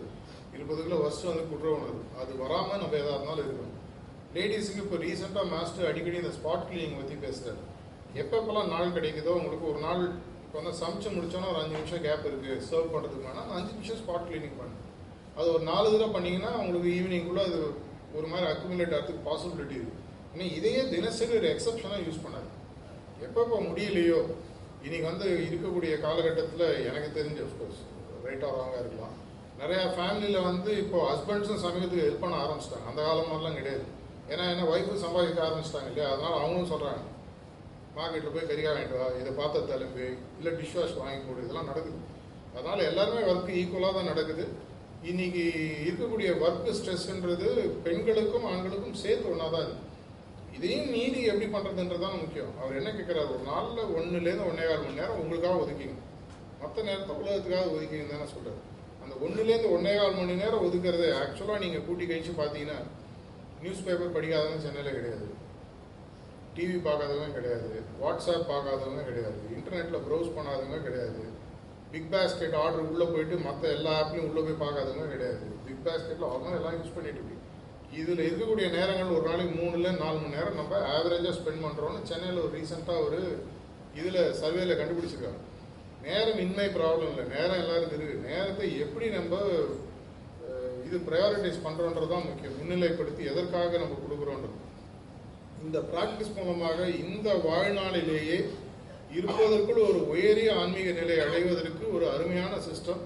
இருபதுக்குள்ள 0.57 0.99
ஃபஸ்ட்டு 1.03 1.31
வந்து 1.31 1.45
குற்ற 1.53 1.69
உணர்வு. 1.77 2.03
அது 2.23 2.33
வராமல் 2.43 2.83
நம்ம 2.83 2.99
எதாக 3.03 3.17
இருந்தாலும் 3.19 3.47
இருக்கணும். 3.47 3.77
லேடிஸுக்கு 4.37 4.83
இப்போ 4.85 4.99
ரீசெண்டாக 5.05 5.53
மாஸ்டர் 5.55 5.89
அடிக்கடி 5.91 6.21
இந்த 6.23 6.33
ஸ்பாட் 6.39 6.67
கிளீனிங் 6.71 6.99
பற்றி 7.01 7.19
பேசுகிறாரு 7.27 7.63
எப்பப்பெல்லாம் 8.23 8.73
நாள் 8.75 8.97
கிடைக்குதோ 8.99 9.37
உங்களுக்கு 9.41 9.71
ஒரு 9.73 9.81
நாள் 9.87 10.05
இப்போ 10.51 10.61
வந்து 10.61 10.79
சமைச்சு 10.79 11.09
முடிச்சோன்னா 11.17 11.49
ஒரு 11.51 11.59
அஞ்சு 11.63 11.75
நிமிஷம் 11.79 12.01
கேப் 12.05 12.25
இருக்குது 12.29 12.55
சர்வ் 12.69 12.89
பண்ணுறதுக்கு 12.93 13.27
வேணால் 13.27 13.51
அஞ்சு 13.57 13.69
நிமிஷம் 13.75 13.99
ஸ்பாட் 14.01 14.25
கிளீனிங் 14.29 14.57
பண்ணு 14.61 14.79
அது 15.37 15.47
ஒரு 15.57 15.63
நாலு 15.69 15.93
தடவை 15.93 16.09
பண்ணிங்கன்னா 16.15 16.51
உங்களுக்கு 16.63 16.89
ஈவினிங்குள்ளே 16.95 17.43
அது 17.49 17.59
ஒரு 18.19 18.27
மாதிரி 18.33 18.47
அக்குமுலேட் 18.53 18.95
ஆகிறதுக்கு 18.97 19.23
பாசிபிலிட்டி 19.29 19.77
இருக்குது 19.79 19.99
இன்னும் 20.33 20.55
இதையே 20.57 20.81
தினசரி 20.95 21.33
ஒரு 21.41 21.49
எக்ஸப்ஷனாக 21.53 22.01
யூஸ் 22.07 22.25
பண்ணாது. 22.25 22.49
எப்பப்போ 23.27 23.61
முடியலையோ 23.69 24.19
இன்னைக்கு 24.87 25.07
வந்து 25.11 25.29
இருக்கக்கூடிய 25.47 25.93
காலகட்டத்தில் 26.07 26.67
எனக்கு 26.89 27.09
தெரிஞ்ச 27.19 27.39
அஃப்கோர்ஸ் 27.47 27.81
ரைட்டாக 28.27 28.53
ராங்காக 28.59 28.83
இருக்கலாம். 28.83 29.15
நிறையா 29.63 29.87
ஃபேமிலியில் 29.95 30.47
வந்து 30.51 30.73
இப்போ 30.83 30.99
ஹஸ்பண்ட்ஸும் 31.11 31.65
சமயத்துக்கு 31.67 32.05
ஹெல்ப் 32.09 32.23
பண்ண 32.25 32.43
ஆரம்பிச்சிட்டாங்க. 32.45 32.89
அந்த 32.93 33.01
காலம் 33.09 33.31
மாதிரிலாம் 33.31 33.59
கிடையாது. 33.61 33.87
ஏன்னா 34.33 34.45
என்ன 34.55 34.69
ஒய்ஃபும் 34.73 35.03
சம்பாதிக்க 35.07 35.49
ஆரம்பிச்சிட்டாங்க 35.49 35.91
இல்லையா? 35.93 36.11
அதனால் 36.17 36.39
அவங்களும் 36.41 36.73
சொல்கிறாங்க 36.75 37.03
பாக்கெட்டில் 37.97 38.35
போய் 38.35 38.49
கறிக்காய் 38.51 38.75
வாங்கிட்டு 38.75 38.99
வா 39.01 39.07
இதை 39.21 39.31
பார்த்த 39.39 39.67
தலைப்பு 39.71 40.03
இல்லை 40.39 40.51
டிஷ் 40.59 40.77
வாஷ் 40.79 40.99
வாங்கி 41.03 41.21
கொடு 41.23 41.45
இதெல்லாம் 41.45 41.71
நடக்குது. 41.71 42.01
அதனால் 42.55 42.89
எல்லாருமே 42.91 43.23
ஒர்க்கு 43.31 43.53
ஈக்குவலாக 43.61 43.95
தான் 43.99 44.11
நடக்குது. 44.13 44.45
இன்னைக்கு 45.11 45.45
இருக்கக்கூடிய 45.89 46.31
ஒர்க் 46.45 46.71
ஸ்ட்ரெஸ்ன்றது 46.79 47.49
பெண்களுக்கும் 47.87 48.47
ஆண்களுக்கும் 48.53 48.99
சேர்த்து 49.03 49.31
ஒன்றா 49.33 49.49
தான் 49.55 49.65
இருக்குது 49.67 49.89
இதையும் 50.57 50.89
மீறி 50.95 51.21
எப்படி 51.33 51.47
பண்ணுறதுன்றது 51.55 52.05
தான் 52.05 52.21
முக்கியம். 52.23 52.53
அவர் 52.61 52.79
என்ன 52.81 52.91
கேட்குறாரு 52.97 53.31
ஒரு 53.37 53.45
நாளில் 53.51 53.93
ஒன்றுலேருந்து 53.99 54.49
ஒன்றே 54.51 54.65
கால் 54.71 54.85
மணி 54.87 55.01
நேரம் 55.01 55.21
உங்களுக்காக 55.23 55.63
ஒதுக்கிங்க 55.65 55.97
மற்ற 56.63 56.83
நேரத்தை 56.89 57.13
உலகத்துக்காக 57.21 57.75
ஒதுக்கிங்க 57.77 58.07
தானே 58.15 58.27
சொல்கிறார் 58.35 58.61
அந்த 59.03 59.15
ஒன்றுலேருந்து 59.25 59.75
ஒன்றே 59.77 59.95
கால் 60.01 60.19
மணி 60.21 60.35
நேரம் 60.43 60.65
ஒதுக்குறது 60.67 61.07
ஆக்சுவலாக 61.21 61.63
நீங்கள் 61.65 61.87
கூட்டி 61.87 62.05
கழிச்சு 62.11 62.35
பார்த்தீங்கன்னா 62.41 62.79
நியூஸ் 63.63 63.87
பேப்பர் 63.87 64.17
படிக்காதவங்க 64.17 64.65
சென்னையில் 64.67 64.99
கிடையாது. 64.99 65.29
டிவி 66.55 66.79
பார்க்காதவங்க 66.87 67.35
கிடையாது. 67.39 67.73
வாட்ஸ்அப் 68.03 68.49
பார்க்காதவங்க 68.53 69.03
கிடையாது. 69.11 69.41
இன்டர்நெட்டில் 69.57 70.05
ப்ரௌஸ் 70.07 70.35
பண்ணாதவங்க 70.37 70.79
கிடையாது. 70.87 71.23
பிக் 71.93 72.11
பாஸ்கெட் 72.15 72.57
ஆர்டர் 72.63 72.89
உள்ளே 72.91 73.07
போயிட்டு 73.13 73.37
மற்ற 73.49 73.63
எல்லா 73.77 73.93
ஆப்லையும் 74.01 74.27
உள்ளே 74.31 74.43
போய் 74.47 74.63
பார்க்காதவங்க 74.65 75.07
கிடையாது. 75.15 75.47
பிக் 75.67 75.85
பாஸ்கெட்டில் 75.87 76.31
அவங்க 76.33 76.57
எல்லாம் 76.59 76.77
யூஸ் 76.81 76.97
பண்ணிட்டு 76.97 77.21
இருக்கு. 77.21 77.37
இதில் 78.01 78.27
இருக்கக்கூடிய 78.27 78.67
நேரங்கள் 78.77 79.15
ஒரு 79.19 79.25
நாளைக்கு 79.31 79.55
மூணுல 79.61 79.93
நாலு 80.03 80.19
மணி 80.23 80.37
நேரம் 80.37 80.59
நம்ம 80.61 80.75
ஆவரேஜாக 80.97 81.35
ஸ்பெண்ட் 81.39 81.65
பண்ணுறோம்னு 81.67 82.09
சென்னையில் 82.11 82.43
ஒரு 82.45 82.53
ரீசெண்டாக 82.59 83.05
ஒரு 83.07 83.21
இதில் 84.01 84.21
சர்வேல 84.41 84.77
கண்டுபிடிச்சிருக்காங்க. 84.81 85.41
நேரம் 86.07 86.39
இன்மை 86.45 86.67
ப்ராப்ளம் 86.77 87.11
இல்லை. 87.13 87.25
நேரம் 87.37 87.61
எல்லாருக்கும் 87.63 87.97
இருக்குது 87.99 88.27
நேரத்தை 88.29 88.69
எப்படி 88.85 89.07
நம்ம 89.17 89.41
இது 90.89 90.99
ப்ரையாரிட்டைஸ் 91.09 91.65
பண்ணுறோன்றது 91.65 92.13
தான் 92.13 92.29
முக்கியம். 92.29 92.55
முன்னிலைப்படுத்தி 92.61 93.23
எதற்காக 93.33 93.79
நம்ம 93.83 93.99
கொடுக்குறோன்றது. 94.05 94.57
இந்த 95.61 95.79
பிராக்டிஸ் 95.89 96.37
மூலமாக 96.37 96.79
இந்த 97.05 97.29
வாழ்நாளிலேயே 97.45 98.39
இருப்பதற்குள் 99.13 99.87
ஒரு 99.89 100.01
உயரிய 100.07 100.51
ஆன்மீக 100.55 100.91
நிலை 100.93 101.17
அடைவதற்கு 101.21 101.85
ஒரு 101.93 102.07
அருமையான 102.11 102.53
சிஸ்டம் 102.67 103.03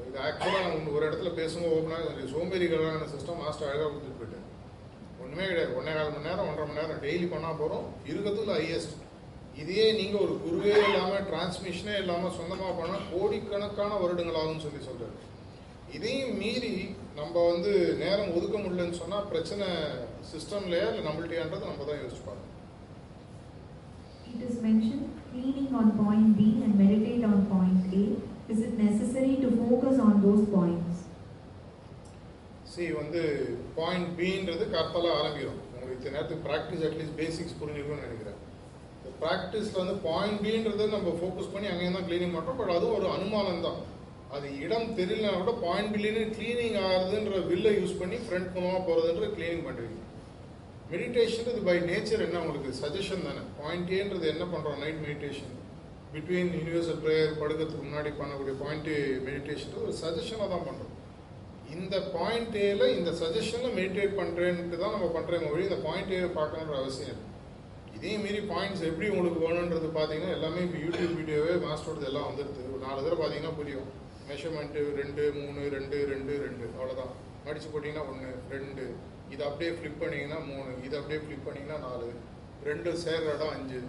இது 0.00 0.18
ஆக்சுவலாக 0.20 0.62
நான் 0.66 0.94
ஒரு 0.94 1.04
இடத்துல 1.08 1.32
பேசும்போது 1.34 1.74
ஓப்பனாக 1.74 2.26
சோம்பேறிகளான 2.32 3.08
சிஸ்டம் 3.12 3.40
மாஸ்டர் 3.42 3.68
அழகாக 3.68 3.88
கொடுத்துட்டு 3.88 4.20
போயிட்டேன் 4.20 4.46
ஒன்றுமே 5.20 5.44
கிடையாது. 5.46 5.76
ஒன்றே 5.76 5.92
கால் 5.92 6.12
மணி 6.12 6.26
நேரம் 6.26 6.48
ஒன்றரை 6.48 6.66
மணி 6.66 6.80
நேரம் 6.80 7.02
டெய்லி 7.02 7.26
பண்ணால் 7.26 7.58
போகிறோம் 7.58 7.86
இருக்கிறதுல 8.06 8.56
ஹையஸ்ட் 8.58 8.96
இதையே 9.56 9.86
நீங்கள் 9.92 10.22
ஒரு 10.22 10.34
குருவே 10.42 10.74
இல்லாமல் 10.82 11.26
டிரான்ஸ்மிஷனே 11.28 11.94
இல்லாமல் 12.02 12.36
சொந்தமாக 12.36 12.72
பண்ணால் 12.74 13.06
கோடிக்கணக்கான 13.12 13.98
வருடங்களாகும்னு 14.02 14.64
சொல்லி 14.66 14.82
சொல்கிறார் 14.82 15.16
இதையும் 15.92 16.34
மீறி 16.38 16.72
நம்ம 17.18 17.34
வந்து 17.50 17.72
நேரம் 18.02 18.32
ஒதுக்க 18.36 18.56
முடியலன்னு 18.58 19.00
சொன்னால் 19.00 19.28
பிரச்சனை 19.30 19.66
சிஸ்டம்லையா 20.30 20.86
இல்லை 20.90 21.02
நம்மள்ட்டையான்றது 21.06 21.70
நம்ம 21.70 21.86
தான் 21.88 22.00
யோசிச்சு 22.02 22.24
பார்க்கணும். 22.26 22.46
It 24.32 24.40
is 24.48 24.56
mentioned 24.66 25.06
cleaning 25.30 25.70
on 25.78 25.86
point 26.02 26.28
B 26.38 26.42
and 26.64 26.74
meditate 26.82 27.24
on 27.30 27.38
point 27.54 27.80
A. 28.00 28.04
Is 28.52 28.60
it 28.66 28.74
necessary 28.86 29.34
to 29.44 29.48
focus 29.62 29.96
on 30.06 30.14
those 30.26 30.44
points? 30.56 30.96
சி 32.72 32.84
வந்து 33.00 33.22
பாயிண்ட் 33.78 34.10
பின்றது 34.18 34.64
கரெக்டாக 34.74 35.08
ஆரம்பிக்கிறோம் 35.18 35.60
உங்களுக்கு 35.70 35.96
இத்தனை 35.96 36.14
நேரத்துக்கு 36.16 36.44
ப்ராக்டிஸ் 36.48 36.84
அட்லீஸ்ட் 36.88 37.16
பேசிக்ஸ் 37.20 37.56
புரிஞ்சிருக்கும்னு 37.60 38.06
நினைக்கிறேன். 38.06 38.38
இந்த 38.98 39.10
ப்ராக்டிஸில் 39.22 39.80
வந்து 39.82 39.96
பாயிண்ட் 40.08 40.42
பின்றதை 40.44 40.86
நம்ம 40.96 41.14
ஃபோக்கஸ் 41.20 41.52
பண்ணி 41.54 41.68
அங்கேயும் 41.72 41.96
தான் 41.98 42.06
க்ளீனிங் 42.08 42.34
பண்ணுறோம் 42.36 42.60
பட் 42.60 42.74
அதுவும் 42.76 42.98
ஒரு 42.98 43.08
அனுமானம் 43.16 43.66
தான் 43.66 43.80
அது 44.36 44.48
இடம் 44.64 44.88
தெரியலனா 44.98 45.30
கூட 45.38 45.52
பாயிண்ட் 45.64 45.92
பில்லின்னு 45.94 46.22
கிளீனிங் 46.36 46.76
ஆகுதுன்ற 46.88 47.38
வில்லை 47.50 47.72
யூஸ் 47.78 47.98
பண்ணி 48.00 48.18
ஃப்ரண்ட் 48.24 48.52
மூலமாக 48.56 48.82
போகிறதுன்ற 48.88 49.28
க்ளீனிங் 49.36 49.64
பண்ணுறீங்க 49.68 49.98
மெடிடேஷன் 50.92 51.48
இது 51.52 51.60
பை 51.68 51.74
நேச்சர் 51.88 52.22
என்ன 52.26 52.38
உங்களுக்கு? 52.44 52.70
சஜஷன் 52.82 53.26
தானே. 53.26 53.42
பாயிண்ட் 53.58 53.90
ஏன்றது 53.98 54.26
என்ன 54.34 54.44
பண்ணுறோம் 54.52 54.80
night 54.82 55.02
meditation 55.06 55.52
between 56.12 56.50
universal 56.58 57.00
prayer 57.04 57.36
படுக்கிறதுக்கு 57.40 57.84
முன்னாடி 57.88 58.10
பண்ணக்கூடிய 58.20 58.54
பாயிண்ட் 58.62 58.90
மெடிடேஷன் 59.28 59.76
ஒரு 59.84 59.92
சஜஷனாக 60.02 60.48
தான் 60.54 60.66
பண்ணுறோம் 60.68 60.96
இந்த 61.76 61.96
பாயிண்ட் 62.16 62.56
ஏல 62.68 62.88
இந்த 62.98 63.10
சஜஷனில் 63.22 63.76
மெடிடேட் 63.80 64.18
பண்ணுறேன்ட்டு 64.20 64.80
தான் 64.82 64.94
நம்ம 64.96 65.08
பண்ணுறோம் 65.16 65.44
மொழி 65.50 65.66
இந்த 65.68 65.78
பாயிண்ட் 65.86 66.14
ஏ 66.16 66.20
பார்க்கணுன்ற 66.38 66.76
அவசியம் 66.82 67.10
இல்லை. 67.12 67.26
இதே 67.96 68.12
மாரி 68.22 68.40
பாயிண்ட்ஸ் 68.52 68.84
எப்படி 68.88 69.06
உங்களுக்கு 69.14 69.40
வேணுன்றது 69.46 69.88
பார்த்தீங்கன்னா 69.98 70.34
எல்லாமே 70.38 70.60
இப்போ 70.66 70.78
யூடியூப் 70.84 71.16
வீடியோவே 71.20 71.54
மாஸ்டரோடது 71.66 72.08
எல்லாம் 72.10 72.28
வந்துடுது. 72.30 72.62
ஒரு 72.72 72.82
நாலு 72.86 73.04
தடவை 73.04 73.18
பார்த்தீங்கன்னா 73.20 73.54
புரியும். 73.60 73.88
மெஷர்மெண்ட்டு 74.30 74.82
ரெண்டு 75.00 75.22
மூணு 75.38 75.62
ரெண்டு 75.76 75.96
ரெண்டு 76.12 76.32
ரெண்டு. 76.44 76.66
அவ்வளோதான் 76.78 77.14
மடித்து 77.46 77.68
போட்டிங்கன்னா 77.72 78.04
ஒன்று 78.10 78.30
ரெண்டு. 78.54 78.84
இதை 79.34 79.42
அப்படியே 79.48 79.70
ஃப்ளிப் 79.76 80.00
பண்ணிங்கன்னா 80.02 80.38
மூணு. 80.50 80.70
இதை 80.86 80.94
அப்படியே 81.00 81.20
ஃப்ளிப் 81.24 81.46
பண்ணிங்கன்னா 81.46 81.78
நாலு. 81.88 82.08
ரெண்டு 82.68 82.90
சேர்ற 83.04 83.34
இடம் 83.36 83.54
அஞ்சு. 83.56 83.80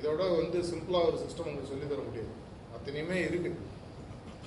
இதோட 0.00 0.22
வந்து 0.40 0.58
சிம்பிளாக 0.70 1.08
ஒரு 1.10 1.18
சிஸ்டம் 1.24 1.48
உங்களுக்கு 1.48 1.72
சொல்லித்தர 1.72 2.02
முடியாது. 2.08 2.32
அத்தனையுமே 2.76 3.18
இருக்குது 3.28 3.66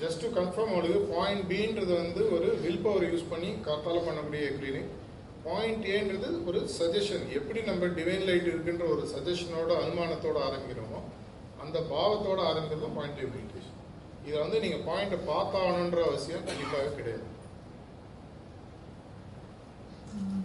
ஜஸ்ட் 0.02 0.24
டு 0.24 0.30
கன்ஃபார்ம் 0.38 0.74
அவளுக்கு 0.74 1.00
பாயிண்ட் 1.14 1.46
பின்றது 1.50 1.94
வந்து 2.04 2.22
ஒரு 2.36 2.48
வில் 2.64 2.84
பவர் 2.86 3.08
யூஸ் 3.10 3.32
பண்ணி 3.32 3.50
காத்தால 3.68 3.98
பண்ணக்கூடிய 4.06 4.46
கிளீனிங் 4.58 4.90
பாயிண்ட் 5.46 5.86
ஏன்றது 5.96 6.30
ஒரு 6.50 6.60
சஜஷன் 6.80 7.26
எப்படி 7.38 7.60
நம்ம 7.70 7.90
டிவைன் 7.98 8.26
லைட் 8.30 8.50
இருக்குன்ற 8.52 8.86
ஒரு 8.94 9.04
சஜஷனோட 9.14 9.72
அனுமானத்தோட 9.84 10.38
ஆரம்பிக்கிறோமோ 10.48 11.02
அந்த 11.64 11.78
பாவத்தோட 11.94 12.40
ஆரம்பிக்கிறது 12.52 12.86
தான் 12.86 12.98
பாயிண்ட் 13.00 13.22
ஏ 13.24 13.28
இதை 14.27 14.37
வந்து 14.42 14.61
நீங்கள் 14.64 14.85
பாயிண்ட்டை 14.88 15.18
பார்த்தாகணுன்ற 15.31 16.01
அவசியம் 16.11 16.49
கண்டிப்பாக 16.51 16.92
கிடையாது 16.99 17.25
Uh, 20.12 20.40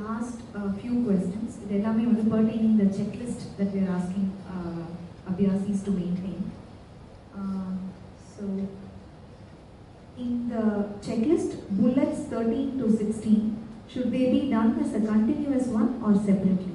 Last 0.00 0.38
uh, 0.50 0.68
few 0.74 0.94
questions. 1.06 1.48
இது 1.62 1.72
எல்லாமே 1.78 2.04
வந்து 2.08 2.24
pertaining 2.30 2.76
the 2.76 2.86
checklist 2.96 3.40
that 3.58 3.70
we 3.74 3.80
are 3.80 3.92
asking 3.96 4.26
uh, 4.52 4.84
Abhyasis 5.30 5.80
to 5.86 5.92
maintain. 5.92 6.38
Uh, 7.34 7.72
so, 8.32 8.44
in 10.18 10.48
the 10.48 10.64
checklist, 11.00 11.50
bullets 11.70 12.20
13 12.30 12.78
to 12.80 12.86
16, 12.90 13.34
should 13.88 14.10
they 14.10 14.26
be 14.30 14.42
done 14.50 14.72
as 14.84 14.94
a 14.94 15.02
continuous 15.02 15.66
one 15.80 15.90
or 16.02 16.14
separately? 16.28 16.73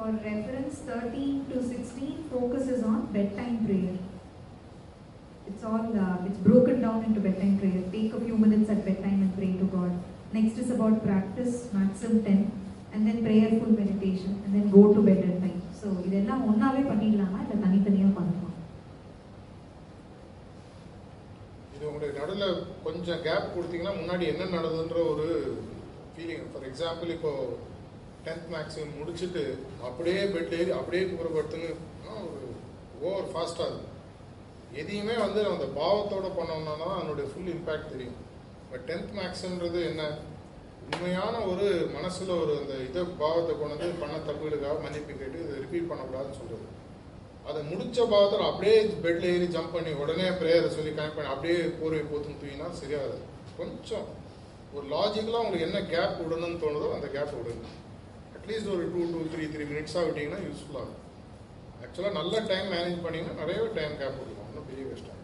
For 0.00 0.12
reference, 0.12 0.76
13 0.80 1.44
to 1.50 1.62
16 1.62 2.24
focuses 2.30 2.82
on 2.82 3.12
bedtime 3.12 3.66
prayer. 3.66 3.98
It's 5.46 5.62
all, 5.62 5.88
uh, 5.94 6.24
it's 6.24 6.38
broken 6.38 6.80
down 6.80 7.04
into 7.04 7.20
bedtime 7.20 7.58
prayer. 7.58 7.82
Take 7.92 8.14
a 8.14 8.20
few 8.20 8.38
minutes 8.38 8.70
at 8.70 8.82
bedtime 8.82 9.20
and 9.20 9.36
pray 9.36 9.50
to 9.54 9.66
God. 9.66 9.92
Next 10.32 10.56
is 10.56 10.70
about 10.70 11.04
practice, 11.04 11.68
maximum 11.74 12.24
10, 12.24 12.50
and 12.94 13.06
then 13.06 13.22
prayerful 13.22 13.72
meditation, 13.72 14.40
and 14.42 14.54
then 14.54 14.70
go 14.70 14.94
to 14.94 15.02
bed 15.02 15.20
at 15.22 15.36
night. 15.42 15.60
So, 15.80 15.88
இதெல்லாம் 16.06 16.46
ஒன்றாவே 16.48 16.84
பண்ணிடலாமா 16.90 17.40
இல்லை 17.44 17.58
தனித்தனியாக 17.64 18.12
பண்ணலாம் 18.18 18.56
இது 21.74 21.84
உங்களுக்கு 21.90 22.20
நடுவில் 22.20 22.48
கொஞ்சம் 22.86 23.22
கேப் 23.26 23.52
கொடுத்தீங்கன்னா 23.56 23.94
முன்னாடி 24.00 24.24
என்ன 24.32 24.48
நடந்ததுன்ற 24.56 25.02
ஒரு 25.12 25.28
ஃபீலிங் 26.14 26.48
ஃபார் 26.52 26.66
எக்ஸாம்பிள் 26.70 27.12
இப்போ 27.16 27.34
டென்த் 28.24 28.48
மேக்ஸிமம் 28.54 28.96
முடிச்சுட்டு 28.98 29.42
அப்படியே 29.88 30.22
பெட்டில் 30.34 30.60
ஏறி 30.60 30.72
அப்படியே 30.78 31.02
குப்புறப்படுத்துன்னு 31.04 31.70
ஒரு 32.30 32.48
ஓவர் 33.02 33.30
ஃபாஸ்ட்டாக 33.30 33.68
இருக்கும் 33.68 33.86
எதையுமே 34.80 35.14
வந்து 35.22 35.40
அந்த 35.52 35.66
பாவத்தோடு 35.78 36.28
பண்ணோம்னா 36.36 36.74
தான் 36.82 36.96
அதனுடைய 36.96 37.26
ஃபுல் 37.30 37.52
இம்பேக்ட் 37.54 37.92
தெரியும். 37.94 38.18
பட் 38.70 38.84
டென்த் 38.90 39.14
மேக்ஸுன்றது 39.18 39.80
என்ன? 39.90 40.02
உண்மையான 40.86 41.34
ஒரு 41.50 41.66
மனசில் 41.96 42.30
ஒரு 42.42 42.52
அந்த 42.60 42.74
இதை 42.86 43.02
பாவத்தை 43.22 43.52
கொண்டு 43.54 43.74
வந்து 43.74 43.98
பண்ண 44.02 44.14
தப்புகளுக்காக 44.28 44.76
மன்னிப்பு 44.84 45.12
கேட்டு 45.18 45.42
இதை 45.44 45.56
ரிப்பீட் 45.64 45.90
பண்ணக்கூடாதுன்னு 45.90 46.38
சொல்கிறது 46.40 46.66
அதை 47.48 47.60
முடித்த 47.70 48.00
பாவத்தில் 48.12 48.48
அப்படியே 48.48 48.74
பெட்டில் 49.04 49.28
ஏறி 49.32 49.46
ஜம்ப் 49.54 49.74
பண்ணி 49.76 49.92
உடனே 50.02 50.26
ப்ரேயரை 50.40 50.70
சொல்லி 50.76 50.90
கனெக்ட் 50.96 51.18
பண்ணி 51.18 51.32
அப்படியே 51.34 51.58
போர்வை 51.78 52.02
போத்துன்னு 52.10 52.40
தூங்கினா 52.40 52.66
சரியாது 52.80 53.16
கொஞ்சம் 53.58 54.08
ஒரு 54.74 54.84
லாஜிக்கலாக 54.94 55.44
உங்களுக்கு 55.44 55.68
என்ன 55.68 55.80
கேப் 55.92 56.18
விடணும்னு 56.22 56.62
தோணுதோ 56.64 56.88
அந்த 56.96 57.08
கேப் 57.14 57.36
விடுங்க. 57.38 57.68
அட்லீஸ்ட் 58.40 58.72
ஒரு 58.74 58.84
டூ 58.92 59.00
டூ 59.12 59.20
த்ரீ 59.32 59.44
த்ரீ 59.54 59.64
மினிட்ஸாக 59.70 60.04
விட்டீங்கன்னா 60.06 60.40
யூஸ்ஃபுல்லாக 60.46 60.84
இருக்கும் 60.84 61.06
ஆக்சுவலாக 61.82 62.14
நல்ல 62.18 62.34
டைம் 62.50 62.68
மேனேஜ் 62.74 63.04
பண்ணீங்கன்னா 63.04 63.40
நிறையவே 63.42 63.68
டைம் 63.78 63.96
கேப் 64.02 64.20
கொடுக்கும் 64.20 64.46
ஒன்றும் 64.48 64.68
பெரிய 64.72 64.84
கஷ்டம் 64.92 65.16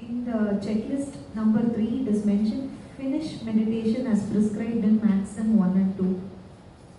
In 0.00 0.18
the 0.26 0.40
checklist 0.64 1.14
number 1.34 1.62
three, 1.70 1.92
it 2.00 2.08
is 2.08 2.20
mentioned 2.24 2.66
finish 2.98 3.28
meditation 3.42 4.02
as 4.06 4.20
prescribed 4.28 4.84
in 4.84 4.94
Maxim 5.02 5.48
1 5.58 5.80
and 5.80 5.90
2. 5.96 6.06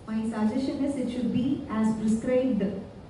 My 0.08 0.18
suggestion 0.26 0.84
is 0.86 0.96
it 0.96 1.08
should 1.10 1.30
be 1.32 1.44
as 1.70 1.86
prescribed 2.00 2.62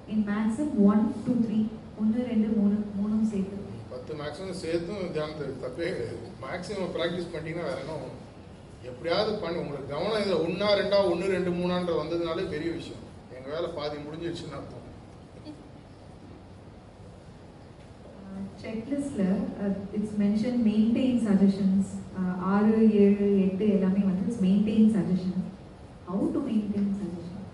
in 0.09 0.18
Maxim 0.24 0.68
1 0.88 0.95
to 1.24 1.34
3. 1.41 1.59
ஒன்று 2.01 2.20
ரெண்டு 2.28 2.49
மூணு 2.59 2.76
மூணும் 2.99 3.26
சேர்த்து 3.32 3.57
பத்து 3.91 4.12
மேக்ஸிமம் 4.20 4.61
சேர்த்தும் 4.62 5.03
தியானத்துக்கு 5.16 5.62
தப்பே 5.64 5.88
மேக்ஸிமம் 6.45 6.95
ப்ராக்டிஸ் 6.97 7.30
பண்ணிட்டீங்கன்னா 7.32 7.66
வேற 7.70 7.80
என்ன. 7.84 7.97
எப்படியாவது 8.91 9.32
பண்ணி. 9.43 9.59
உங்களுக்கு 9.62 9.95
கவனம் 9.95 10.20
இதில் 10.24 10.45
ஒன்றா 10.47 10.68
ரெண்டா 10.80 10.99
ஒன்று 11.12 11.34
ரெண்டு 11.36 11.53
மூணான்ற 11.61 11.95
வந்ததுனாலே 12.03 12.45
பெரிய 12.55 12.70
விஷயம். 12.78 13.05
எங்கள் 13.36 13.55
வேலை 13.57 13.70
பாதி 13.78 13.97
முடிஞ்சிடுச்சுன்னு 14.07 14.59
அர்த்தம். 14.61 14.86
செக்லிஸ்ட்ல 18.62 19.22
இட்ஸ் 19.97 20.16
மென்ஷன் 20.22 20.59
மெயின்டைன் 20.66 21.20
சஜஷன்ஸ் 21.26 21.91
ஆறு 22.55 22.74
ஏழு 23.05 23.28
எட்டு 23.45 23.64
எல்லாமே 23.76 24.03
வந்து 24.09 24.24
it's 24.26 24.43
maintain 24.47 24.91
suggestion 24.97 25.38
how 26.09 26.26
to 26.34 26.41
maintain 26.49 26.91
suggestion 27.01 27.47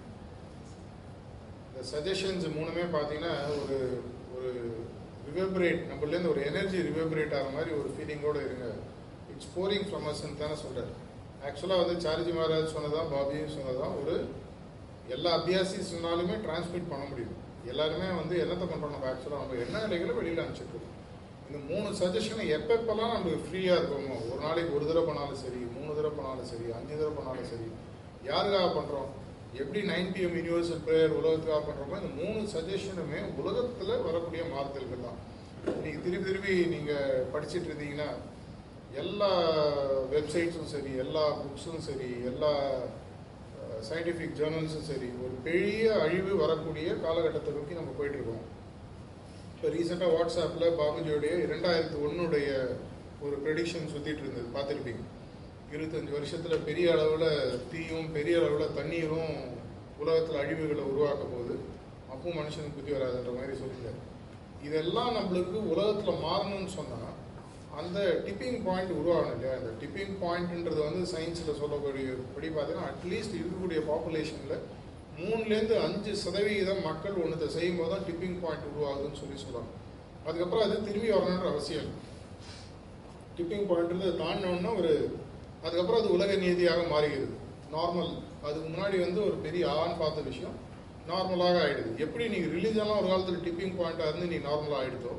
இந்த 1.69 1.83
சஜஷன்ஸ் 1.93 2.47
மூணுமே 2.57 2.87
பார்த்தீங்கன்னா 2.97 3.35
ஒரு 3.61 3.79
ஒரு 4.37 4.51
ரிவர்பரேட் 5.29 5.83
நம்மளேருந்து 5.93 6.33
ஒரு 6.35 6.43
எனர்ஜி 6.51 6.79
ரிவர்பரேட் 6.91 7.37
ஆகிற 7.39 7.53
மாதிரி 7.57 7.73
ஒரு 7.81 7.89
ஃபீலிங்கோட 7.95 8.39
இருங்க. 8.47 8.67
இட்ஸ் 9.33 9.53
போரிங் 9.57 9.87
ஃப்ரம் 9.89 10.09
அஸ்ன்னு 10.13 10.43
தானே 10.43 10.57
சொல்கிறார் 10.65 10.93
ஆக்சுவலாக 11.47 11.83
வந்து 11.83 12.03
சார்ஜி 12.05 12.33
மகாராஜ் 12.33 12.75
சொன்னதான் 12.75 13.11
பாபியும் 13.13 13.55
சொன்னதான் 13.57 13.97
ஒரு 14.01 14.15
எல்லா 15.15 15.31
அபியாசி 15.39 15.79
சொன்னாலுமே 15.91 16.37
டிரான்ஸ்மிட் 16.45 16.91
பண்ண 16.93 17.05
முடியும். 17.11 17.35
எல்லாருமே 17.73 18.09
வந்து 18.21 18.35
என்னத்தை 18.43 18.67
பண்ணுறோம் 18.71 18.95
நம்ம 18.95 19.09
ஆக்சுவலாக 19.11 19.43
நம்ம 19.43 19.59
என்ன 19.65 19.83
நிலைகளை 19.85 20.13
வெளியில் 20.19 20.43
அனுப்பிச்சிட்டு 20.43 20.81
இந்த 21.49 21.59
மூணு 21.69 21.89
சஜஷனை 22.01 22.45
எப்பப்பெல்லாம் 22.57 23.13
நம்மளுக்கு 23.15 23.47
ஃப்ரீயாக 23.47 23.79
இருக்கோமோ 23.81 24.17
ஒரு 24.29 24.41
நாளைக்கு 24.45 24.75
ஒரு 24.77 24.85
தடவை 24.89 25.05
பண்ணாலும் 25.09 25.41
சரி 25.43 25.61
மூணு 25.75 25.91
தடவை 25.99 26.13
பண்ணாலும் 26.17 26.49
சரி 26.51 26.67
அஞ்சு 26.79 26.95
தடவை 26.95 27.15
பண்ணாலும் 27.19 27.51
சரி 27.53 27.69
யாருக்காக 28.31 28.69
பண்ணுறோம் 28.77 29.11
எப்படி 29.61 29.81
நைன் 29.91 30.11
பிஎம் 30.15 30.37
யூனிவர்சல் 30.39 30.83
ப்ரேயர் 30.87 31.19
உலகத்துக்காக 31.19 31.61
பண்ணுறோமோ 31.69 31.99
இந்த 32.01 32.11
மூணு 32.21 32.41
சஜஷனுமே 32.55 33.21
உலகத்தில் 33.41 34.03
வரக்கூடிய 34.07 34.43
மாறுதல்கள் 34.53 35.07
தான். 35.07 35.21
நீங்கள் 35.85 36.03
திருப்பி 36.05 36.27
திருப்பி 36.29 36.55
நீங்கள் 36.75 37.25
படிச்சுட்டு 37.33 37.69
இருந்தீங்கன்னா 37.71 38.09
எல்லா 39.03 39.31
வெப்சைட்ஸும் 40.13 40.71
சரி 40.75 40.93
எல்லா 41.05 41.25
புக்ஸும் 41.41 41.83
சரி 41.87 42.11
எல்லா 42.31 42.53
சயின்டிஃபிக் 43.89 44.37
ஜேர்னல்ஸும் 44.39 44.87
சரி 44.91 45.09
ஒரு 45.25 45.35
பெரிய 45.47 45.83
அழிவு 46.05 46.33
வரக்கூடிய 46.45 46.87
காலகட்டத்தை 47.05 47.51
நோக்கி 47.57 47.79
நம்ம 47.79 47.95
போயிட்டுருக்கோம். 47.99 48.45
இப்போ 49.55 49.69
ரீசெண்டாக 49.75 50.15
வாட்ஸ்அப்பில் 50.15 50.77
பாபுஜியோடைய 50.81 51.35
இரண்டாயிரத்து 51.47 51.99
ஒன்றுடைய 52.07 52.49
ஒரு 53.25 53.37
ப்ரெடிக்ஷன் 53.45 53.93
சுற்றிட்டு 53.93 54.23
இருந்தது. 54.25 54.49
பார்த்துருப்பீங்க. 54.57 55.05
இருபத்தஞ்சி 55.73 56.13
வருஷத்தில் 56.17 56.65
பெரிய 56.69 56.87
அளவில் 56.95 57.29
தீயும் 57.71 58.09
பெரிய 58.17 58.35
அளவில் 58.41 58.75
தண்ணீரும் 58.79 59.33
உலகத்தில் 60.03 60.41
அழிவுகளை 60.43 60.83
உருவாக்க 60.93 61.23
போகுது. 61.35 61.55
அப்பவும் 62.13 62.39
மனுஷனுக்கு 62.41 62.79
புத்தி 62.79 62.93
வராதுன்ற 62.97 63.33
மாதிரி 63.39 63.55
சொல்லிட்டாரு. 63.63 64.01
இதெல்லாம் 64.67 65.13
நம்மளுக்கு 65.19 65.59
உலகத்தில் 65.73 66.23
மாறணும்னு 66.27 66.71
சொன்னால் 66.79 67.15
அந்த 67.77 67.99
டிப்பிங் 68.27 68.61
பாயிண்ட் 68.67 68.93
உருவாகணும் 68.97 69.35
இல்லையா? 69.35 69.55
அந்த 69.59 69.71
டிப்பிங் 69.81 70.15
பாயிண்ட்ன்றது 70.21 70.81
வந்து 70.85 71.03
சயின்ஸில் 71.11 71.59
சொல்லக்கூடிய 71.59 72.05
படி 72.35 72.49
பார்த்தீங்கன்னா 72.51 72.91
அட்லீஸ்ட் 72.91 73.37
இருக்கக்கூடிய 73.39 73.81
பாப்புலேஷனில் 73.89 74.63
மூணுலேருந்து 75.19 75.77
அஞ்சு 75.85 76.13
சதவிகிதம் 76.23 76.83
மக்கள் 76.87 77.21
ஒன்றத்தை 77.23 77.49
செய்யும் 77.55 77.79
போது 77.79 77.93
தான் 77.93 78.07
டிப்பிங் 78.09 78.39
பாயிண்ட் 78.43 78.69
உருவாகுதுன்னு 78.71 79.21
சொல்லி 79.21 79.39
சொல்லுவாங்க 79.43 79.73
அதுக்கப்புறம் 80.27 80.65
அது 80.67 80.77
திரும்பி 80.87 81.11
வரணுன்ற 81.15 81.49
அவசியம் 81.53 81.91
டிப்பிங் 83.37 83.67
பாயிண்ட்ன்றது 83.71 84.15
தாண்டினோன்னா 84.21 84.73
ஒரு 84.81 84.93
அதுக்கப்புறம் 85.63 86.01
அது 86.01 86.15
உலக 86.17 86.33
நீதியாக 86.43 86.83
மாறுகிறது 86.91 87.35
நார்மல் 87.73 88.13
அதுக்கு 88.45 88.69
முன்னாடி 88.69 88.97
வந்து 89.03 89.21
ஒரு 89.27 89.37
பெரிய 89.45 89.65
ஆண் 89.79 90.01
பார்த்த 90.01 90.29
விஷயம் 90.29 90.57
நார்மலாக 91.09 91.57
ஆயிடுது. 91.63 91.91
எப்படி 92.05 92.25
நீங்கள் 92.29 92.53
ரிலீஜனாக 92.55 93.01
ஒரு 93.01 93.09
காலத்தில் 93.11 93.43
டிப்பிங் 93.45 93.77
பாயிண்ட்டாக 93.77 94.11
இருந்து 94.11 94.31
நீ 94.33 94.39
நார்மலாக 94.47 94.81
ஆகிடுதோ 94.81 95.13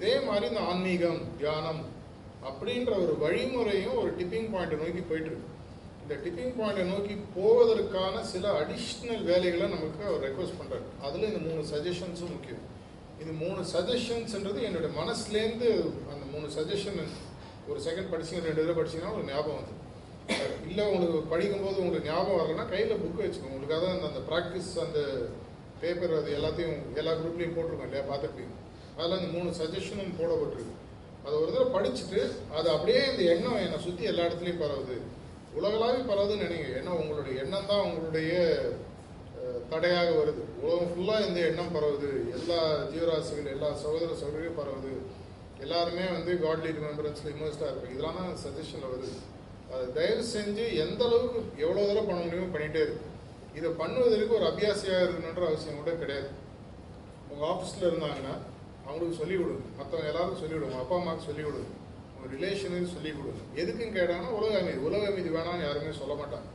இதே 0.00 0.12
மாதிரி 0.26 0.46
இந்த 0.50 0.60
ஆன்மீகம் 0.72 1.22
தியானம் 1.40 1.80
அப்படின்ற 2.48 2.90
ஒரு 3.04 3.14
வழிமுறையும் 3.22 3.96
ஒரு 4.02 4.10
டிப்பிங் 4.18 4.46
பாயிண்ட்டை 4.52 4.76
நோக்கி 4.82 5.02
போயிட்டு 5.08 5.30
இருக்கு 5.30 5.48
இந்த 6.02 6.14
டிப்பிங் 6.24 6.54
பாயிண்ட்டை 6.58 6.84
நோக்கி 6.92 7.14
போவதற்கான 7.34 8.22
சில 8.30 8.44
அடிஷ்னல் 8.60 9.24
வேலைகளை 9.30 9.66
நமக்கு 9.74 10.00
அவர் 10.10 10.24
ரெக்வஸ்ட் 10.26 10.58
பண்ணுறாரு 10.60 10.86
அதில் 11.06 11.28
இந்த 11.30 11.40
மூணு 11.48 11.62
சஜஷன்ஸும் 11.72 12.32
முக்கியம். 12.36 12.62
இது 13.22 13.32
மூணு 13.42 13.60
சஜஷன்ஸ்ன்றது 13.72 14.60
என்னுடைய 14.68 14.90
மனசுலேருந்து 15.00 15.68
அந்த 16.12 16.24
மூணு 16.32 16.48
சஜஷன் 16.56 17.02
ஒரு 17.70 17.80
செகண்ட் 17.86 18.10
படிச்சிங்க 18.14 18.42
ரெண்டு 18.46 18.62
தடவை 18.62 18.76
படிச்சிங்கன்னா 18.80 19.14
ஒரு 19.18 19.26
ஞாபகம் 19.32 19.60
வந்து 19.60 19.76
இல்லை 20.70 20.86
உங்களுக்கு 20.94 21.20
படிக்கும்போது 21.34 21.82
உங்களுக்கு 21.84 22.10
ஞாபகம் 22.10 22.40
வரலன்னா 22.40 22.66
கையில் 22.72 23.00
புக் 23.02 23.22
வச்சுக்கோங்க. 23.24 23.54
உங்களுக்காக 23.56 23.92
அந்த 23.92 24.06
அந்த 24.10 24.22
ப்ராக்டிஸ் 24.30 24.72
அந்த 24.86 24.98
பேப்பர் 25.82 26.18
அது 26.20 26.30
எல்லாத்தையும் 26.40 26.80
எல்லா 27.02 27.12
குரூப்லேயும் 27.20 27.54
போட்டிருக்கோம் 27.56 27.88
இல்லையா? 27.88 28.04
பார்த்துருப்பீங்க. 28.10 28.54
அதில் 29.00 29.18
அந்த 29.18 29.30
மூணு 29.36 29.50
சஜஷனும் 29.60 30.18
போடப்பட்டிருக்கு. 30.20 30.76
அதை 31.24 31.34
ஒரு 31.40 31.50
தடவை 31.54 31.70
படிச்சுட்டு 31.76 32.20
அது 32.58 32.68
அப்படியே 32.74 33.00
இந்த 33.10 33.22
எண்ணம் 33.32 33.62
என்னை 33.64 33.78
சுற்றி 33.86 34.04
எல்லா 34.12 34.26
இடத்துலையும் 34.28 34.62
பரவுது. 34.62 34.96
உலகளாவே 35.58 36.00
பரவுதுன்னு 36.10 36.46
நினைங்க. 36.46 36.68
ஏன்னா 36.80 36.92
உங்களுடைய 37.00 37.34
எண்ணம் 37.44 37.68
தான் 37.72 37.84
உங்களுடைய 37.88 38.32
தடையாக 39.72 40.10
வருது. 40.20 40.42
உலகம் 40.62 40.90
ஃபுல்லாக 40.92 41.26
இந்த 41.28 41.40
எண்ணம் 41.50 41.74
பரவுது. 41.76 42.10
எல்லா 42.36 42.60
ஜீவராசிகள் 42.92 43.52
எல்லா 43.56 43.68
சகோதர 43.82 44.10
சகோதரியும் 44.22 44.58
பரவுது. 44.60 44.92
எல்லாருமே 45.64 46.04
வந்து 46.16 46.32
காட்லி 46.44 46.70
ரிமெம்பரன்ஸில் 46.78 47.32
இன்வெஸ்டாக 47.34 47.70
இருப்பாங்க. 47.70 47.94
இதெல்லாம் 47.94 48.18
தான் 48.20 48.40
சஜஷனில் 48.44 48.92
வருது. 48.92 49.10
அதை 49.72 49.84
தயவு 49.96 50.22
செஞ்சு 50.34 50.64
எந்த 50.84 51.00
அளவுக்கு 51.08 51.40
எவ்வளோ 51.64 51.82
தடவை 51.88 52.04
பண்ண 52.08 52.20
முடியுமோ 52.22 52.48
பண்ணிகிட்டே 52.54 52.82
இருக்கு 52.86 53.06
இதை 53.58 53.68
பண்ணுவதற்கு 53.82 54.38
ஒரு 54.38 54.46
அபியாசியாக 54.52 55.04
இருக்கணுன்ற 55.06 55.44
அவசியம் 55.50 55.80
கூட 55.80 55.92
கிடையாது. 56.02 56.30
உங்கள் 57.32 57.48
ஆஃபீஸில் 57.52 57.88
இருந்தாங்கன்னா 57.90 58.34
அவங்களுக்கு 58.90 59.18
சொல்லிக் 59.22 59.42
கொடுங்க. 59.42 59.64
மற்றவங்க 59.78 60.10
எல்லாரும் 60.12 60.40
சொல்லிக் 60.42 60.58
கொடுங்க. 60.58 60.78
அப்பா 60.84 60.96
அம்மாவுக்கு 61.00 61.28
சொல்லிக் 61.28 61.48
கொடுங்க. 61.48 61.68
உங்கள் 62.14 62.32
ரிலேஷனுக்கு 62.36 62.94
சொல்லிக் 62.94 63.18
கொடுங்க. 63.18 63.42
எதுக்கும் 63.62 63.96
கேட்டாங்கன்னா 63.98 64.32
உலக 64.38 64.54
அமைதி 64.62 64.80
உலக 64.88 65.02
அமைதி 65.10 65.30
வேணாம்னு 65.36 65.66
யாருமே 65.66 65.92
சொல்ல 66.00 66.14
மாட்டாங்க. 66.20 66.48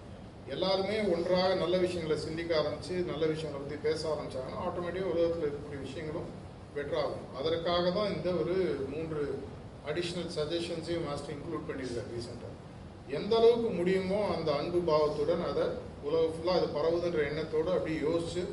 எல்லாருமே 0.55 0.97
ஒன்றாக 1.13 1.53
நல்ல 1.61 1.75
விஷயங்களை 1.83 2.17
சிந்திக்க 2.25 2.51
ஆரம்பித்து 2.61 2.95
நல்ல 3.11 3.23
விஷயங்களை 3.31 3.59
பற்றி 3.61 3.77
பேச 3.86 4.01
ஆரம்பிச்சாங்கன்னா 4.13 4.59
ஆட்டோமேட்டிக்காக 4.65 5.13
உலகத்தில் 5.13 5.45
இருக்கக்கூடிய 5.45 5.79
விஷயங்களும் 5.86 6.27
பெட்டராகும் 6.75 7.23
அதற்காக 7.39 7.86
தான் 7.97 8.11
இந்த 8.15 8.29
ஒரு 8.41 8.55
மூன்று 8.91 9.21
அடிஷ்னல் 9.89 10.29
சஜஷன்ஸையும் 10.38 11.07
மாஸ்டர் 11.07 11.33
இன்க்ளூட் 11.36 11.67
பண்ணியிருக்காரு 11.69 12.13
ரீசெண்டாக 12.15 12.53
எந்த 13.17 13.33
அளவுக்கு 13.39 13.69
முடியுமோ 13.79 14.19
அந்த 14.36 14.49
அன்பு 14.59 14.79
பாவத்துடன் 14.89 15.43
அதை 15.49 15.65
உலக 16.07 16.23
ஃபுல்லாக 16.33 16.59
அது 16.59 16.67
பரவுதுன்ற 16.77 17.19
எண்ணத்தோடு 17.29 17.71
அப்படியே 17.75 17.99
யோசிச்சு 18.07 18.43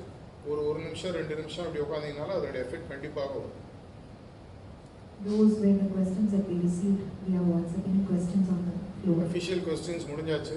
ஒரு 0.51 0.61
ஒரு 0.69 0.79
நிமிஷம் 0.87 1.17
ரெண்டு 1.19 1.35
நிமிஷம் 1.41 1.65
அப்படி 1.67 1.83
உட்காந்திங்கனால 1.85 2.37
அதோட 2.39 2.57
எஃபெக்ட் 2.65 2.93
கண்டிப்பாக 2.93 3.29
வரும். 3.35 3.55
Those 5.23 5.61
were 5.61 5.73
the 5.75 5.89
questions 5.89 6.33
that 6.33 6.49
we 6.49 6.57
received. 6.59 7.03
Via 7.23 7.41
WhatsApp. 7.41 7.87
Any 7.87 8.05
questions 8.05 8.47
on 8.49 8.61
the 8.67 8.75
floor? 9.01 9.19
Official 9.27 9.63
questions 9.67 10.09
முடிஞ்சாச்சு. 10.11 10.57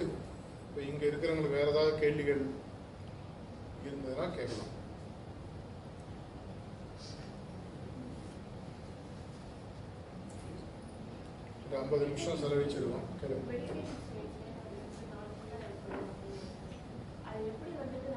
இப்போ 0.65 0.79
இங்கே 0.89 1.05
இருக்கிறவங்களுக்கு 1.09 1.57
வேறு 1.57 1.71
ஏதாவது 1.73 1.91
கேள்விகள் 2.01 2.41
இருந்ததுன்னா 3.87 4.25
கேட்கலாம். 4.37 4.71
ஐம்பது 11.79 12.03
நிமிஷம் 12.09 12.39
செலவழிச்சிடுவோம் 12.41 13.07
கேளுங்க 13.19 13.85
அது 17.29 17.39
எப்படி 17.51 17.71
வந்துட்டு 17.81 18.09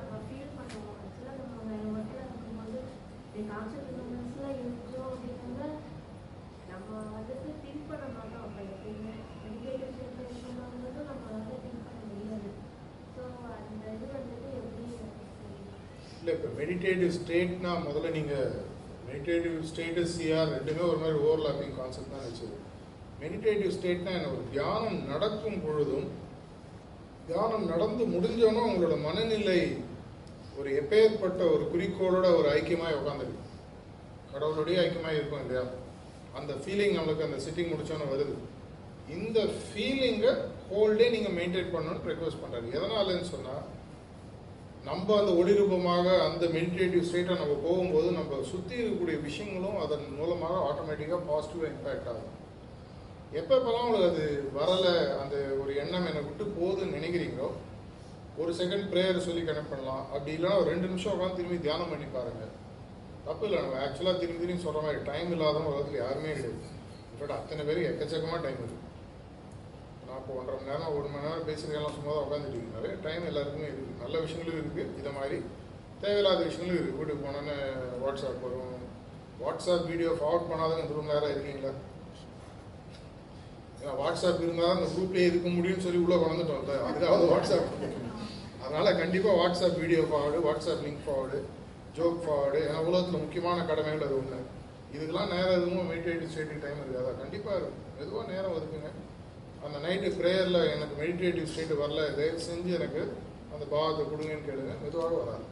இல்லை 16.19 16.33
இப்போ 16.35 16.49
மெடிடேட்டிவ் 16.59 17.13
ஸ்டேட்னா 17.19 17.73
முதல்ல 17.85 18.11
நீங்கள் 18.11 18.49
மெடிடேட்டிவ் 19.07 19.59
ஸ்டேட்டு 19.69 20.03
சிஆர் 20.15 20.53
ரெண்டுமே 20.55 20.83
ஒரு 20.89 20.99
மாதிரி 20.99 21.19
ஓவர்லாப்பிங் 21.21 21.77
கான்செப்ட் 21.77 22.15
தான் 22.15 22.27
வச்சுது. 22.27 22.57
மெடிடேட்டிவ் 23.21 23.75
ஸ்டேட்னா 23.77 24.13
என்ன? 24.13 24.31
ஒரு 24.31 24.45
தியானம் 24.51 24.99
நடக்கும் 25.07 25.63
பொழுதும் 25.63 26.09
தியானம் 27.27 27.67
நடந்து 27.67 28.03
முடிஞ்சோன்னா 28.13 28.63
உங்களோட 28.69 28.97
மனநிலை 29.03 29.61
ஒரு 30.59 30.71
எப்பேற்பட்ட 30.81 31.43
ஒரு 31.55 31.65
குறிக்கோளோட 31.73 32.27
ஒரு 32.39 32.49
ஐக்கியமாக 32.51 32.99
உட்காந்துருக்கு 33.01 33.45
கடவுளுடைய 34.33 34.77
ஐக்கியமாக 34.81 35.15
இருக்கும் 35.15 35.43
இல்லையா? 35.43 35.65
அந்த 36.39 36.53
ஃபீலிங் 36.63 36.97
நம்மளுக்கு 36.99 37.27
அந்த 37.29 37.41
சிட்டிங் 37.47 37.73
முடிச்சோன்னு 37.73 38.13
வருது. 38.13 38.37
இந்த 39.17 39.41
ஃபீலிங்கை 39.65 40.33
ஹோல் 40.71 40.97
டே 41.01 41.09
நீங்கள் 41.17 41.37
மெயின்டைன் 41.37 41.75
பண்ணணும்னு 41.75 42.09
ரெக்வஸ்ட் 42.13 42.43
பண்ணுறாரு 42.43 42.75
எதனாலன்னு 42.79 43.29
சொன்னால் 43.35 43.65
நம்ம 44.89 45.17
அந்த 45.21 45.31
ஒளிரூபமாக 45.41 46.07
அந்த 46.27 46.45
மெடிடேட்டிவ் 46.57 47.07
ஸ்டேட்டாக 47.09 47.41
நம்ம 47.43 47.55
போகும்போது 47.65 48.09
நம்ம 48.19 48.41
சுற்றி 48.51 48.75
இருக்கக்கூடிய 48.83 49.17
விஷயங்களும் 49.29 49.79
அதன் 49.85 50.05
மூலமாக 50.19 50.61
ஆட்டோமேட்டிக்காக 50.69 51.21
பாசிட்டிவாக 51.31 51.73
இம்பேக்ட் 51.75 52.11
ஆகும். 52.13 52.35
எப்போ 53.39 53.53
எப்போல்லாம் 53.57 53.87
உங்களுக்கு 53.87 54.11
அது 54.13 54.27
வரலை 54.59 54.93
அந்த 55.23 55.37
ஒரு 55.63 55.73
எண்ணம் 55.83 56.07
என்னை 56.11 56.23
விட்டு 56.29 56.45
போகுதுன்னு 56.59 56.97
நினைக்கிறீங்களோ 56.99 57.49
ஒரு 58.43 58.53
செகண்ட் 58.61 58.87
ப்ரேயர் 58.93 59.27
சொல்லி 59.27 59.43
கனெக்ட் 59.49 59.73
பண்ணலாம். 59.73 60.05
அப்படி 60.13 60.33
இல்லைன்னா 60.37 60.61
ஒரு 60.61 60.71
ரெண்டு 60.73 60.89
நிமிஷம் 60.91 61.15
உட்காந்து 61.15 61.39
திரும்பி 61.39 61.59
தியானம் 61.67 61.93
பண்ணி 61.93 62.07
பாருங்கள் 62.17 62.53
தப்பு 63.29 63.45
இல்லை 63.47 63.59
நம்ம 63.63 63.79
ஆக்சுவலாக 63.85 64.19
திரும்பி 64.21 64.43
திரும்பி 64.43 64.65
சொல்கிற 64.65 64.83
மாதிரி 64.85 65.01
டைம் 65.09 65.31
இல்லாதவங்க 65.35 65.71
உலகத்தில் 65.73 66.03
யாருமே 66.03 66.31
கிடையாது. 66.33 66.61
இன்ஃபேக்ட் 67.11 67.39
அத்தனை 67.39 67.63
பேருக்கு 67.67 67.91
எக்கச்சக்கமாக 67.91 68.41
டைம் 68.45 68.61
இருக்குது 68.61 68.85
நான் 70.07 70.21
இப்போ 70.21 70.35
ஒன்றரை 70.41 70.57
மணி 70.59 70.71
நேரம் 70.71 70.95
ஒரு 70.99 71.09
மணி 71.13 71.27
நேரம் 71.27 71.49
பேசுகிறதெல்லாம் 71.49 71.97
சும்மா 71.97 72.13
தான் 72.13 72.25
உட்காந்துட்டு 72.27 72.59
இருக்கேன் 72.75 73.03
டைம் 73.07 73.29
எல்லாருக்குமே 73.31 73.67
இருக்குது 73.71 73.99
நல்ல 74.03 74.15
விஷயங்களும் 74.25 74.61
இருக்குது 74.63 74.95
இதை 75.01 75.13
மாதிரி 75.19 75.39
தேவையில்லாத 76.03 76.41
விஷயங்களும் 76.49 76.79
இருக்குது 76.79 76.99
வீட்டுக்கு 77.01 77.27
போனோன்னு 77.27 77.57
வாட்ஸ்அப் 78.05 78.43
வரும். 78.47 78.75
வாட்ஸ்அப் 79.43 79.87
வீடியோ 79.91 80.11
ஃபார்வர்ட் 80.21 80.49
பண்ணாதவங்க 80.51 80.85
இந்த 80.85 80.97
ரூம் 80.97 81.13
நேரம் 81.13 81.35
இருக்கீங்களா? 81.35 81.73
ஏன்னா 83.81 83.93
வாட்ஸ்அப் 84.01 84.43
இருந்தால் 84.45 84.75
அந்த 84.77 84.89
குரூப்லேயே 84.95 85.29
இருக்க 85.31 85.49
முடியும்னு 85.49 85.87
சொல்லி 85.87 86.03
உள்ளே 86.05 86.19
வளர்ந்துட்டோம் 86.23 86.89
அதுக்காவது 86.89 87.31
வாட்ஸ்அப் 87.33 87.69
அதனால் 88.63 88.99
கண்டிப்பாக 89.03 89.37
WhatsApp 89.41 89.79
video 89.83 90.03
forward 90.11 90.41
WhatsApp 90.49 90.85
link 90.87 91.05
forward 91.05 91.41
joke 91.99 92.23
forward 92.23 92.61
ஏன்னா 92.69 92.81
உலகத்தில் 92.89 93.21
முக்கியமான 93.21 93.65
கடமைகள் 93.65 94.07
அது 94.07 94.17
ஒன்று 94.17 94.39
இதுக்கெல்லாம் 94.95 95.33
நேரம் 95.33 95.57
எதுவும் 95.59 95.91
மெடிடேட்டிவ் 95.91 96.33
ஸ்டேட்டிங் 96.35 96.63
டைம் 96.65 96.83
இருக்காதா? 96.85 97.19
கண்டிப்பாக 97.19 97.57
இருக்கும். 97.57 97.81
மெதுவாக 97.99 98.33
நேரம் 98.33 98.55
ஒதுக்குங்க. 98.57 98.91
அந்த 99.65 99.77
நைட்டு 99.89 100.09
ப்ரேயரில் 100.19 100.75
எனக்கு 100.75 100.95
மெடிடேட்டிவ் 101.03 101.45
ஸ்டேட் 101.45 101.79
வரல. 101.83 102.03
தயவு 102.15 102.41
செஞ்சு 102.51 102.73
எனக்கு 102.79 103.03
அந்த 103.53 103.65
பாவத்தை 103.71 104.03
கொடுங்கன்னு 104.05 104.47
கேளுங்க. 104.49 104.75
மெதுவாக 104.85 105.15
வராது. 105.15 105.45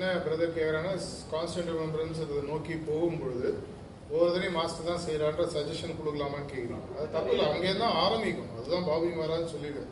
என்ன 0.00 0.20
பிரதர் 0.24 0.54
கேட்குறாங்கன்னா 0.56 0.92
கான்ஸ்டன்ட் 1.32 1.70
ரிமெம்பரன்ஸ் 1.72 2.20
அதை 2.24 2.36
நோக்கி 2.50 2.74
ஒவ்வொரு 2.92 3.48
ஒவ்வொருத்தரையும் 4.12 4.56
மாஸ்டர் 4.58 4.86
தான் 4.90 5.02
செய்கிறான்ற 5.06 5.42
சஜஷன் 5.54 5.98
கொடுக்கலாமான்னு 5.98 6.48
கேட்குறாங்க 6.52 6.86
அது 6.98 7.08
தப்பு 7.16 7.32
இல்லை 7.34 7.44
அங்கேருந்து 7.48 7.82
தான் 7.84 7.98
ஆரம்பிக்கும். 8.04 8.48
அதுதான் 8.58 8.86
பாபி 8.88 9.10
மகாராஜ் 9.18 9.52
சொல்லிடு. 9.54 9.82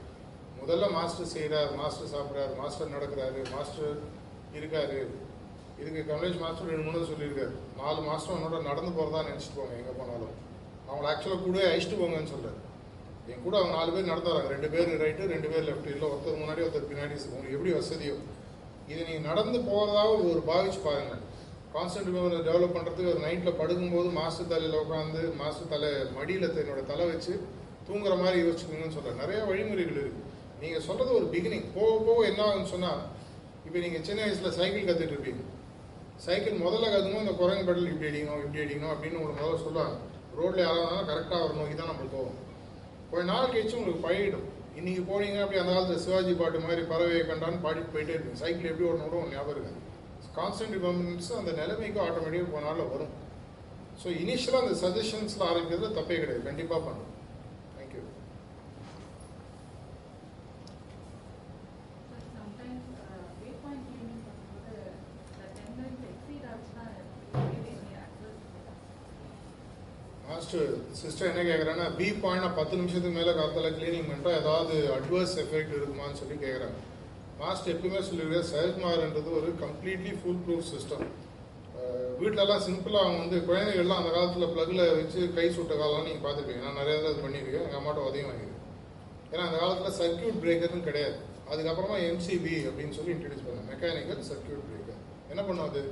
முதல்ல 0.60 0.86
மாஸ்டர் 0.96 1.30
செய்கிறார் 1.34 1.74
மாஸ்டர் 1.80 2.10
சாப்பிட்றாரு 2.14 2.54
மாஸ்டர் 2.62 2.94
நடக்கிறாரு 2.94 3.42
மாஸ்டர் 3.52 3.92
இருக்காரு. 4.58 4.98
இதுக்கு 5.80 6.00
கமலேஷ் 6.10 6.40
மாஸ்டர் 6.44 6.70
ரெண்டு 6.72 6.86
மூணு 6.88 7.04
சொல்லியிருக்காரு. 7.12 7.54
நாலு 7.82 8.00
மாஸ்டர் 8.08 8.36
உன்னோட 8.38 8.62
நடந்து 8.70 8.94
போகிறதா 8.96 9.22
நினச்சிட்டு 9.28 9.60
போங்க 9.60 9.78
எங்கே 9.82 9.94
போனாலும். 10.00 10.34
அவங்கள 10.88 11.06
ஆக்சுவலாக 11.12 11.40
கூட 11.46 11.60
அழிச்சிட்டு 11.68 12.00
போங்கன்னு 12.02 12.32
சொல்கிறார் 12.34 12.58
என் 13.30 13.46
கூட 13.46 13.54
அவங்க 13.60 13.76
நாலு 13.78 13.92
பேர் 13.96 14.10
நடந்து 14.12 14.32
வராங்க. 14.32 14.50
ரெண்டு 14.56 14.72
பேர் 14.74 14.90
ரைட்டு 15.04 15.32
ரெண்டு 15.36 15.50
பேர் 15.52 15.68
லெஃப்ட் 15.70 15.92
இல்லை 15.94 16.08
ஒருத்தர் 16.12 16.42
முன்னாடி 16.42 16.66
ஒருத்தர் 16.66 16.90
பின்னாடி. 16.92 17.14
உங்களுக்கு 17.34 17.56
எப்படி 17.60 17.78
வசதியோ 17.80 18.18
இது 18.92 19.00
நீங்கள் 19.08 19.26
நடந்து 19.30 19.58
போகிறதாக 19.70 20.10
ஒரு 20.30 20.40
பாவிச்சு 20.50 20.80
பாருங்க. 20.88 21.14
கான்சென்ட் 21.74 22.08
டெவலப் 22.48 22.74
பண்ணுறதுக்கு 22.76 23.12
ஒரு 23.14 23.20
நைட்டில் 23.26 23.58
படுக்கும்போது 23.60 24.08
மாசு 24.18 24.42
தலையில் 24.52 24.80
உட்காந்து 24.84 25.22
மாசு 25.40 25.62
தலை 25.72 25.90
மடியில் 26.16 26.54
தன்னோட 26.56 26.80
தலை 26.90 27.06
வச்சு 27.10 27.34
தூங்குற 27.88 28.14
மாதிரி 28.22 28.38
யோசிச்சுக்கோங்கன்னு 28.44 28.96
சொல்கிறேன் 28.96 29.20
நிறைய 29.22 29.38
வழிமுறைகள் 29.50 30.00
இருக்குது 30.02 30.26
நீங்கள் 30.62 30.84
சொல்கிறது 30.86 31.10
ஒரு 31.18 31.26
பிகினிங் 31.34 31.66
போக 31.76 31.92
போக 32.06 32.24
என்ன 32.30 32.40
ஆகுன்னு 32.46 32.72
சொன்னால் 32.74 33.02
இப்போ 33.66 33.78
நீங்கள் 33.84 34.04
சின்ன 34.08 34.20
வயசில் 34.24 34.56
சைக்கிள் 34.58 34.88
கற்றுட்டு 34.88 35.14
இருப்பீங்க. 35.16 35.42
சைக்கிள் 36.26 36.62
முதல்ல 36.66 36.86
கற்றுக்கும் 36.92 37.24
இந்த 37.24 37.34
குரங்கு 37.40 37.66
பெடல் 37.68 37.90
இப்படி 37.92 38.08
அடிக்கணும் 38.10 38.44
இப்படி 38.44 38.62
அடிக்கணும் 38.64 38.92
அப்படின்னு 38.94 39.18
உங்களுக்கு 39.20 39.42
முதல்ல 39.42 39.64
சொல்லுவாங்க. 39.66 39.96
ரோட்டில் 40.38 40.64
யாராவது 40.66 41.08
கரெக்டாக 41.10 41.40
வரணும் 41.44 41.70
இதுதான் 41.70 41.90
தான் 41.90 42.00
போகும் 42.00 42.14
போவோம். 42.16 42.36
கொஞ்ச 43.10 43.24
நாள் 43.32 43.52
கழிச்சு 43.52 43.78
உங்களுக்கு 43.80 44.06
பழகிடும். 44.06 44.46
இன்னைக்கு 44.78 45.02
போனீங்க 45.10 45.38
அப்படி 45.42 45.60
அந்த 45.60 45.72
காலத்தில் 45.74 46.02
சிவாஜி 46.04 46.32
பாட்டு 46.40 46.58
மாதிரி 46.64 46.82
பறவையை 46.90 47.22
கண்டான்னு 47.30 47.64
பாடிட்டு 47.64 47.94
போயிட்டே 47.94 48.14
இருக்கும் 48.16 48.40
சைக்கிள் 48.42 48.70
எப்படி 48.70 48.88
ஓடணும் 48.88 49.12
கூட 49.14 49.30
ஞாபகம் 49.34 49.54
இருக்காது 49.56 49.84
கான்ஸ்டன்ட் 50.38 50.76
ரிமெம்பரன்ஸ் 50.78 51.30
அந்த 51.40 51.50
நிலைமைக்கு 51.60 52.00
ஆட்டோமேட்டிக்காக 52.06 52.52
போன 52.54 52.66
நாளில் 52.68 52.92
வரும். 52.94 53.14
ஸோ 54.02 54.08
இனிஷியலாக 54.22 54.64
அந்த 54.64 54.74
சஜஷன்ஸில் 54.82 55.48
ஆரம்பிக்கிறது 55.50 55.96
தப்பே 55.98 56.18
கிடையாது. 56.22 56.48
கண்டிப்பாக 56.50 56.80
பண்ணும் 56.86 57.14
thank you 57.78 58.04
sometimes 62.36 62.84
uh, 63.00 63.22
waypoint 63.40 63.82
cleaning 63.88 64.20
பண்ணும்போது 64.26 64.76
the 65.38 65.46
ten 65.58 65.70
minutes 65.78 66.04
exceed 66.12 66.44
ஆச்சுன்னா 66.52 66.84
really 67.34 67.74
access 68.04 68.38
ஃபஸ்ட்டு 70.48 70.92
சிஸ்டர் 70.98 71.28
என்ன 71.30 71.42
கேட்குறாங்கன்னா 71.48 71.86
பி 71.96 72.06
பாயிண்ட் 72.20 72.54
பத்து 72.58 72.74
நிமிஷத்துக்கு 72.80 73.16
மேலே 73.16 73.32
காத்தால 73.38 73.70
க்ளீனிங் 73.78 74.06
பண்ணிட்டால் 74.08 74.38
ஏதாவது 74.40 74.74
அட்வர்ஸ் 74.94 75.34
எஃபெக்ட் 75.42 75.74
இருக்குமான்னு 75.78 76.18
சொல்லி 76.20 76.36
கேட்குறாங்க 76.44 76.78
மாஸ்டர் 77.40 77.72
எப்பவுமே 77.74 78.00
சொல்லியிருக்காரு 78.06 78.46
சைல்மார்ன்றது 78.52 79.34
ஒரு 79.40 79.50
கம்ப்ளீட்லி 79.64 80.12
ஃபுல் 80.20 80.40
ப்ரூஃப் 80.46 80.70
சிஸ்டம் 80.70 81.04
வீட்டிலலாம் 82.20 82.64
சிம்பிளாக 82.68 83.04
அவங்க 83.04 83.20
வந்து 83.24 83.38
குழந்தைகள்லாம் 83.48 84.00
அந்த 84.02 84.12
காலத்தில் 84.16 84.52
ப்ளக்கில் 84.54 84.82
வச்சு 85.00 85.20
கை 85.36 85.46
சுட்ட 85.58 85.74
காலம் 85.82 86.08
நீங்கள் 86.08 86.24
பார்த்துருப்பீங்க. 86.24 86.64
நான் 86.66 86.80
நிறைய 86.82 86.96
தடவை 86.96 87.12
இது 87.14 87.24
பண்ணியிருக்கேன் 87.26 87.66
எங்கள் 87.66 87.80
அம்மாட்ட 87.82 88.08
உதவி 88.08 88.24
வாங்கியிருக்கேன் 88.28 88.64
ஏன்னா 89.32 89.44
அந்த 89.48 89.58
காலத்தில் 89.62 89.96
சர்க்கியூட் 90.00 90.42
பிரேக்கர்னு 90.44 90.88
கிடையாது. 90.90 91.16
அதுக்கப்புறமா 91.52 91.98
எம்சிபி 92.10 92.54
அப்படின்னு 92.68 92.96
சொல்லி 92.98 93.14
இன்ட்ரடியூஸ் 93.16 93.46
பண்ணேன் 93.46 93.70
மெக்கானிக்கல் 93.72 94.28
சர்க்கியூட் 94.32 94.68
பிரேக்கர் 94.70 95.00
என்ன 95.32 95.40
பண்ணும் 95.48 95.68
அது? 95.70 95.82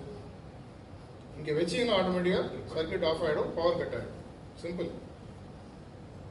இங்கே 1.38 1.54
வச்சிங்கன்னா 1.58 1.96
ஆட்டோமேட்டிக்காக 2.00 2.46
சர்க்கியூட் 2.76 3.08
ஆஃப் 3.10 3.24
ஆகிடும் 3.26 3.52
பவர் 3.58 3.80
கட் 3.82 3.96
ஆகிடும் 3.98 4.22
சிம்பிள் 4.62 4.90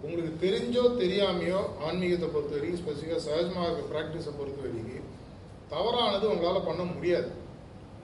உங்களுக்கு 0.05 0.33
தெரிஞ்சோ 0.45 0.83
தெரியாமையோ 1.01 1.59
ஆன்மீகத்தை 1.87 2.27
பொறுத்த 2.33 2.55
வரைக்கும் 2.55 2.81
ஸ்பெசிஃபிக்காக 2.81 3.21
சகஜமாக 3.27 3.85
ப்ராக்டிஸை 3.91 4.33
பொறுத்த 4.39 4.59
வரைக்கும் 4.65 5.11
தவறானது 5.73 6.25
உங்களால் 6.31 6.67
பண்ண 6.67 6.83
முடியாது. 6.93 7.29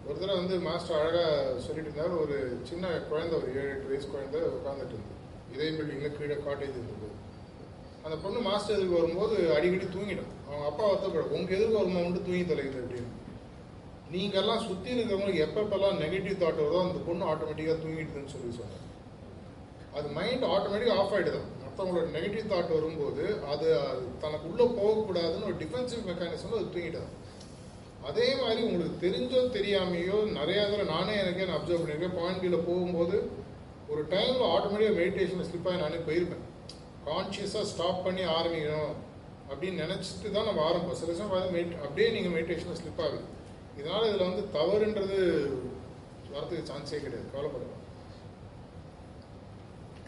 ஒரு 0.07 0.15
தடவை 0.19 0.37
வந்து 0.41 0.55
மாஸ்டர் 0.67 0.99
அழகாக 0.99 1.33
சொல்லிட்டு 1.65 1.89
இருந்தார் 1.89 2.13
ஒரு 2.21 2.35
சின்ன 2.69 2.93
குழந்தை 3.09 3.33
ஒரு 3.39 3.49
ஏழு 3.59 3.71
எட்டு 3.73 3.89
வயசு 3.91 4.07
குழந்தை 4.13 4.39
உட்காந்துட்டு 4.57 4.95
இருந்தது 4.95 5.19
இதே 5.53 5.67
பில்டிங்கில் 5.77 6.15
கீழே 6.17 6.37
காட்டேஜ் 6.47 6.77
இருந்தது 6.79 7.09
அந்த 8.05 8.15
பொண்ணு 8.23 8.39
மாஸ்டர் 8.49 8.77
எதுக்கு 8.77 8.99
வரும்போது 8.99 9.35
அடிக்கடி 9.55 9.87
தூங்கிடும். 9.87 10.31
அவங்க 10.47 10.65
அப்பா 10.69 10.83
வருத்தப்படும். 10.87 11.33
உங்கள் 11.37 11.55
எதுக்கு 11.57 11.79
வருமா? 11.79 11.99
மட்டும் 12.05 12.25
தூங்கி 12.27 12.45
தொலைக்குது 12.51 12.81
அப்படின்னு. 12.83 13.11
நீங்கள்லாம் 14.13 14.65
சுற்றி 14.67 14.89
இருக்கிறவங்களுக்கு 14.93 15.45
எப்பப்பெல்லாம் 15.47 15.99
நெகட்டிவ் 16.03 16.41
தாட் 16.41 16.61
வருதோ 16.61 16.81
அந்த 16.87 17.01
பொண்ணு 17.09 17.29
ஆட்டோமேட்டிக்காக 17.33 17.77
தூங்கிடுதுன்னு 17.83 18.33
சொல்லி 18.35 18.51
சொன்னாங்க 18.59 18.87
அது 19.97 20.07
மைண்ட் 20.17 20.45
ஆட்டோமேட்டிக்காக 20.55 21.01
ஆஃப் 21.01 21.13
ஆகிடுது 21.15 21.41
மற்றவங்களோட 21.63 22.05
நெகட்டிவ் 22.15 22.51
தாட் 22.51 22.75
வரும்போது 22.77 23.23
அது 23.51 23.67
தனக்கு 24.23 24.45
உள்ளே 24.51 24.65
போகக்கூடாதுன்னு 24.79 25.49
ஒரு 25.49 25.57
டிஃபென்சிவ் 25.63 26.07
மெக்கானிசம் 26.09 26.55
அது 26.57 26.71
தூங்கிட்டதான் 26.75 27.13
அதே 28.09 28.27
மாதிரி 28.41 28.61
உங்களுக்கு 28.67 29.03
தெரிஞ்சோ 29.05 29.41
தெரியாமையோ 29.57 30.17
நிறைய 30.37 30.59
தடவை 30.63 30.85
நானே 30.93 31.15
எனக்கே 31.17 31.45
நான் 31.45 31.59
அப்சர்வ் 31.59 31.81
பண்ணியிருக்கேன். 31.81 32.15
பாயிண்ட் 32.19 32.41
கீழே 32.43 32.59
போகும்போது 32.69 33.17
ஒரு 33.91 34.01
டைமில் 34.13 34.51
ஆட்டோமேட்டிக்காக 34.55 34.99
மெடிடேஷன் 35.01 35.47
ஸ்லிப்பாக 35.49 35.81
நானே 35.83 35.99
போயிருப்பேன். 36.07 36.45
கான்ஷியஸாக 37.07 37.69
ஸ்டாப் 37.71 38.03
பண்ணி 38.05 38.23
ஆரம்பிக்கணும் 38.37 38.95
அப்படின்னு 39.49 39.83
நினச்சிட்டு 39.83 40.31
தான் 40.31 40.47
நம்ம 40.49 40.63
ஆரம்பம் 40.67 40.99
சில 41.01 41.13
சமயம் 41.13 41.31
பார்த்து 41.33 41.83
அப்படியே 41.85 42.09
நீங்கள் 42.15 42.35
மெடிடேஷனில் 42.37 42.79
ஸ்லிப் 42.81 43.03
ஆகுது 43.05 43.23
இதனால் 43.79 44.07
இதில் 44.09 44.27
வந்து 44.29 44.43
தவறுன்றது 44.57 45.17
வரத்துக்கு 46.33 46.69
சான்ஸே 46.71 46.99
கிடையாது. 47.05 47.27
கவலைப்படலாம் 47.35 47.80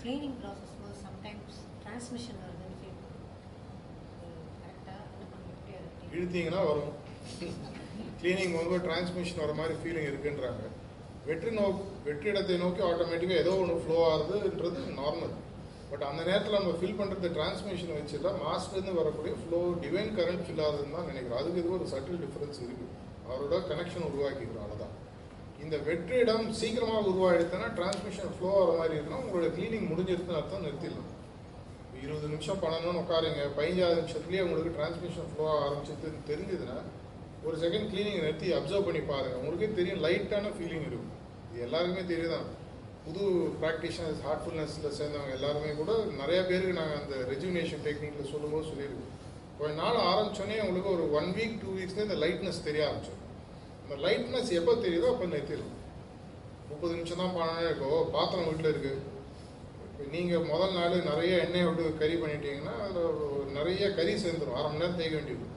க்ளீனிங் 0.03 0.37
ப்ராசஸ் 0.39 0.71
போது 0.79 0.95
சம்டைம்ஸ் 1.03 1.57
டிரான்ஸ்மிஷன் 1.81 2.39
வருதுன்னு 2.43 2.77
ஃபீல் 2.79 2.97
கரெக்டாக 4.63 5.03
என்ன 5.19 6.09
இழுத்தீங்கன்னா 6.15 6.61
வரும். 6.69 6.91
க்ளீனிங் 8.21 8.55
வந்து 8.57 8.79
டிரான்ஸ்மிஷன் 8.87 9.41
வர 9.43 9.53
மாதிரி 9.59 9.75
ஃபீலிங் 9.81 10.09
இருக்குன்றாங்க. 10.09 10.63
வெற்றி 11.27 11.51
நோ 11.57 11.65
வெற்றிடத்தை 12.07 12.57
நோக்கி 12.63 12.81
ஆட்டோமேட்டிக்காக 12.89 13.43
ஏதோ 13.43 13.53
ஒன்று 13.61 13.79
ஃப்ளோ 13.83 13.97
ஆகுதுன்றது 14.09 14.81
நார்மல் 14.99 15.33
பட் 15.91 16.05
அந்த 16.09 16.21
நேரத்தில் 16.29 16.59
நம்ம 16.59 16.75
ஃபில் 16.81 16.99
பண்ணுறது 16.99 17.31
டிரான்ஸ்மிஷன் 17.37 18.25
தான் 18.27 18.41
மாஸ்லேருந்து 18.45 18.99
வரக்கூடிய 19.01 19.33
ஃப்ளோ 19.41 19.61
டிவைன் 19.85 20.13
கரண்ட் 20.19 20.45
ஃபில் 20.47 20.63
ஆகுதுன்னு 20.67 20.97
தான் 20.97 21.09
நினைக்கிறோம். 21.11 21.39
அதுக்கு 21.41 21.61
இது 21.63 21.75
ஒரு 21.77 21.87
சட்டில் 21.93 22.21
டிஃப்ரென்ஸ் 22.25 22.61
இருக்குது 22.65 22.91
அவரோட 23.27 23.55
கனெக்ஷன் 23.71 24.07
உருவாக்கிக்கிறோம். 24.11 24.72
இந்த 25.63 25.75
வெற்றிடம் 25.87 26.45
சீக்கிரமாக 26.59 27.09
உருவாயிடுச்சுன்னா 27.09 27.67
டிரான்ஸ்மிஷன் 27.77 28.33
ஃப்ளோ 28.35 28.51
ஆகிற 28.59 28.71
மாதிரி 28.79 28.95
இருக்குன்னா 28.97 29.21
உங்களோட 29.23 29.49
க்ளீனிங் 29.57 29.87
முடிஞ்சிருக்குன்னு 29.91 30.39
அர்த்தம் 30.39 30.65
நிறுத்திடலாம். 30.65 31.09
இருபது 32.03 32.27
நிமிஷம் 32.31 32.61
பண்ணணும்னு 32.63 33.01
உட்காருங்க 33.03 33.43
பதினஞ்சாவது 33.57 34.01
நிமிஷத்துலேயே 34.01 34.43
உங்களுக்கு 34.45 34.73
டிரான்ஸ்மிஷன் 34.77 35.29
ஃப்ளோ 35.31 35.45
ஆரம்பிச்சதுன்னு 35.65 36.27
தெரிஞ்சதுன்னா 36.31 36.77
ஒரு 37.45 37.55
செகண்ட் 37.63 37.87
க்ளீனிங் 37.91 38.19
நிறுத்தி 38.23 38.49
அப்சர்வ் 38.57 38.87
பண்ணி 38.87 39.01
பாருங்கள் 39.11 39.39
உங்களுக்கே 39.39 39.69
தெரியும் 39.79 40.03
லைட்டான 40.05 40.51
ஃபீலிங் 40.57 40.85
இருக்கும். 40.89 41.09
இது 41.49 41.63
எல்லாருக்குமே 41.67 42.03
தெரியுதான். 42.11 42.47
புது 43.05 43.23
ப்ராக்டிஷனர்ஸ் 43.61 44.21
ஹார்ட்ஃபுல்னஸில் 44.25 44.95
சேர்ந்தவங்க 44.99 45.33
எல்லாருமே 45.37 45.71
கூட 45.79 45.91
நிறைய 46.21 46.39
பேருக்கு 46.49 46.77
நாங்கள் 46.79 47.01
அந்த 47.01 47.15
ரெஜுனேஷன் 47.31 47.83
டெக்னிக்கில் 47.87 48.31
சொல்லும்போது 48.33 48.69
சொல்லியிருக்கோம். 48.69 49.09
கொஞ்ச 49.57 49.73
நாள் 49.81 50.05
ஆரம்பிச்சோன்னே 50.11 50.57
உங்களுக்கு 50.67 50.93
ஒரு 50.95 51.05
ஒன் 51.19 51.29
வீக் 51.39 51.59
டூ 51.63 51.71
வீக்ஸ்லேயே 51.79 52.07
இந்த 52.09 52.17
லைட்னஸ் 52.23 52.65
தெரிய 52.69 52.83
ஆரம்பிச்சோம் 52.87 53.19
அந்த 53.83 53.95
லைட்னஸ் 54.03 54.51
எப்போ 54.53 54.73
தெரியுதோ 54.83 55.07
அப்போ 55.09 55.25
நிறுத்திடலாம் 55.27 55.79
முப்பது 56.69 56.93
நிமிஷம் 56.95 57.21
தான் 57.21 57.35
பண்ணணும் 57.35 57.65
இருக்கும் 57.65 58.11
பாத்திரம் 58.13 58.47
வீட்டில் 58.47 58.71
இருக்குது 58.71 59.01
இப்போ 59.87 60.03
நீங்கள் 60.13 60.47
முதல் 60.47 60.77
நாள் 60.77 60.95
நிறைய 61.09 61.33
எண்ணெய் 61.43 61.67
விட்டு 61.67 61.83
கறி 61.99 62.15
பண்ணிட்டீங்கன்னா 62.17 62.75
அதில் 62.83 63.19
நிறைய 63.57 63.83
கறி 63.97 64.13
சேர்ந்துடும் 64.21 64.57
அரை 64.57 64.67
மணி 64.67 64.79
நேரம் 64.79 64.99
தேய்க்க 64.99 65.17
வேண்டியது. 65.17 65.47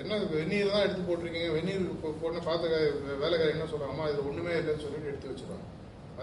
என்ன 0.00 0.18
வெந்நீர் 0.32 0.70
தான் 0.70 0.84
எடுத்து 0.84 1.02
போட்டிருக்கீங்க. 1.02 1.48
வெந்நீர் 1.54 1.82
போ- 2.02 2.16
போட்டு 2.20 2.40
பார்த்த 2.44 2.68
வே- 2.72 2.92
வேலைக்காரர் 3.22 3.54
என்ன 3.54 3.66
சொல்கிறாங்க 3.72 4.10
இது 4.12 4.26
ஒன்றுமே 4.28 4.52
இல்லைன்னு 4.58 4.84
சொல்லிட்டு 4.84 5.10
எடுத்து 5.10 5.30
வச்சுருவாங்க. 5.30 5.66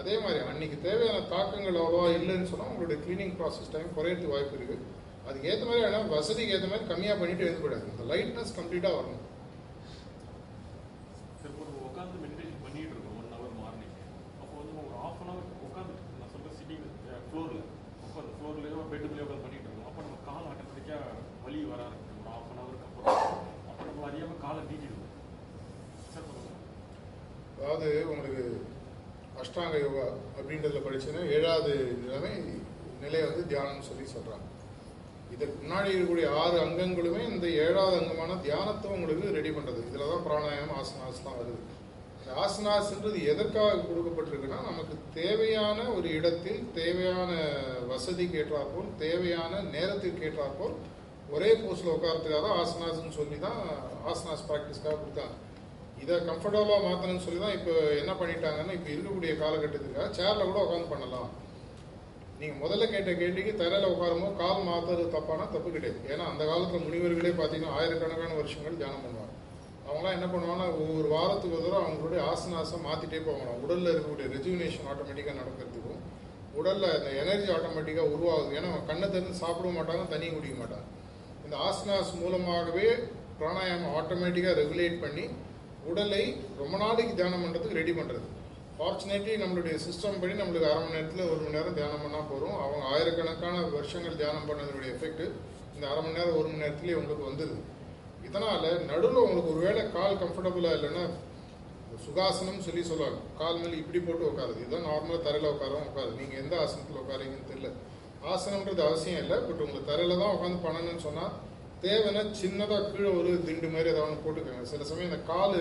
அதே 0.00 0.14
மாதிரி 0.18 0.40
அன்றைக்கி 0.50 0.76
தேவையான 0.80 1.20
தாக்கங்கள் 1.32 1.80
அவ்வளோவா 1.80 2.08
இல்லைன்னு 2.16 2.50
சொன்னால் 2.50 2.70
உங்களுடைய 2.72 2.98
க்ளீனிங் 3.04 3.34
ப்ராசஸ் 3.38 3.72
டைம் 3.72 3.94
குறையிறதுக்கு 3.96 4.34
வாய்ப்பு 4.34 4.56
இருக்குது 4.56 4.86
அதுக்கு 5.26 5.48
ஏற்ற 5.50 5.64
மாதிரி 5.66 5.84
ஆனால் 5.88 6.12
வசதிக்கு 6.14 6.54
ஏற்ற 6.56 6.68
மாதிரி 6.68 6.88
கம்மியாக 6.90 7.18
பண்ணிட்டு 7.20 7.46
எழுதக்கூடாது 7.46 7.90
இந்த 7.92 8.04
லைட்னஸ் 8.10 8.56
கம்ப்ளீட்டாக 8.58 8.96
வரணும் 8.96 9.24
சரி 11.34 11.52
இப்போ 11.52 11.64
நம்ம 11.66 11.82
உட்காந்து 11.88 12.22
மெடிடேஷன் 12.24 12.62
பண்ணிட்டு 12.64 12.92
இருக்கோம் 12.94 13.18
ஒன் 13.20 13.30
ஹவர் 13.34 13.54
மார்னிங் 13.60 13.94
அப்போ 14.40 14.54
வந்து 14.60 14.74
ஒரு 14.80 14.96
ஆஃப் 15.02 15.20
அன் 15.22 15.30
ஹவர் 15.32 15.46
உட்காந்து 15.68 15.92
நான் 16.14 16.32
சொல்ற 16.34 16.50
சிட்டிங் 16.58 16.86
ஃப்ளோரில் 17.26 17.62
உட்காந்து 18.00 18.32
பெட்டு 18.90 19.02
பெட்டுக்குள்ளேயோ 19.02 19.26
உட்காந்து 19.26 19.44
பண்ணிட்டு 19.44 19.68
இருக்கோம் 19.68 19.88
அப்போ 19.88 20.00
நம்ம 20.06 20.18
கால் 20.28 20.46
ஆட்டோமேட்டிக்காக 20.50 21.04
வலி 21.44 21.60
வர 21.70 21.80
ஆரம்பிக்கும் 21.86 22.20
ஒரு 22.20 22.30
ஆஃப் 22.36 22.48
அன் 22.50 22.60
ஹவருக்கு 22.60 22.86
அப்புறம். 22.86 23.36
அப்போ 23.70 23.82
நம்ம 23.88 24.06
அறியாமல் 24.08 24.40
காலை 24.44 24.60
நீட்டிடுவோம். 24.70 25.06
சார் 26.12 26.26
அதாவது 27.58 27.88
உங்களுக்கு 28.06 28.44
அஷ்டாங்க 29.42 29.76
யோகா 29.84 30.06
அப்படின்றதுல 30.36 30.82
படிச்சுன்னா 30.86 31.22
ஏழாவது 31.36 31.72
நிலைமை 32.02 32.32
நிலையை 33.04 33.24
வந்து 33.28 33.44
தியானம்னு 33.52 33.88
சொல்லி 33.90 34.06
சொல்கிறாங்க 34.14 34.46
இதுக்கு 35.34 35.54
முன்னாடி 35.62 35.90
இருக்கக்கூடிய 35.90 36.28
ஆறு 36.40 36.56
அங்கங்களுமே 36.64 37.20
இந்த 37.32 37.46
ஏழாவது 37.64 37.96
அங்கமான 38.00 38.38
தியானத்தை 38.46 38.88
உங்களுக்கு 38.96 39.36
ரெடி 39.38 39.50
பண்ணுறது 39.56 39.86
இதில் 39.88 40.10
தான் 40.12 40.24
பிராணாயம் 40.26 40.74
ஆசனாஸ்லாம் 40.78 41.38
வருது. 41.40 41.60
ஆசனாஸ்ன்றது 42.44 43.18
எதற்காக 43.32 43.82
கொடுக்கப்பட்டிருக்குன்னா 43.88 44.60
நமக்கு 44.70 44.94
தேவையான 45.18 45.78
ஒரு 45.96 46.08
இடத்தில் 46.18 46.60
தேவையான 46.78 47.30
வசதிக்கு 47.92 48.38
ஏற்றாற்போல் 48.42 48.88
தேவையான 49.04 49.62
நேரத்திற்கு 49.74 50.26
ஏற்றாற்போல் 50.28 50.74
ஒரே 51.34 51.50
போஸ்டில் 51.62 51.94
உட்காரத்துக்காக 51.96 52.42
தான் 52.46 52.58
ஆசனாஸ்ன்னு 52.62 53.18
சொல்லி 53.18 53.38
தான் 53.46 53.60
ஆசனாஸ் 54.10 54.46
ப்ராக்டிஸ்க்காக 54.48 54.96
கொடுத்தாங்க. 55.02 55.36
இதை 56.02 56.14
கம்ஃபர்டபுளாக 56.28 56.84
மாற்றணும்னு 56.86 57.24
சொல்லி 57.26 57.40
தான் 57.44 57.56
இப்போ 57.58 57.72
என்ன 58.00 58.12
பண்ணிட்டாங்கன்னா 58.20 58.74
இப்போ 58.78 58.90
இருக்கக்கூடிய 58.94 59.32
காலகட்டத்துக்காக 59.42 60.08
சேரில் 60.18 60.48
கூட 60.50 60.60
உட்காந்து 60.64 60.92
பண்ணலாம். 60.94 61.30
நீங்கள் 62.40 62.60
முதல்ல 62.62 62.84
கேட்ட 62.92 63.10
கேள்விக்கு 63.20 63.52
தரையில் 63.62 63.92
உட்காரும்போது 63.94 64.38
கால் 64.42 64.66
மாற்றுறது 64.68 65.04
தப்பானா 65.16 65.46
தப்பு 65.54 65.70
கிடையாது. 65.74 66.00
ஏன்னா 66.12 66.24
அந்த 66.32 66.42
காலத்தில் 66.50 66.86
முனிவர்களே 66.86 67.32
பார்த்தீங்கன்னா 67.40 67.76
ஆயிரக்கணக்கான 67.78 68.38
வருஷங்கள் 68.40 68.78
தியானம் 68.80 69.04
பண்ணுவாங்க. 69.04 69.19
அவங்களாம் 69.90 70.16
என்ன 70.16 70.26
பண்ணுவாங்கன்னா 70.32 70.68
ஒவ்வொரு 70.80 71.08
வாரத்துக்கு 71.14 71.56
ஒரு 71.58 71.64
தடவை 71.66 71.82
அவங்களுடைய 71.86 72.20
ஆசனாசம் 72.32 72.86
மாற்றிட்டே 72.88 73.20
போவாங்க. 73.28 73.54
உடலில் 73.64 73.92
இருக்கக்கூடிய 73.92 74.26
ரெஜுவினேஷன் 74.34 74.88
ஆட்டோமேட்டிக்காக 74.92 75.38
நடக்கிறதுக்கும் 75.42 76.00
உடலில் 76.60 76.94
அந்த 76.96 77.10
எனர்ஜி 77.22 77.48
ஆட்டோமேட்டிக்காக 77.56 78.14
உருவாகுது. 78.16 78.56
ஏன்னா 78.58 78.70
கண்ணை 78.90 79.06
திறந்து 79.14 79.40
சாப்பிட 79.42 79.68
மாட்டாங்க 79.76 80.04
தண்ணி 80.14 80.28
குடிக்க 80.34 80.56
மாட்டாங்க. 80.62 80.86
இந்த 81.44 81.54
ஆசனாஸ் 81.68 82.12
மூலமாகவே 82.22 82.88
பிராணாயாமம் 83.38 83.94
ஆட்டோமேட்டிக்காக 83.98 84.58
ரெகுலேட் 84.62 84.98
பண்ணி 85.04 85.24
உடலை 85.90 86.24
ரொம்ப 86.60 86.74
நாளைக்கு 86.84 87.12
தியானம் 87.18 87.42
பண்ணுறதுக்கு 87.44 87.80
ரெடி 87.80 87.92
பண்ணுறது 87.98 88.26
ஃபார்ச்சுனேட்லி 88.76 89.32
நம்மளுடைய 89.42 89.74
சிஸ்டம் 89.84 90.20
படி 90.20 90.34
நம்மளுக்கு 90.40 90.68
அரை 90.68 90.80
மணி 90.82 90.96
நேரத்தில் 90.96 91.30
ஒரு 91.32 91.40
மணி 91.44 91.56
நேரம் 91.56 91.76
தியானம் 91.78 92.04
பண்ணால் 92.04 92.28
போதும். 92.30 92.54
அவங்க 92.64 92.84
ஆயிரக்கணக்கான 92.92 93.56
வருஷங்கள் 93.76 94.18
தியானம் 94.20 94.46
பண்ணதனுடைய 94.50 94.90
எஃபெக்ட் 94.94 95.24
இந்த 95.74 95.84
அரை 95.90 96.00
மணி 96.04 96.18
நேரம் 96.18 96.38
ஒரு 96.40 96.48
மணி 96.50 96.62
நேரத்துலேயே 96.64 96.96
உங்களுக்கு 97.00 97.28
வந்துடுது 97.30 97.58
இதனால் 98.30 98.66
நடுவில் 98.90 99.24
உங்களுக்கு 99.26 99.52
ஒருவேளை 99.52 99.82
கால் 99.94 100.20
கம்ஃபர்டபுளாக 100.22 100.76
இல்லைன்னா 100.78 101.04
சுகாசனம் 102.04 102.64
சொல்லி 102.66 102.82
சொல்லுவாங்க. 102.88 103.18
கால் 103.38 103.58
மேலே 103.62 103.78
இப்படி 103.80 104.00
போட்டு 104.04 104.28
உட்காருது 104.28 104.60
இதுதான் 104.62 104.86
நார்மலாக 104.88 105.20
தரையில் 105.24 105.52
உட்காரவும் 105.54 105.88
உட்காரு 105.88 106.10
நீங்கள் 106.18 106.40
எந்த 106.42 106.54
ஆசனத்தில் 106.64 107.00
உட்காரீங்கன்னு 107.02 107.48
தெரியல. 107.50 107.70
ஆசனம்ன்றது 108.32 108.82
அவசியம் 108.88 109.20
இல்லை 109.22 109.36
பட் 109.46 109.62
உங்களுக்கு 109.64 109.90
தரையில் 109.90 110.20
தான் 110.22 110.34
உட்காந்து 110.36 110.64
பண்ணணும்னு 110.66 111.06
சொன்னால் 111.06 111.34
தேவைன்னா 111.84 112.22
சின்னதாக 112.42 112.88
கீழே 112.92 113.10
ஒரு 113.18 113.30
திண்டு 113.48 113.68
மாதிரி 113.74 113.92
ஏதாவது 113.94 114.22
போட்டுக்கோங்க. 114.24 114.64
சில 114.72 114.86
சமயம் 114.90 115.10
இந்த 115.10 115.20
கால் 115.32 115.58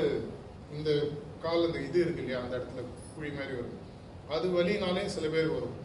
இந்த 0.78 0.90
கால் 1.46 1.68
இந்த 1.68 1.80
இது 1.88 2.00
இருக்கு 2.06 2.24
இல்லையா 2.24 2.42
அந்த 2.44 2.54
இடத்துல 2.60 2.84
குழி 3.16 3.32
மாதிரி 3.40 3.56
வரும். 3.60 3.78
அது 4.36 4.46
வழினாலேயும் 4.58 5.16
சில 5.18 5.28
பேர் 5.36 5.56
வரும். 5.58 5.78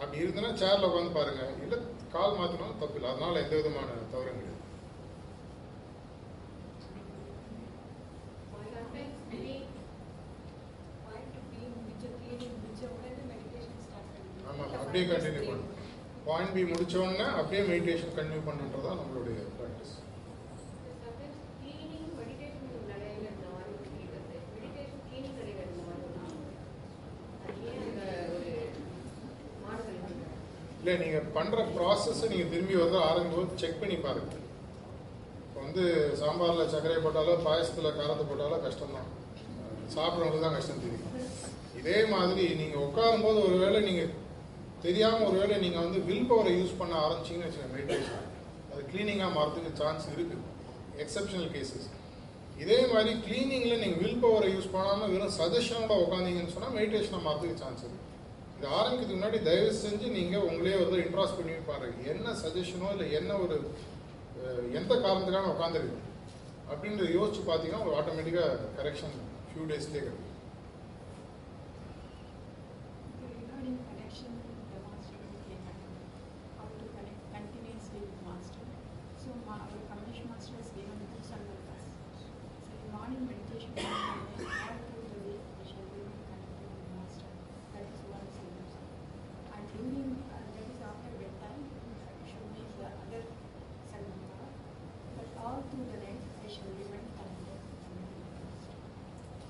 அப்படி 0.00 0.22
இருந்தனா 0.24 0.52
சேரில் 0.62 0.88
உட்காந்து 0.90 1.18
பாருங்க. 1.18 1.44
இல்லை 1.64 1.78
கால் 2.16 2.38
மாற்றினாலும் 2.40 2.82
தப்பு 2.84 2.98
இல்லை 3.00 3.10
அதனால் 3.14 3.42
எந்த 3.44 3.54
விதமான 3.60 3.88
தவறும் 4.14 4.38
கிடையாது 4.38 4.56
ஆமாம் 14.58 14.78
அப்படியே 14.82 15.04
கண்டினியூ 15.10 15.42
பண்ணணும் 15.48 15.74
பாயிண்ட் 16.26 16.54
பி 16.56 16.62
முடிச்சோடனே 16.70 17.26
அப்படியே 17.40 17.62
மெடிடேஷன் 17.70 18.16
கண்டினியூ 18.18 18.42
பண்ணுன்றதான் 18.48 19.00
நம்மளுடைய 19.00 19.36
ப்ராக்டிஸ் 19.58 19.94
இல்லை 30.80 30.94
நீங்கள் 31.04 31.30
பண்ணுற 31.36 31.62
ப்ராசஸை 31.76 32.26
நீங்கள் 32.32 32.52
திரும்பி 32.52 32.76
வந்து 32.82 32.98
ஆரம்பிக்கும்போது 33.06 33.60
செக் 33.62 33.80
பண்ணி 33.80 33.96
பாருங்க. 34.04 34.34
இப்போ 35.46 35.58
வந்து 35.64 35.84
சாம்பாரில் 36.20 36.70
சர்க்கரை 36.74 36.98
போட்டாலோ 37.06 37.34
பாயசத்தில் 37.46 37.96
காரத்தை 37.98 38.24
போட்டாலோ 38.30 38.58
கஷ்டம்தான். 38.66 39.08
சாப்பிட்றவங்களுக்கு 39.94 40.46
தான் 40.46 40.56
கஷ்டம் 40.56 40.82
தெரியும். 40.84 41.04
இதே 41.80 41.98
மாதிரி 42.14 42.44
நீங்கள் 42.60 42.84
உட்காரும்போது 42.86 43.38
ஒருவேளை 43.48 43.80
நீங்கள் 43.88 44.12
தெரியாமல் 44.84 45.26
ஒருவேளை 45.28 45.56
நீங்கள் 45.64 45.84
வந்து 45.84 46.00
வில் 46.08 46.28
பவரை 46.30 46.52
யூஸ் 46.58 46.78
பண்ண 46.80 46.94
ஆரம்பிச்சிங்கன்னு 47.04 47.46
வச்சுக்கோங்க 47.46 47.76
மெடிடேஷன் 47.78 48.26
அது 48.72 48.82
க்ளீனிங்காக 48.90 49.30
மாறதுக்கு 49.36 49.70
சான்ஸ் 49.80 50.06
இருக்குது 50.08 50.44
எக்ஸப்ஷனல் 51.04 51.50
கேசஸ் 51.54 51.86
இதே 52.62 52.78
மாதிரி 52.92 53.10
க்ளீனிங்கில் 53.26 53.80
நீங்கள் 53.82 54.00
வில் 54.02 54.22
பவரை 54.24 54.48
யூஸ் 54.54 54.72
பண்ணாமல் 54.74 55.10
வெறும் 55.14 55.34
சஜஷனோட 55.38 55.96
உட்காந்தீங்கன்னு 56.04 56.54
சொன்னால் 56.54 56.76
மெடிடேஷனை 56.78 57.20
மாறதுக்கு 57.26 57.62
சான்ஸ் 57.62 57.82
இருக்குது 57.84 58.06
இது 58.58 58.66
ஆரம்பிக்கிறதுக்கு 58.78 59.18
முன்னாடி 59.18 59.40
தயவு 59.48 59.72
செஞ்சு 59.82 60.06
நீங்கள் 60.18 60.46
உங்களே 60.48 60.76
வந்து 60.80 60.96
இன்ட்ராஸ் 61.04 61.36
பண்ணி 61.38 61.52
பாருங்க. 61.68 61.98
என்ன 62.12 62.32
சஜஷனோ 62.42 62.88
இல்லை 62.94 63.06
என்ன 63.18 63.32
ஒரு 63.44 63.56
எந்த 64.80 64.92
காரணத்துக்கான 65.04 65.52
உட்காந்துருக்கு 65.54 65.98
அப்படின்றத 66.72 67.10
யோசிச்சு 67.18 67.42
பார்த்தீங்கன்னா 67.48 67.84
ஒரு 67.86 67.94
ஆட்டோமேட்டிக்காக 68.00 68.50
கரெக்ஷன் 68.80 69.14
ஃபியூ 69.50 69.66
டேஸ்லேயே 69.72 70.02
கிடைக்கும் 70.02 70.24
Regarding 73.22 73.78
connection 73.82 74.30
with 74.40 74.66
the 74.68 74.80
master 74.82 75.16
who 75.20 75.36
came 75.44 75.62
back, 75.64 75.80
how 76.58 76.66
to 76.70 76.84
connect 76.88 77.22
continuously 77.32 78.00
with 78.02 78.18
master. 78.22 78.64
So 79.18 79.28
ma- 79.46 79.62
our 79.64 79.80
Kamesh 79.88 80.20
master 80.24 80.54
has 80.54 80.68
given 80.70 80.98
books 81.04 81.30
and 81.30 81.44
us. 81.66 81.84
So 82.16 82.26
in 82.74 82.90
morning 82.92 83.22
meditation, 83.24 83.70
all 83.78 84.18
through 84.82 85.06
the 85.06 85.20
day, 85.20 85.38
we 85.52 85.64
shall 85.64 85.88
be 85.88 86.02
connected 86.22 86.68
with 86.68 86.86
master. 86.92 87.30
That 87.72 87.86
is 87.88 88.02
one 88.10 88.28
solution. 88.32 88.82
And 89.50 89.62
during, 89.72 90.08
uh, 90.28 90.42
that 90.46 90.66
is 90.66 90.80
after 90.84 91.12
bedtime, 91.16 91.62
we 92.16 92.26
should 92.26 92.48
make 92.52 92.72
the 92.76 92.88
other 92.94 93.22
sadhana. 93.86 94.46
But 95.16 95.28
all 95.40 95.58
through 95.64 95.86
the 95.86 95.98
night, 95.98 96.22
I 96.38 96.48
shall 96.48 96.72
remain 96.74 97.06
connected 97.12 97.58
with 97.88 98.14
master. 98.42 98.76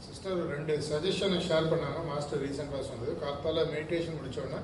Sister 0.07 0.39
ரெண்டு 0.51 0.68
சஜஷனை 0.87 1.39
share 1.47 1.71
பண்ணாங்க 1.71 2.01
master 2.05 2.43
ரீசெண்டாக 2.43 2.83
சொன்னது 2.83 3.13
காத்தால 3.21 3.65
meditation 3.73 4.19
முடிச்சோடனே 4.19 4.61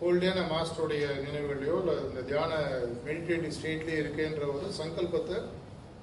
whole 0.00 0.20
day 0.20 0.28
நான் 0.30 0.52
மாஸ்டருடைய 0.52 1.06
நினைவுகளையோ 1.24 1.74
இல்லை 1.80 1.96
இந்த 2.04 2.20
தியான 2.22 2.52
மெடிடேட்டிவ் 3.04 3.56
ஸ்டேட்லேயே 3.56 3.98
இருக்கேன்ற 4.00 4.44
ஒரு 4.54 4.68
சங்கல்பத்தை 4.78 5.38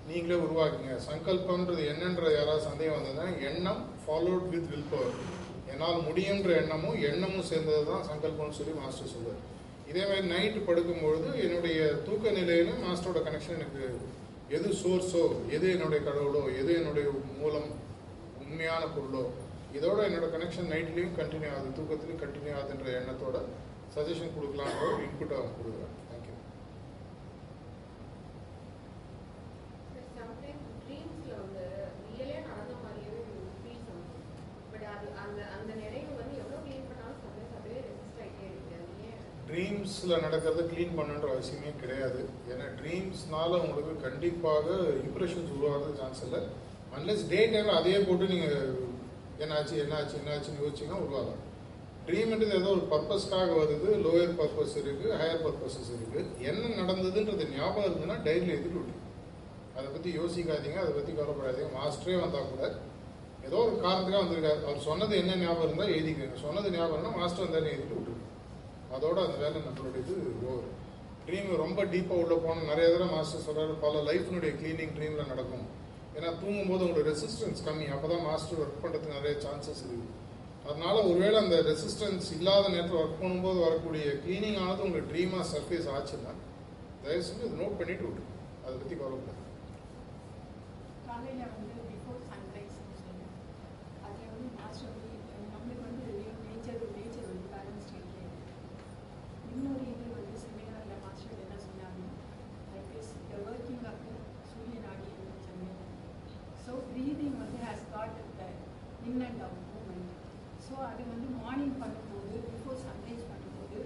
நீங்களே 0.07 0.35
உருவாக்குங்க. 0.43 0.93
சங்கல்பன்றது 1.07 1.81
என்னன்ற 1.93 2.25
யாராவது 2.31 2.63
சந்தேகம் 2.67 2.97
வந்ததுன்னா 2.97 3.25
எண்ணம் 3.47 3.81
ஃபாலோட் 4.03 4.45
வித் 4.47 4.69
வில் 4.71 4.89
பவர் 4.91 5.15
என்னால் 5.71 6.05
முடியுன்ற 6.07 6.49
எண்ணமும் 6.61 6.99
எண்ணமும் 7.09 7.47
சேர்ந்தது 7.49 7.81
தான் 7.85 8.05
சங்கல்பம்னு 8.09 8.57
சொல்லி 8.59 8.75
மாஸ்டர் 8.77 9.13
சொல்லுவார் 9.15 9.41
இதே 9.87 10.03
மாதிரி 10.03 10.27
நைட்டு 10.27 10.61
படுக்கும்பொழுது 10.61 11.27
என்னுடைய 11.43 11.79
தூக்க 12.05 12.31
நிலையில 12.31 12.77
மாஸ்டரோட 12.85 13.19
கனெக்ஷன் 13.27 13.59
எனக்கு 13.59 13.83
எது 14.49 14.69
சோர்ஸோ 14.81 15.23
எது 15.49 15.67
என்னுடைய 15.71 15.99
கடவுளோ 16.03 16.43
எது 16.61 16.71
என்னுடைய 16.75 17.07
மூலம் 17.37 17.67
உண்மையான 18.47 18.83
பொருளோ? 18.95 19.23
இதோட 19.77 19.99
என்னோட 20.07 20.27
கனெக்ஷன் 20.33 20.69
நைட்லேயும் 20.73 21.17
கண்டினியூ 21.19 21.49
ஆகுது. 21.53 21.75
தூக்கத்துலையும் 21.77 22.21
கண்டினியூ 22.23 22.53
ஆகுதுன்ற 22.59 22.87
எண்ணத்தோட 22.99 23.37
சஜஷன் 23.95 24.35
கொடுக்கலான்ற 24.35 24.83
ஒரு 24.89 25.03
இன்புட் 25.07 25.37
அவங்க 25.37 25.55
கொடுக்குறேன் 25.59 25.95
தேங்க்யூ 26.11 26.35
ட்ரீம்ஸில் 39.49 40.21
நடக்கிறத 40.23 40.63
க்ளீன் 40.71 40.97
பண்ணுன்ற 40.97 41.27
அவசியமே 41.33 41.69
கிடையாது. 41.81 42.21
ஏன்னா 42.51 42.65
ட்ரீம்ஸ்னால 42.79 43.59
உங்களுக்கு 43.65 43.93
கண்டிப்பாக 44.07 44.65
இம்ப்ரெஷன்ஸ் 45.05 45.53
உருவாகிறது 45.57 45.99
சான்ஸ் 46.01 46.23
இல்லை. 46.25 46.41
அன்லெஸ் 46.95 47.27
டே 47.31 47.39
டைமில் 47.53 47.77
அதையே 47.79 47.99
போட்டு 48.07 48.31
நீங்கள் 48.33 48.69
என்னாச்சு 49.43 49.75
என்னாச்சு 49.83 50.15
என்னாச்சுன்னு 50.19 50.63
யோசிச்சிங்கன்னா 50.63 51.03
உருவாகும் 51.05 51.43
ட்ரீம்ன்றது 52.07 52.53
ஏதோ 52.59 52.69
ஒரு 52.75 52.83
பர்பஸ்க்காக 52.91 53.55
வருது 53.61 53.87
லோயர் 54.05 54.37
பர்பஸ் 54.39 54.75
இருக்குது 54.81 55.15
ஹையர் 55.21 55.43
பர்பஸஸ் 55.45 55.91
இருக்குது 55.95 56.21
என்ன 56.49 56.69
நடந்ததுன்றது 56.81 57.45
ஞாபகம் 57.55 57.87
இருந்ததுன்னா 57.87 58.17
டைரியில் 58.27 58.53
எழுதிட்டு 58.55 58.79
விட்டு 58.81 58.95
அதை 59.77 59.87
பற்றி 59.95 60.09
யோசிக்காதீங்க 60.19 60.79
அதை 60.83 60.91
பற்றி 60.93 61.11
கவலைப்படாதீங்க. 61.17 61.71
மாஸ்டரே 61.79 62.15
வந்தால் 62.21 62.51
கூட 62.51 62.63
ஏதோ 63.47 63.57
ஒரு 63.65 63.73
காரணத்துக்காக 63.83 64.21
வந்திருக்காரு. 64.23 64.59
அவர் 64.67 64.79
சொன்னது 64.87 65.13
என்ன 65.21 65.35
ஞாபகம் 65.41 65.67
இருந்தால் 65.67 65.93
எழுதிக்கிறேன் 65.95 66.41
சொன்னது 66.45 66.71
ஞாபகம்னா 66.75 67.11
மாஸ்டர் 67.19 67.45
வந்தாலும் 67.45 67.71
எழுதிட்டு 67.73 67.97
விட்டுருங்க 67.97 68.25
அதோட 68.95 69.17
அந்த 69.25 69.37
வேலை 69.43 69.59
நம்மளுடைய 69.67 70.01
இது 70.03 70.15
ஓவர் 70.47 70.67
ட்ரீம் 71.27 71.49
ரொம்ப 71.63 71.79
டீப்பாக 71.93 72.21
உள்ளே 72.23 72.37
போனோம் 72.45 72.69
நிறைய 72.71 72.87
தடவை 72.93 73.09
மாஸ்டர் 73.15 73.45
சொல்கிறார் 73.47 73.73
பல 73.85 74.01
லைஃப்னுடைய 74.09 74.51
க்ளீனிங் 74.59 74.95
ட்ரீமில் 74.97 75.31
நடக்கும். 75.31 75.65
ஏன்னா 76.17 76.29
தூங்கும்போது 76.41 76.85
உங்களோட 76.85 77.03
ரெசிஸ்டன்ஸ் 77.11 77.65
கம்மி. 77.67 77.87
அப்போ 77.95 78.07
தான் 78.11 78.25
மாஸ்டர் 78.27 78.61
ஒர்க் 78.63 78.81
பண்ணுறதுக்கு 78.83 79.17
நிறைய 79.17 79.33
சான்சஸ் 79.45 79.83
இருக்குது 79.83 80.15
அதனால 80.69 80.95
ஒருவேளை 81.09 81.37
அந்த 81.43 81.57
ரெசிஸ்டன்ஸ் 81.69 82.29
இல்லாத 82.37 82.71
நேரத்தில் 82.75 83.01
ஒர்க் 83.01 83.21
பண்ணும்போது 83.21 83.59
வரக்கூடிய 83.65 84.05
க்ளீனிங் 84.23 84.59
ஆனது 84.63 84.85
உங்களுக்கு 84.87 85.11
ட்ரீமாக 85.13 85.45
சர்ஃபேஸ் 85.53 85.89
ஆச்சுன்னா 85.95 86.33
தயவு 87.03 87.25
செஞ்சு 87.27 87.45
அதை 87.47 87.57
நோட் 87.61 87.77
பண்ணிட்டு 87.79 88.05
விட்டுருங்க. 88.05 88.33
அதை 88.65 88.75
பற்றி 88.79 88.95
கவலைப்படாது 89.01 89.43
காலையில் 91.07 91.53
வந்து 91.53 91.75
பிஃபோர் 91.89 92.23
சன்ரைஸ் 92.29 92.73
சொல்லுவோம் 92.97 93.35
அதில் 94.07 94.31
வந்து 94.33 94.49
மாஸ்டர் 94.57 94.91
வந்து 94.93 95.13
நம்மளுக்கு 95.53 95.83
வந்து 95.87 96.07
நேச்சர் 96.47 96.81
நேச்சர் 96.97 97.29
வந்து 97.29 97.47
பேலன்ஸ் 97.53 97.85
ஸ்டேட்லேயே 97.87 98.27
இன்னொரு 99.53 99.85
இது 99.93 100.07
வந்து 100.17 100.35
செமினாரில் 100.43 101.01
மாஸ்டர் 101.05 101.41
என்ன 101.45 101.57
சொன்னாங்க 101.67 102.03
like 102.73 102.91
is 103.01 103.13
the 103.31 103.39
working 103.47 103.85
of 103.91 104.03
the 104.07 104.11
surya 104.51 104.79
nadi 104.87 105.07
சொன்னேன் 105.47 105.79
ஸோ 106.65 106.73
ப்ரீதிங் 106.91 107.37
வந்து 107.43 107.59
has 107.67 107.85
got 107.95 108.19
the 108.39 108.51
in 109.09 109.23
and 109.29 109.41
out 109.47 109.65
movement 109.71 110.11
so 110.67 110.75
அது 110.91 111.01
வந்து 111.13 111.29
மார்னிங் 111.39 111.77
பண்ணும்போது 111.83 112.35
பிஃபோர் 112.51 112.81
சன்ரைஸ் 112.85 113.25
பண்ணும்போது 113.31 113.79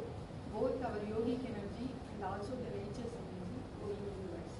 both 0.53 0.85
our 0.89 1.05
yogic 1.13 1.47
energy 1.51 1.87
and 2.09 2.25
also 2.31 2.53
the 2.63 2.69
nature's 2.77 3.15
energy 3.23 3.47
going 3.79 4.07
inwards 4.13 4.57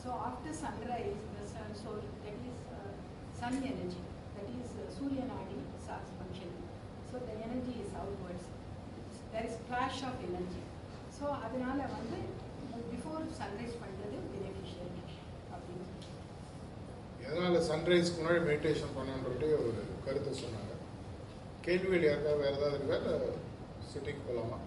So 0.00 0.16
after 0.26 0.50
sunrise, 0.56 1.14
the 1.30 1.44
sun, 1.52 1.70
so 1.78 1.92
that 2.24 2.36
is 2.48 2.58
uh, 2.74 2.90
sun 3.38 3.54
energy, 3.70 4.02
that 4.34 4.48
is 4.56 4.68
uh, 4.74 4.84
Surya 4.96 5.24
Nadi 5.30 5.56
starts 5.78 6.10
functioning. 6.18 6.60
So 7.08 7.14
the 7.20 7.34
energy 7.46 7.74
is 7.84 7.90
outwards. 8.02 8.44
There 9.32 9.46
is 9.48 9.56
flash 9.68 9.98
of 10.08 10.14
energy. 10.28 10.62
So 11.16 11.24
அதனால 11.46 11.78
வந்து 11.96 12.18
before 12.92 13.22
sunrise 13.40 13.74
பண்றது 13.82 14.20
beneficial 14.34 14.92
அப்படின்னு 15.54 15.88
எதனால 17.24 17.64
சன்ரைஸ்க்கு 17.86 18.20
முன்னாடி 18.20 18.40
meditation 18.46 18.94
பண்ணணுன்றது 18.94 19.48
ஒரு 19.64 19.80
கருத்தை 20.04 20.30
சொன்னாங்க. 20.38 20.72
கேள்விகள் 21.66 22.06
யாருக்காவது 22.06 22.40
வேறு 22.42 22.56
ஏதாவது 22.58 22.78
இருக்கா? 22.78 22.96
இல்லை 23.02 23.28
சிட்டிக்கு 23.90 24.22
போகலாமா 24.28 24.58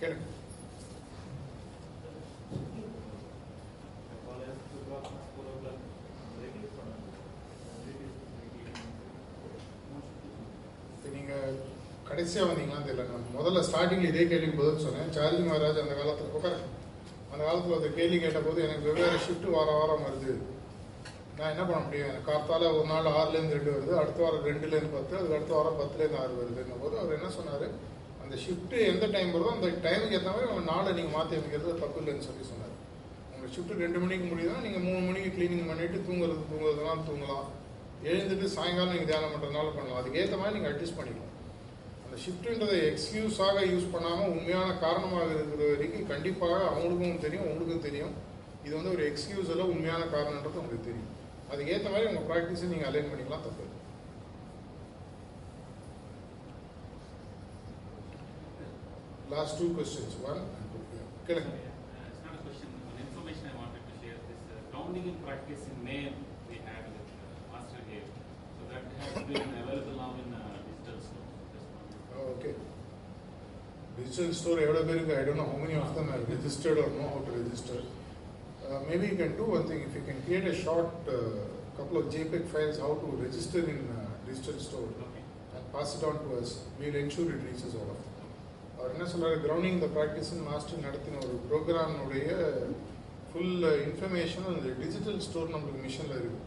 கேளுங்க. 0.00 0.26
இப்போ 10.94 11.14
நீங்கள் 11.18 11.56
கடைசியாக 12.10 12.50
வந்தீங்களான்னு 12.50 12.88
தெரியல. 12.90 13.08
நான் 13.12 13.32
முதல்ல 13.38 13.64
ஸ்டார்டிங்கில் 13.70 14.12
இதே 14.12 14.26
கேள்விக்கு 14.34 14.60
பதில் 14.64 14.84
சொன்னேன். 14.88 15.14
சார்ஜி 15.18 15.42
மகாராஜ் 15.46 15.82
அந்த 15.86 15.96
காலத்தில் 16.02 16.36
உட்கார 16.40 16.56
அந்த 17.40 17.50
காலத்தில் 17.50 17.76
அந்த 17.76 17.90
கேள்வி 17.98 18.16
கேட்டபோது 18.22 18.58
எனக்கு 18.64 18.86
வெவ்வேறு 18.86 19.18
ஷிஃப்ட் 19.26 19.46
வார 19.54 19.68
வாரம் 19.76 20.02
வருது. 20.06 20.32
நான் 21.36 21.52
என்ன 21.52 21.62
பண்ண 21.68 21.78
முடியும்? 21.84 22.08
எனக்கு 22.10 22.26
காத்தால 22.30 22.66
ஒரு 22.78 22.86
நாள் 22.90 23.06
ஆறுலேருந்து 23.18 23.56
ரெண்டு 23.58 23.72
வருது 23.74 23.92
அடுத்த 24.00 24.18
வாரம் 24.24 24.44
ரெண்டுலேருந்து 24.48 24.92
பத்து 24.96 25.14
அதுக்கு 25.18 25.36
அடுத்த 25.36 25.54
வாரம் 25.58 25.78
பத்துலேருந்து 25.78 26.18
ஆறு 26.22 26.34
வருதுன்னும் 26.40 26.82
போது 26.82 26.94
அவர் 27.02 27.16
என்ன 27.18 27.28
சொன்னார்? 27.36 27.64
அந்த 28.24 28.34
ஷிஃப்ட்டு 28.42 28.82
எந்த 28.90 29.06
டைம் 29.14 29.32
வருதோ 29.36 29.54
அந்த 29.54 29.70
டைமுக்கு 29.86 30.18
ஏற்ற 30.18 30.28
மாதிரி 30.34 30.50
உங்கள் 30.50 30.68
நாளை 30.72 30.92
நீங்கள் 30.98 31.16
மாற்றி 31.16 31.38
அமைக்கிறது 31.38 31.80
தப்பு 31.84 31.98
இல்லைன்னு 32.02 32.26
சொல்லி 32.28 32.44
சொன்னார். 32.50 32.74
உங்கள் 33.32 33.52
ஷிஃப்ட்டு 33.54 33.80
ரெண்டு 33.84 34.02
மணிக்கு 34.04 34.28
முடியுதுன்னா 34.32 34.60
நீங்கள் 34.66 34.86
மூணு 34.88 35.02
மணிக்கு 35.08 35.32
க்ளீனிங் 35.38 35.70
பண்ணிவிட்டு 35.70 36.04
தூங்குறது 36.08 36.44
தூங்குறதுலாம் 36.52 37.04
தூங்கலாம். 37.08 37.48
எழுந்துட்டு 38.10 38.54
சாயங்காலம் 38.58 38.94
நீங்கள் 38.94 39.12
தியானம் 39.12 39.34
பண்ணுறதுனால 39.34 39.72
பண்ணலாம். 39.78 40.00
அதுக்கேற்ற 40.02 40.36
மாதிரி 40.42 40.56
நீங்கள் 40.58 40.74
அட்ஜஸ்ட் 40.74 41.00
பண்ணிக்கலாம். 41.00 41.29
அந்த 42.10 42.20
ஷிஃப்ட்டுன்றதை 42.22 42.76
எக்ஸ்கியூஸாக 42.86 43.58
யூஸ் 43.72 43.92
பண்ணாமல் 43.92 44.32
உண்மையான 44.36 44.70
காரணமாக 44.84 45.26
இருக்கிற 45.34 45.66
வரைக்கும் 45.72 46.08
கண்டிப்பாக 46.12 46.56
அவங்களுக்கும் 46.70 47.20
தெரியும் 47.24 47.46
உங்களுக்கும் 47.50 47.84
தெரியும். 47.86 48.14
இது 48.66 48.72
வந்து 48.78 48.94
ஒரு 48.94 49.02
எக்ஸ்கியூஸ் 49.10 49.50
இல்லை 49.52 49.66
உண்மையான 49.72 50.02
காரணன்றது 50.14 50.60
உங்களுக்கு 50.62 50.88
தெரியும். 50.88 51.10
அதுக்கு 51.50 51.72
ஏற்ற 51.74 51.88
மாதிரி 51.92 52.08
உங்கள் 52.10 52.26
ப்ராக்டிஸை 52.30 52.70
நீங்கள் 52.72 52.90
அலைன் 52.90 53.10
பண்ணிக்கலாம் 53.10 53.46
தப்பு 53.46 53.66
லாஸ்ட் 59.34 59.58
டூ 59.60 59.68
கொஸ்டின்ஸ் 59.78 60.20
ஒன் 60.30 60.42
கிளம்பி 61.28 61.58
grounding 64.72 65.06
in 65.10 65.16
practice 65.24 65.62
in 65.70 65.76
May 65.86 66.00
we 66.48 66.56
had 66.66 66.84
with 66.92 67.08
uh, 67.14 67.24
Master 67.52 67.80
here. 67.88 68.06
So 68.56 68.62
that 68.70 68.84
has 69.00 69.16
been 69.28 69.48
available 69.62 69.99
wanted- 72.39 72.39
okay 72.39 72.51
digital 73.97 74.33
store 74.39 74.61
எவ்வளோ 74.63 74.81
பேருக்கு 74.87 75.13
I 75.17 75.23
don't 75.27 75.41
know 75.41 75.47
how 75.49 75.59
many 75.61 75.75
of 75.81 75.93
them 75.97 76.09
have 76.13 76.23
registered 76.33 76.79
or 76.83 76.93
know 76.97 77.05
how 77.11 77.21
to 77.27 77.33
register 77.39 77.83
maybe 78.87 79.05
you 79.09 79.17
can 79.21 79.35
do 79.37 79.47
one 79.55 79.67
thing 79.69 79.83
if 79.85 79.95
you 79.97 80.03
can 80.07 80.23
create 80.25 80.49
a 80.49 80.57
short 80.63 80.97
couple 81.77 81.97
of 81.99 82.05
JPEG 82.09 82.43
files 82.47 82.77
how 82.79 82.91
to 82.95 83.07
register 83.21 83.61
in 83.71 83.79
uh, 83.87 83.95
digital 84.27 84.57
store 84.59 84.83
Okay. 84.99 85.23
and 85.53 85.63
pass 85.73 85.89
it 85.95 86.03
on 86.03 86.15
to 86.21 86.37
us. 86.37 86.49
We'll 86.77 86.95
ensure 86.97 87.25
it 87.27 87.41
reaches 87.43 87.73
all 87.75 87.89
of 87.89 87.97
them. 87.97 88.11
அவர் 88.75 88.93
என்ன 88.93 89.05
சொல்றாரு 89.11 89.37
grounding 89.43 89.81
த 89.81 89.89
practice 89.93 90.29
master 90.45 90.83
நடத்தின 90.85 91.19
ஒரு 91.23 91.35
ப்ரோக்ராம்னுடைய 91.49 92.27
full 93.29 93.51
information 93.83 94.47
அந்த 94.51 94.71
digital 94.81 95.19
store 95.27 95.53
நம்மளுக்கு 95.53 95.83
மிஷனில் 95.85 96.17
இருக்கு 96.19 96.41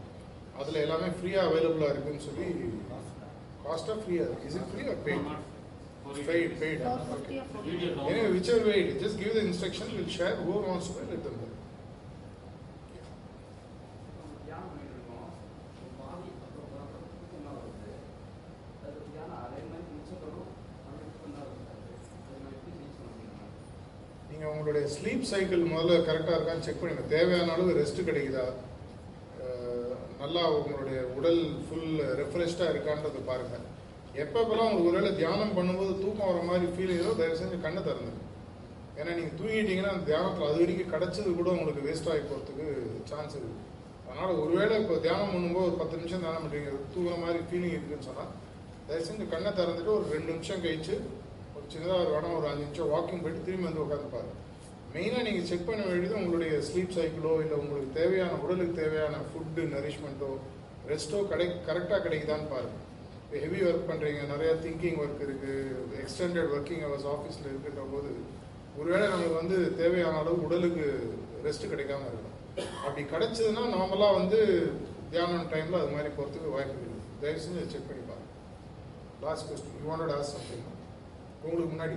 அதில் 0.59 0.83
எல்லாமே 0.85 1.09
ஃப்ரீயாக 1.17 1.47
அவைலபிளாக 1.49 1.93
இருக்குன்னு 1.93 2.25
சொல்லி 2.27 2.47
காஸ்ட்டாக 3.63 3.97
ஃப்ரீயாக 4.01 4.41
is 4.47 4.57
it 4.59 4.69
free 4.71 4.83
or 4.87 4.95
No, 4.95 5.05
paid 5.07 5.29
Video 6.06 6.24
fifty. 6.24 6.76
download. 6.76 7.28
Anyway, 8.10 8.30
whichever 8.32 8.66
way 8.68 8.80
it 8.82 8.88
is, 8.96 9.02
just 9.02 9.18
give 9.18 9.32
the 9.34 9.40
instruction, 9.40 9.86
we'll 9.96 10.08
share, 10.16 10.36
who 10.36 10.52
wants 10.68 10.88
to 10.88 10.94
let 10.98 11.08
them 11.10 11.20
பண்ணுறேன் 11.24 11.52
நீங்கள் 24.30 24.52
உங்களுடைய 24.52 24.84
ஸ்லீப் 24.94 25.28
சைக்கிள் 25.32 25.62
முதல்ல 25.72 25.98
கரெக்டாக 26.08 26.36
இருக்கான்னு 26.38 26.66
செக் 26.66 26.80
பண்ணுங்க 26.82 27.04
தேவையான 27.14 27.52
அளவு 27.56 27.78
ரெஸ்ட் 27.80 28.00
கிடைக்குதா? 28.08 28.46
நல்லா 30.22 30.42
உங்களுடைய 30.58 30.98
உடல் 31.18 31.42
ஃபுல் 31.66 31.94
ரெஃப்ரெஷ்டாக 32.20 32.72
இருக்கான்றதை 32.74 33.22
பாருங்க. 33.30 33.56
எப்பப்பெல்லாம் 34.22 34.66
உங்களுக்கு 34.66 34.90
ஒருவேளை 34.90 35.10
தியானம் 35.14 35.56
பண்ணும்போது 35.56 35.92
தூக்கம் 36.00 36.30
வர 36.30 36.40
மாதிரி 36.42 36.66
ஃபீல் 36.74 36.98
ஏதோ 36.98 37.12
தயவு 37.12 37.38
செஞ்சு 37.38 37.56
கண்ணை 37.58 37.80
திறந்து. 37.82 38.12
ஏன்னா 38.98 39.12
நீங்கள் 39.14 39.36
தூங்கிட்டீங்கன்னா 39.38 39.92
அந்த 39.92 40.04
தியானத்தில் 40.04 40.48
அது 40.48 40.58
வரைக்கும் 40.60 40.92
கிடைச்சது 40.92 41.30
கூட 41.34 41.48
உங்களுக்கு 41.50 41.86
வேஸ்ட் 41.86 42.10
ஆகி 42.12 42.22
போகிறதுக்கு 42.22 42.66
சான்ஸ் 43.10 43.34
இருக்குது 43.34 43.62
அதனால் 44.06 44.38
ஒருவேளை 44.42 44.74
இப்போ 44.82 44.96
தியானம் 45.00 45.32
பண்ணும்போது 45.34 45.66
ஒரு 45.68 45.76
பத்து 45.76 45.98
நிமிஷம் 45.98 46.22
தியானம் 46.24 46.44
பண்ணுறீங்க 46.44 46.72
தூங்குற 46.92 47.16
மாதிரி 47.22 47.40
ஃபீலிங் 47.46 47.74
இருக்குதுன்னு 47.74 48.08
சொன்னால் 48.08 48.30
தயவு 48.88 49.06
செஞ்சு 49.08 49.26
கண்ணை 49.26 49.50
திறந்துட்டு 49.52 49.92
ஒரு 49.96 50.06
ரெண்டு 50.12 50.30
நிமிஷம் 50.32 50.62
கழிச்சு 50.64 50.94
ஒரு 51.54 51.64
சின்னதாக 51.68 51.98
ஒரு 52.02 52.14
இடம் 52.16 52.36
ஒரு 52.38 52.48
அஞ்சு 52.48 52.64
நிமிஷம் 52.64 52.92
வாக்கிங் 52.92 53.22
போயிட்டு 53.22 53.46
திரும்பி 53.46 53.68
வந்து 53.68 53.84
உட்காந்துப்பாரு 53.84 54.30
மெயினாக 54.94 55.26
நீங்கள் 55.26 55.48
செக் 55.48 55.68
பண்ண 55.68 55.82
வேண்டியது 55.84 56.20
உங்களுடைய 56.20 56.54
ஸ்லீப் 56.66 56.96
சைக்கிளோ 56.96 57.32
இல்லை 57.44 57.56
உங்களுக்கு 57.58 57.90
தேவையான 57.92 58.36
உடலுக்கு 58.42 58.80
தேவையான 58.82 59.22
ஃபுட்டு 59.28 59.62
நரிஷ்மெண்ட்டோ 59.74 60.30
ரெஸ்ட்டோ 60.90 61.20
கிடை 61.30 61.46
கரெக்டாக 61.68 62.00
கிடைக்குதான்னு 62.06 62.48
பாருங்கள் 62.50 62.82
ஹெவி 63.42 63.60
ஒர்க் 63.68 63.88
பண்ணுறீங்க 63.90 64.22
நிறையா 64.32 64.52
திங்கிங் 64.64 64.98
ஒர்க் 65.02 65.24
இருக்குது 65.26 65.54
எக்ஸ்டெண்டட் 66.02 66.52
ஒர்க்கிங் 66.56 66.84
ஹவர்ஸ் 66.86 67.08
ஆஃபீஸில் 67.14 67.50
இருக்குன்ற 67.52 67.84
போது 67.94 68.10
ஒருவேளை 68.80 69.06
நமக்கு 69.12 69.40
வந்து 69.40 69.56
தேவையான 69.80 70.18
அளவு 70.22 70.44
உடலுக்கு 70.46 70.84
ரெஸ்ட் 71.46 71.70
கிடைக்காம 71.72 72.08
இருக்கும் 72.10 72.30
அப்படி 72.86 73.02
கிடைச்சதுன்னா 73.12 73.62
நார்மலாக 73.74 74.18
வந்து 74.20 74.38
தியானம் 75.12 75.50
டைமில் 75.52 75.80
அது 75.80 75.94
மாதிரி 75.96 76.10
போகிறதுக்கு 76.16 76.54
வாய்ப்பு 76.54 76.76
இருக்குது 76.76 76.92
தயவு 77.22 77.42
செஞ்சு 77.44 77.70
செக் 77.72 77.88
பண்ணி 77.88 78.02
பாருங்க. 78.10 78.28
Last 79.24 79.48
question 79.48 79.78
you 79.80 79.86
wanted 79.90 80.14
as 80.16 80.32
something 80.34 80.66
உங்களுக்கு 81.44 81.70
முன்னாடி. 81.74 81.96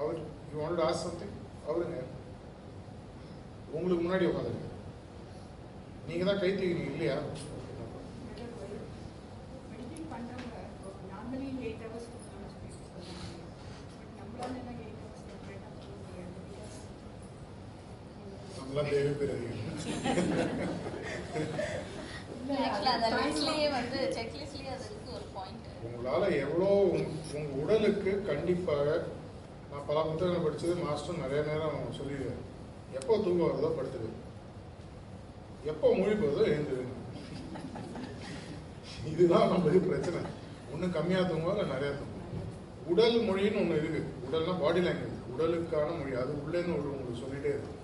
அவர் 0.00 0.18
யூ 0.50 0.56
வாண்டட் 0.62 0.84
ஆஸ் 0.88 1.04
சம்திங் 1.06 1.34
அவருங்க. 1.68 1.98
உங்களுக்கு 3.76 4.02
முன்னாடி 4.04 4.26
உட்காந்துருங்க 4.30 4.64
நீங்கள் 6.08 6.28
தான் 6.30 6.40
கை 6.42 6.50
தூக்கிறீங்க 6.50 6.92
இல்லையா 6.94 7.16
மெடிடேட் 9.70 10.10
பண்ணுறவங்க 10.12 10.56
நார்மலி 11.28 11.46
எயிட் 11.60 11.80
ஹவர்ஸ் 11.84 12.08
நம்மளால 14.18 14.52
எல்லாம் 14.52 14.78
எயிட் 14.82 15.00
ஹவர்ஸ் 15.00 15.24
முடியாது 15.98 16.34
நம்மளாம் 18.58 18.90
தேவை 18.90 19.10
உங்களால் 25.86 26.36
எவ்வளோ 26.44 26.70
உடலுக்கு 27.60 28.12
கண்டிப்பாக 28.28 28.86
நான் 29.70 29.86
பல 29.88 29.98
புத்தகங்கள் 30.08 30.44
படித்தது 30.44 30.74
மாஸ்டர் 30.82 31.22
நிறைய 31.24 31.42
நேரம் 31.50 31.96
சொல்லிடுவேன் 31.98 32.42
எப்போ 32.98 33.12
தூக்கம் 33.16 33.48
வருதோ 33.48 33.70
படுத்துடு. 33.78 34.08
எப்போ 35.72 35.86
மொழி 35.98 36.14
போதோ 36.16 36.44
இதுதான் 39.10 39.50
நம்மளுக்கு 39.52 39.88
பிரச்சனை. 39.88 40.20
ஒன்று 40.76 40.94
கம்மியாக 40.96 41.26
தூங்குவோம் 41.28 41.54
இல்லை 41.56 41.66
நிறையா 41.74 41.92
தூங்குவோம் 41.98 42.14
உடல் 42.92 43.18
மொழின்னு 43.28 43.60
ஒன்று 43.62 43.78
இருக்குது 43.82 44.10
உடல்னா 44.26 44.54
பாடி 44.62 44.80
லாங்குவேஜ் 44.86 45.22
உடலுக்கான 45.32 45.94
மொழி. 45.98 46.12
அது 46.22 46.32
உள்ளேன்னு 46.42 46.76
ஒரு 46.78 46.88
உங்களுக்கு 46.94 47.22
சொல்லிகிட்டே 47.22 47.50
இருக்கும் 47.54 47.82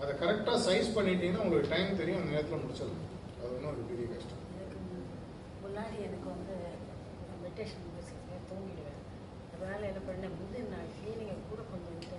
அதை 0.00 0.12
கரெக்டாக 0.22 0.58
சைஸ் 0.66 0.88
பண்ணிட்டீங்கன்னா 0.96 1.44
உங்களுக்கு 1.44 1.72
டைம் 1.72 1.98
தெரியும். 2.00 2.20
அந்த 2.20 2.32
நேரத்தில் 2.34 2.62
முடிச்சிடலாம். 2.62 3.04
அது 3.40 3.50
ஒன்றும் 3.56 3.70
ஒரு 3.72 3.82
பெரிய 3.90 4.06
கஷ்டம். 4.14 4.40
முன்னாடி 5.64 5.96
எனக்கு 6.08 6.28
வந்து 6.34 6.56
மெடிடேஷன் 7.44 7.92
பேசிக்கிறேன் 7.94 8.46
தூங்கிடுவேன். 8.50 8.98
அதனால் 9.54 9.88
என்ன 9.90 10.02
பண்ணேன்? 10.08 10.36
முந்தின 10.40 10.70
நாள் 10.74 10.92
க்ளீனிங்கை 10.98 11.36
கூட 11.50 11.62
கொஞ்சம் 11.72 11.96
விட்டு 11.98 12.18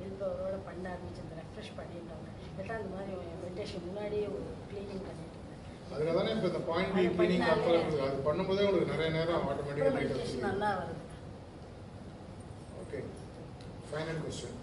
வில்பவரோட 0.00 0.56
பண்ண 0.68 0.84
ஆரம்பிச்சு 0.92 1.24
அந்த 1.24 1.36
ரெஃப்ரெஷ் 1.40 1.76
பண்ணிட்டோங்க 1.80 2.28
இல்லாட்டா 2.48 2.76
அந்த 2.80 2.90
மாதிரி 2.96 3.14
மெடிடேஷன் 3.44 3.86
முன்னாடியே 3.88 4.26
ஒரு 4.36 4.48
க்ளீனிங் 4.70 5.04
பண்ணி 5.08 5.26
அதுக்காக 5.86 6.14
தானே 6.18 6.32
இப்போ 6.34 6.48
இந்த 6.50 6.60
பாயிண்ட் 6.68 6.94
பி 6.96 7.04
க்ளீனிங் 7.16 7.46
அப்புறம் 7.50 7.86
அது 8.06 8.18
பண்ணும்போதே 8.26 8.66
உங்களுக்கு 8.66 8.92
நிறைய 8.92 9.10
நேரம் 9.16 9.46
ஆட்டோமேட்டிக்காக 9.46 9.94
மெடிடேஷன் 9.98 10.46
நல்லா 10.46 10.70
வருது. 10.74 11.00
ஓகே 12.82 13.00
ஃபைனல் 13.88 14.20
கொஸ்டின் 14.24 14.60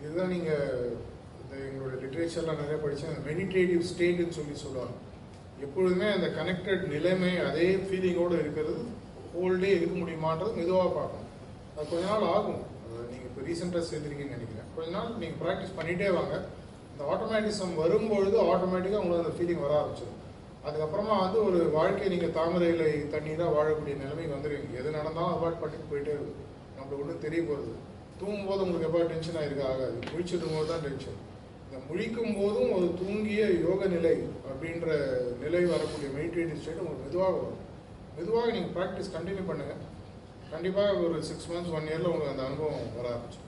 இதுதான் 0.00 0.32
நீங்கள் 0.32 0.72
இந்த 1.40 1.54
எங்களோட 1.64 1.94
லிட்ரேச்சர்லாம் 2.02 2.60
நிறைய 2.60 2.76
படித்தேன் 2.94 3.24
மெடிடேட்டிவ் 3.28 3.82
ஸ்டேட்டுன்னு 3.90 4.36
சொல்லி 4.38 4.54
சொல்லுவாங்க. 4.64 4.94
எப்பொழுதுமே 5.64 6.08
அந்த 6.16 6.26
கனெக்டட் 6.38 6.82
நிலைமை 6.94 7.32
அதே 7.48 7.68
ஃபீலிங்கோடு 7.86 8.34
இருக்கிறது 8.42 8.82
ஹோல் 9.34 9.60
டே 9.62 9.70
இருக்க 9.76 9.94
முடியுமான்றது 10.00 10.52
மெதுவாக 10.58 10.90
பார்க்கணும். 10.98 11.30
அது 11.76 11.86
கொஞ்ச 11.92 12.04
நாள் 12.10 12.26
ஆகும். 12.34 12.60
நீங்கள் 13.12 13.28
இப்போ 13.30 13.42
ரீசெண்டாக 13.46 13.84
சேர்ந்துருக்கீங்கன்னு 13.90 14.36
நினைக்கிறேன். 14.38 14.68
கொஞ்ச 14.76 14.88
நாள் 14.96 15.10
நீங்கள் 15.22 15.40
ப்ராக்டிஸ் 15.42 15.76
பண்ணிகிட்டே 15.78 16.10
வாங்க. 16.18 16.34
இந்த 16.90 17.02
ஆட்டோமேட்டிசம் 17.12 17.74
வரும்பொழுது 17.82 18.36
ஆட்டோமேட்டிக்காக 18.52 19.02
உங்களுக்கு 19.04 19.24
அந்த 19.24 19.34
ஃபீலிங் 19.38 19.64
வர 19.64 19.74
ஆரம்பிச்சிடும். 19.80 20.20
அதுக்கப்புறமா 20.66 21.14
வந்து 21.24 21.38
ஒரு 21.48 21.60
வாழ்க்கை 21.78 22.06
நீங்கள் 22.14 22.36
தாமரையில் 22.38 22.86
தண்ணீராக 23.14 23.50
வாழக்கூடிய 23.56 23.94
நிலைமைக்கு 24.02 24.36
வந்துடுவீங்க 24.36 24.80
எது 24.82 24.96
நடந்தாலும் 24.98 25.34
அவாய்ட் 25.36 25.62
பண்ணிட்டு 25.62 25.90
போயிட்டே 25.90 26.14
இருக்கும். 26.16 26.40
நம்மளுக்கு 26.76 27.02
ஒன்றும் 27.04 27.24
தெரிய 27.26 27.40
போகிறது 27.48 27.74
தூங்கும் 28.20 28.48
போது 28.50 28.62
உங்களுக்கு 28.64 28.88
எப்போ 28.88 29.00
டென்ஷன் 29.12 29.38
ஆயிருக்க 29.40 29.64
ஆகாது. 29.72 29.96
குளிச்சிடும் 30.12 30.56
போது 30.56 30.70
தான் 30.72 30.84
டென்ஷன் 30.86 31.18
இந்த 31.74 31.86
முழிக்கும் 31.86 32.36
போதும் 32.38 32.72
ஒரு 32.74 32.88
தூங்கிய 32.98 33.44
யோக 33.62 33.86
நிலை 33.94 34.12
அப்படின்ற 34.50 34.88
நிலை 35.40 35.62
வரக்கூடிய 35.70 36.08
மெடிடேட்டிவ் 36.16 36.60
ஸ்டேட் 36.60 36.82
உங்களுக்கு 36.82 37.06
மெதுவாக 37.06 37.32
வரும். 37.36 37.56
மெதுவாக 38.18 38.52
நீங்கள் 38.56 38.74
ப்ராக்டிஸ் 38.76 39.10
கண்டினியூ 39.14 39.44
பண்ணுங்கள் 39.48 39.80
கண்டிப்பாக 40.52 41.00
ஒரு 41.00 41.16
சிக்ஸ் 41.28 41.48
மந்த்ஸ் 41.52 41.74
ஒன் 41.76 41.88
இயரில் 41.88 42.10
உங்களுக்கு 42.10 42.34
அந்த 42.34 42.44
அனுபவம் 42.44 42.94
வர 42.96 43.06
ஆரம்பிச்சு 43.12 43.40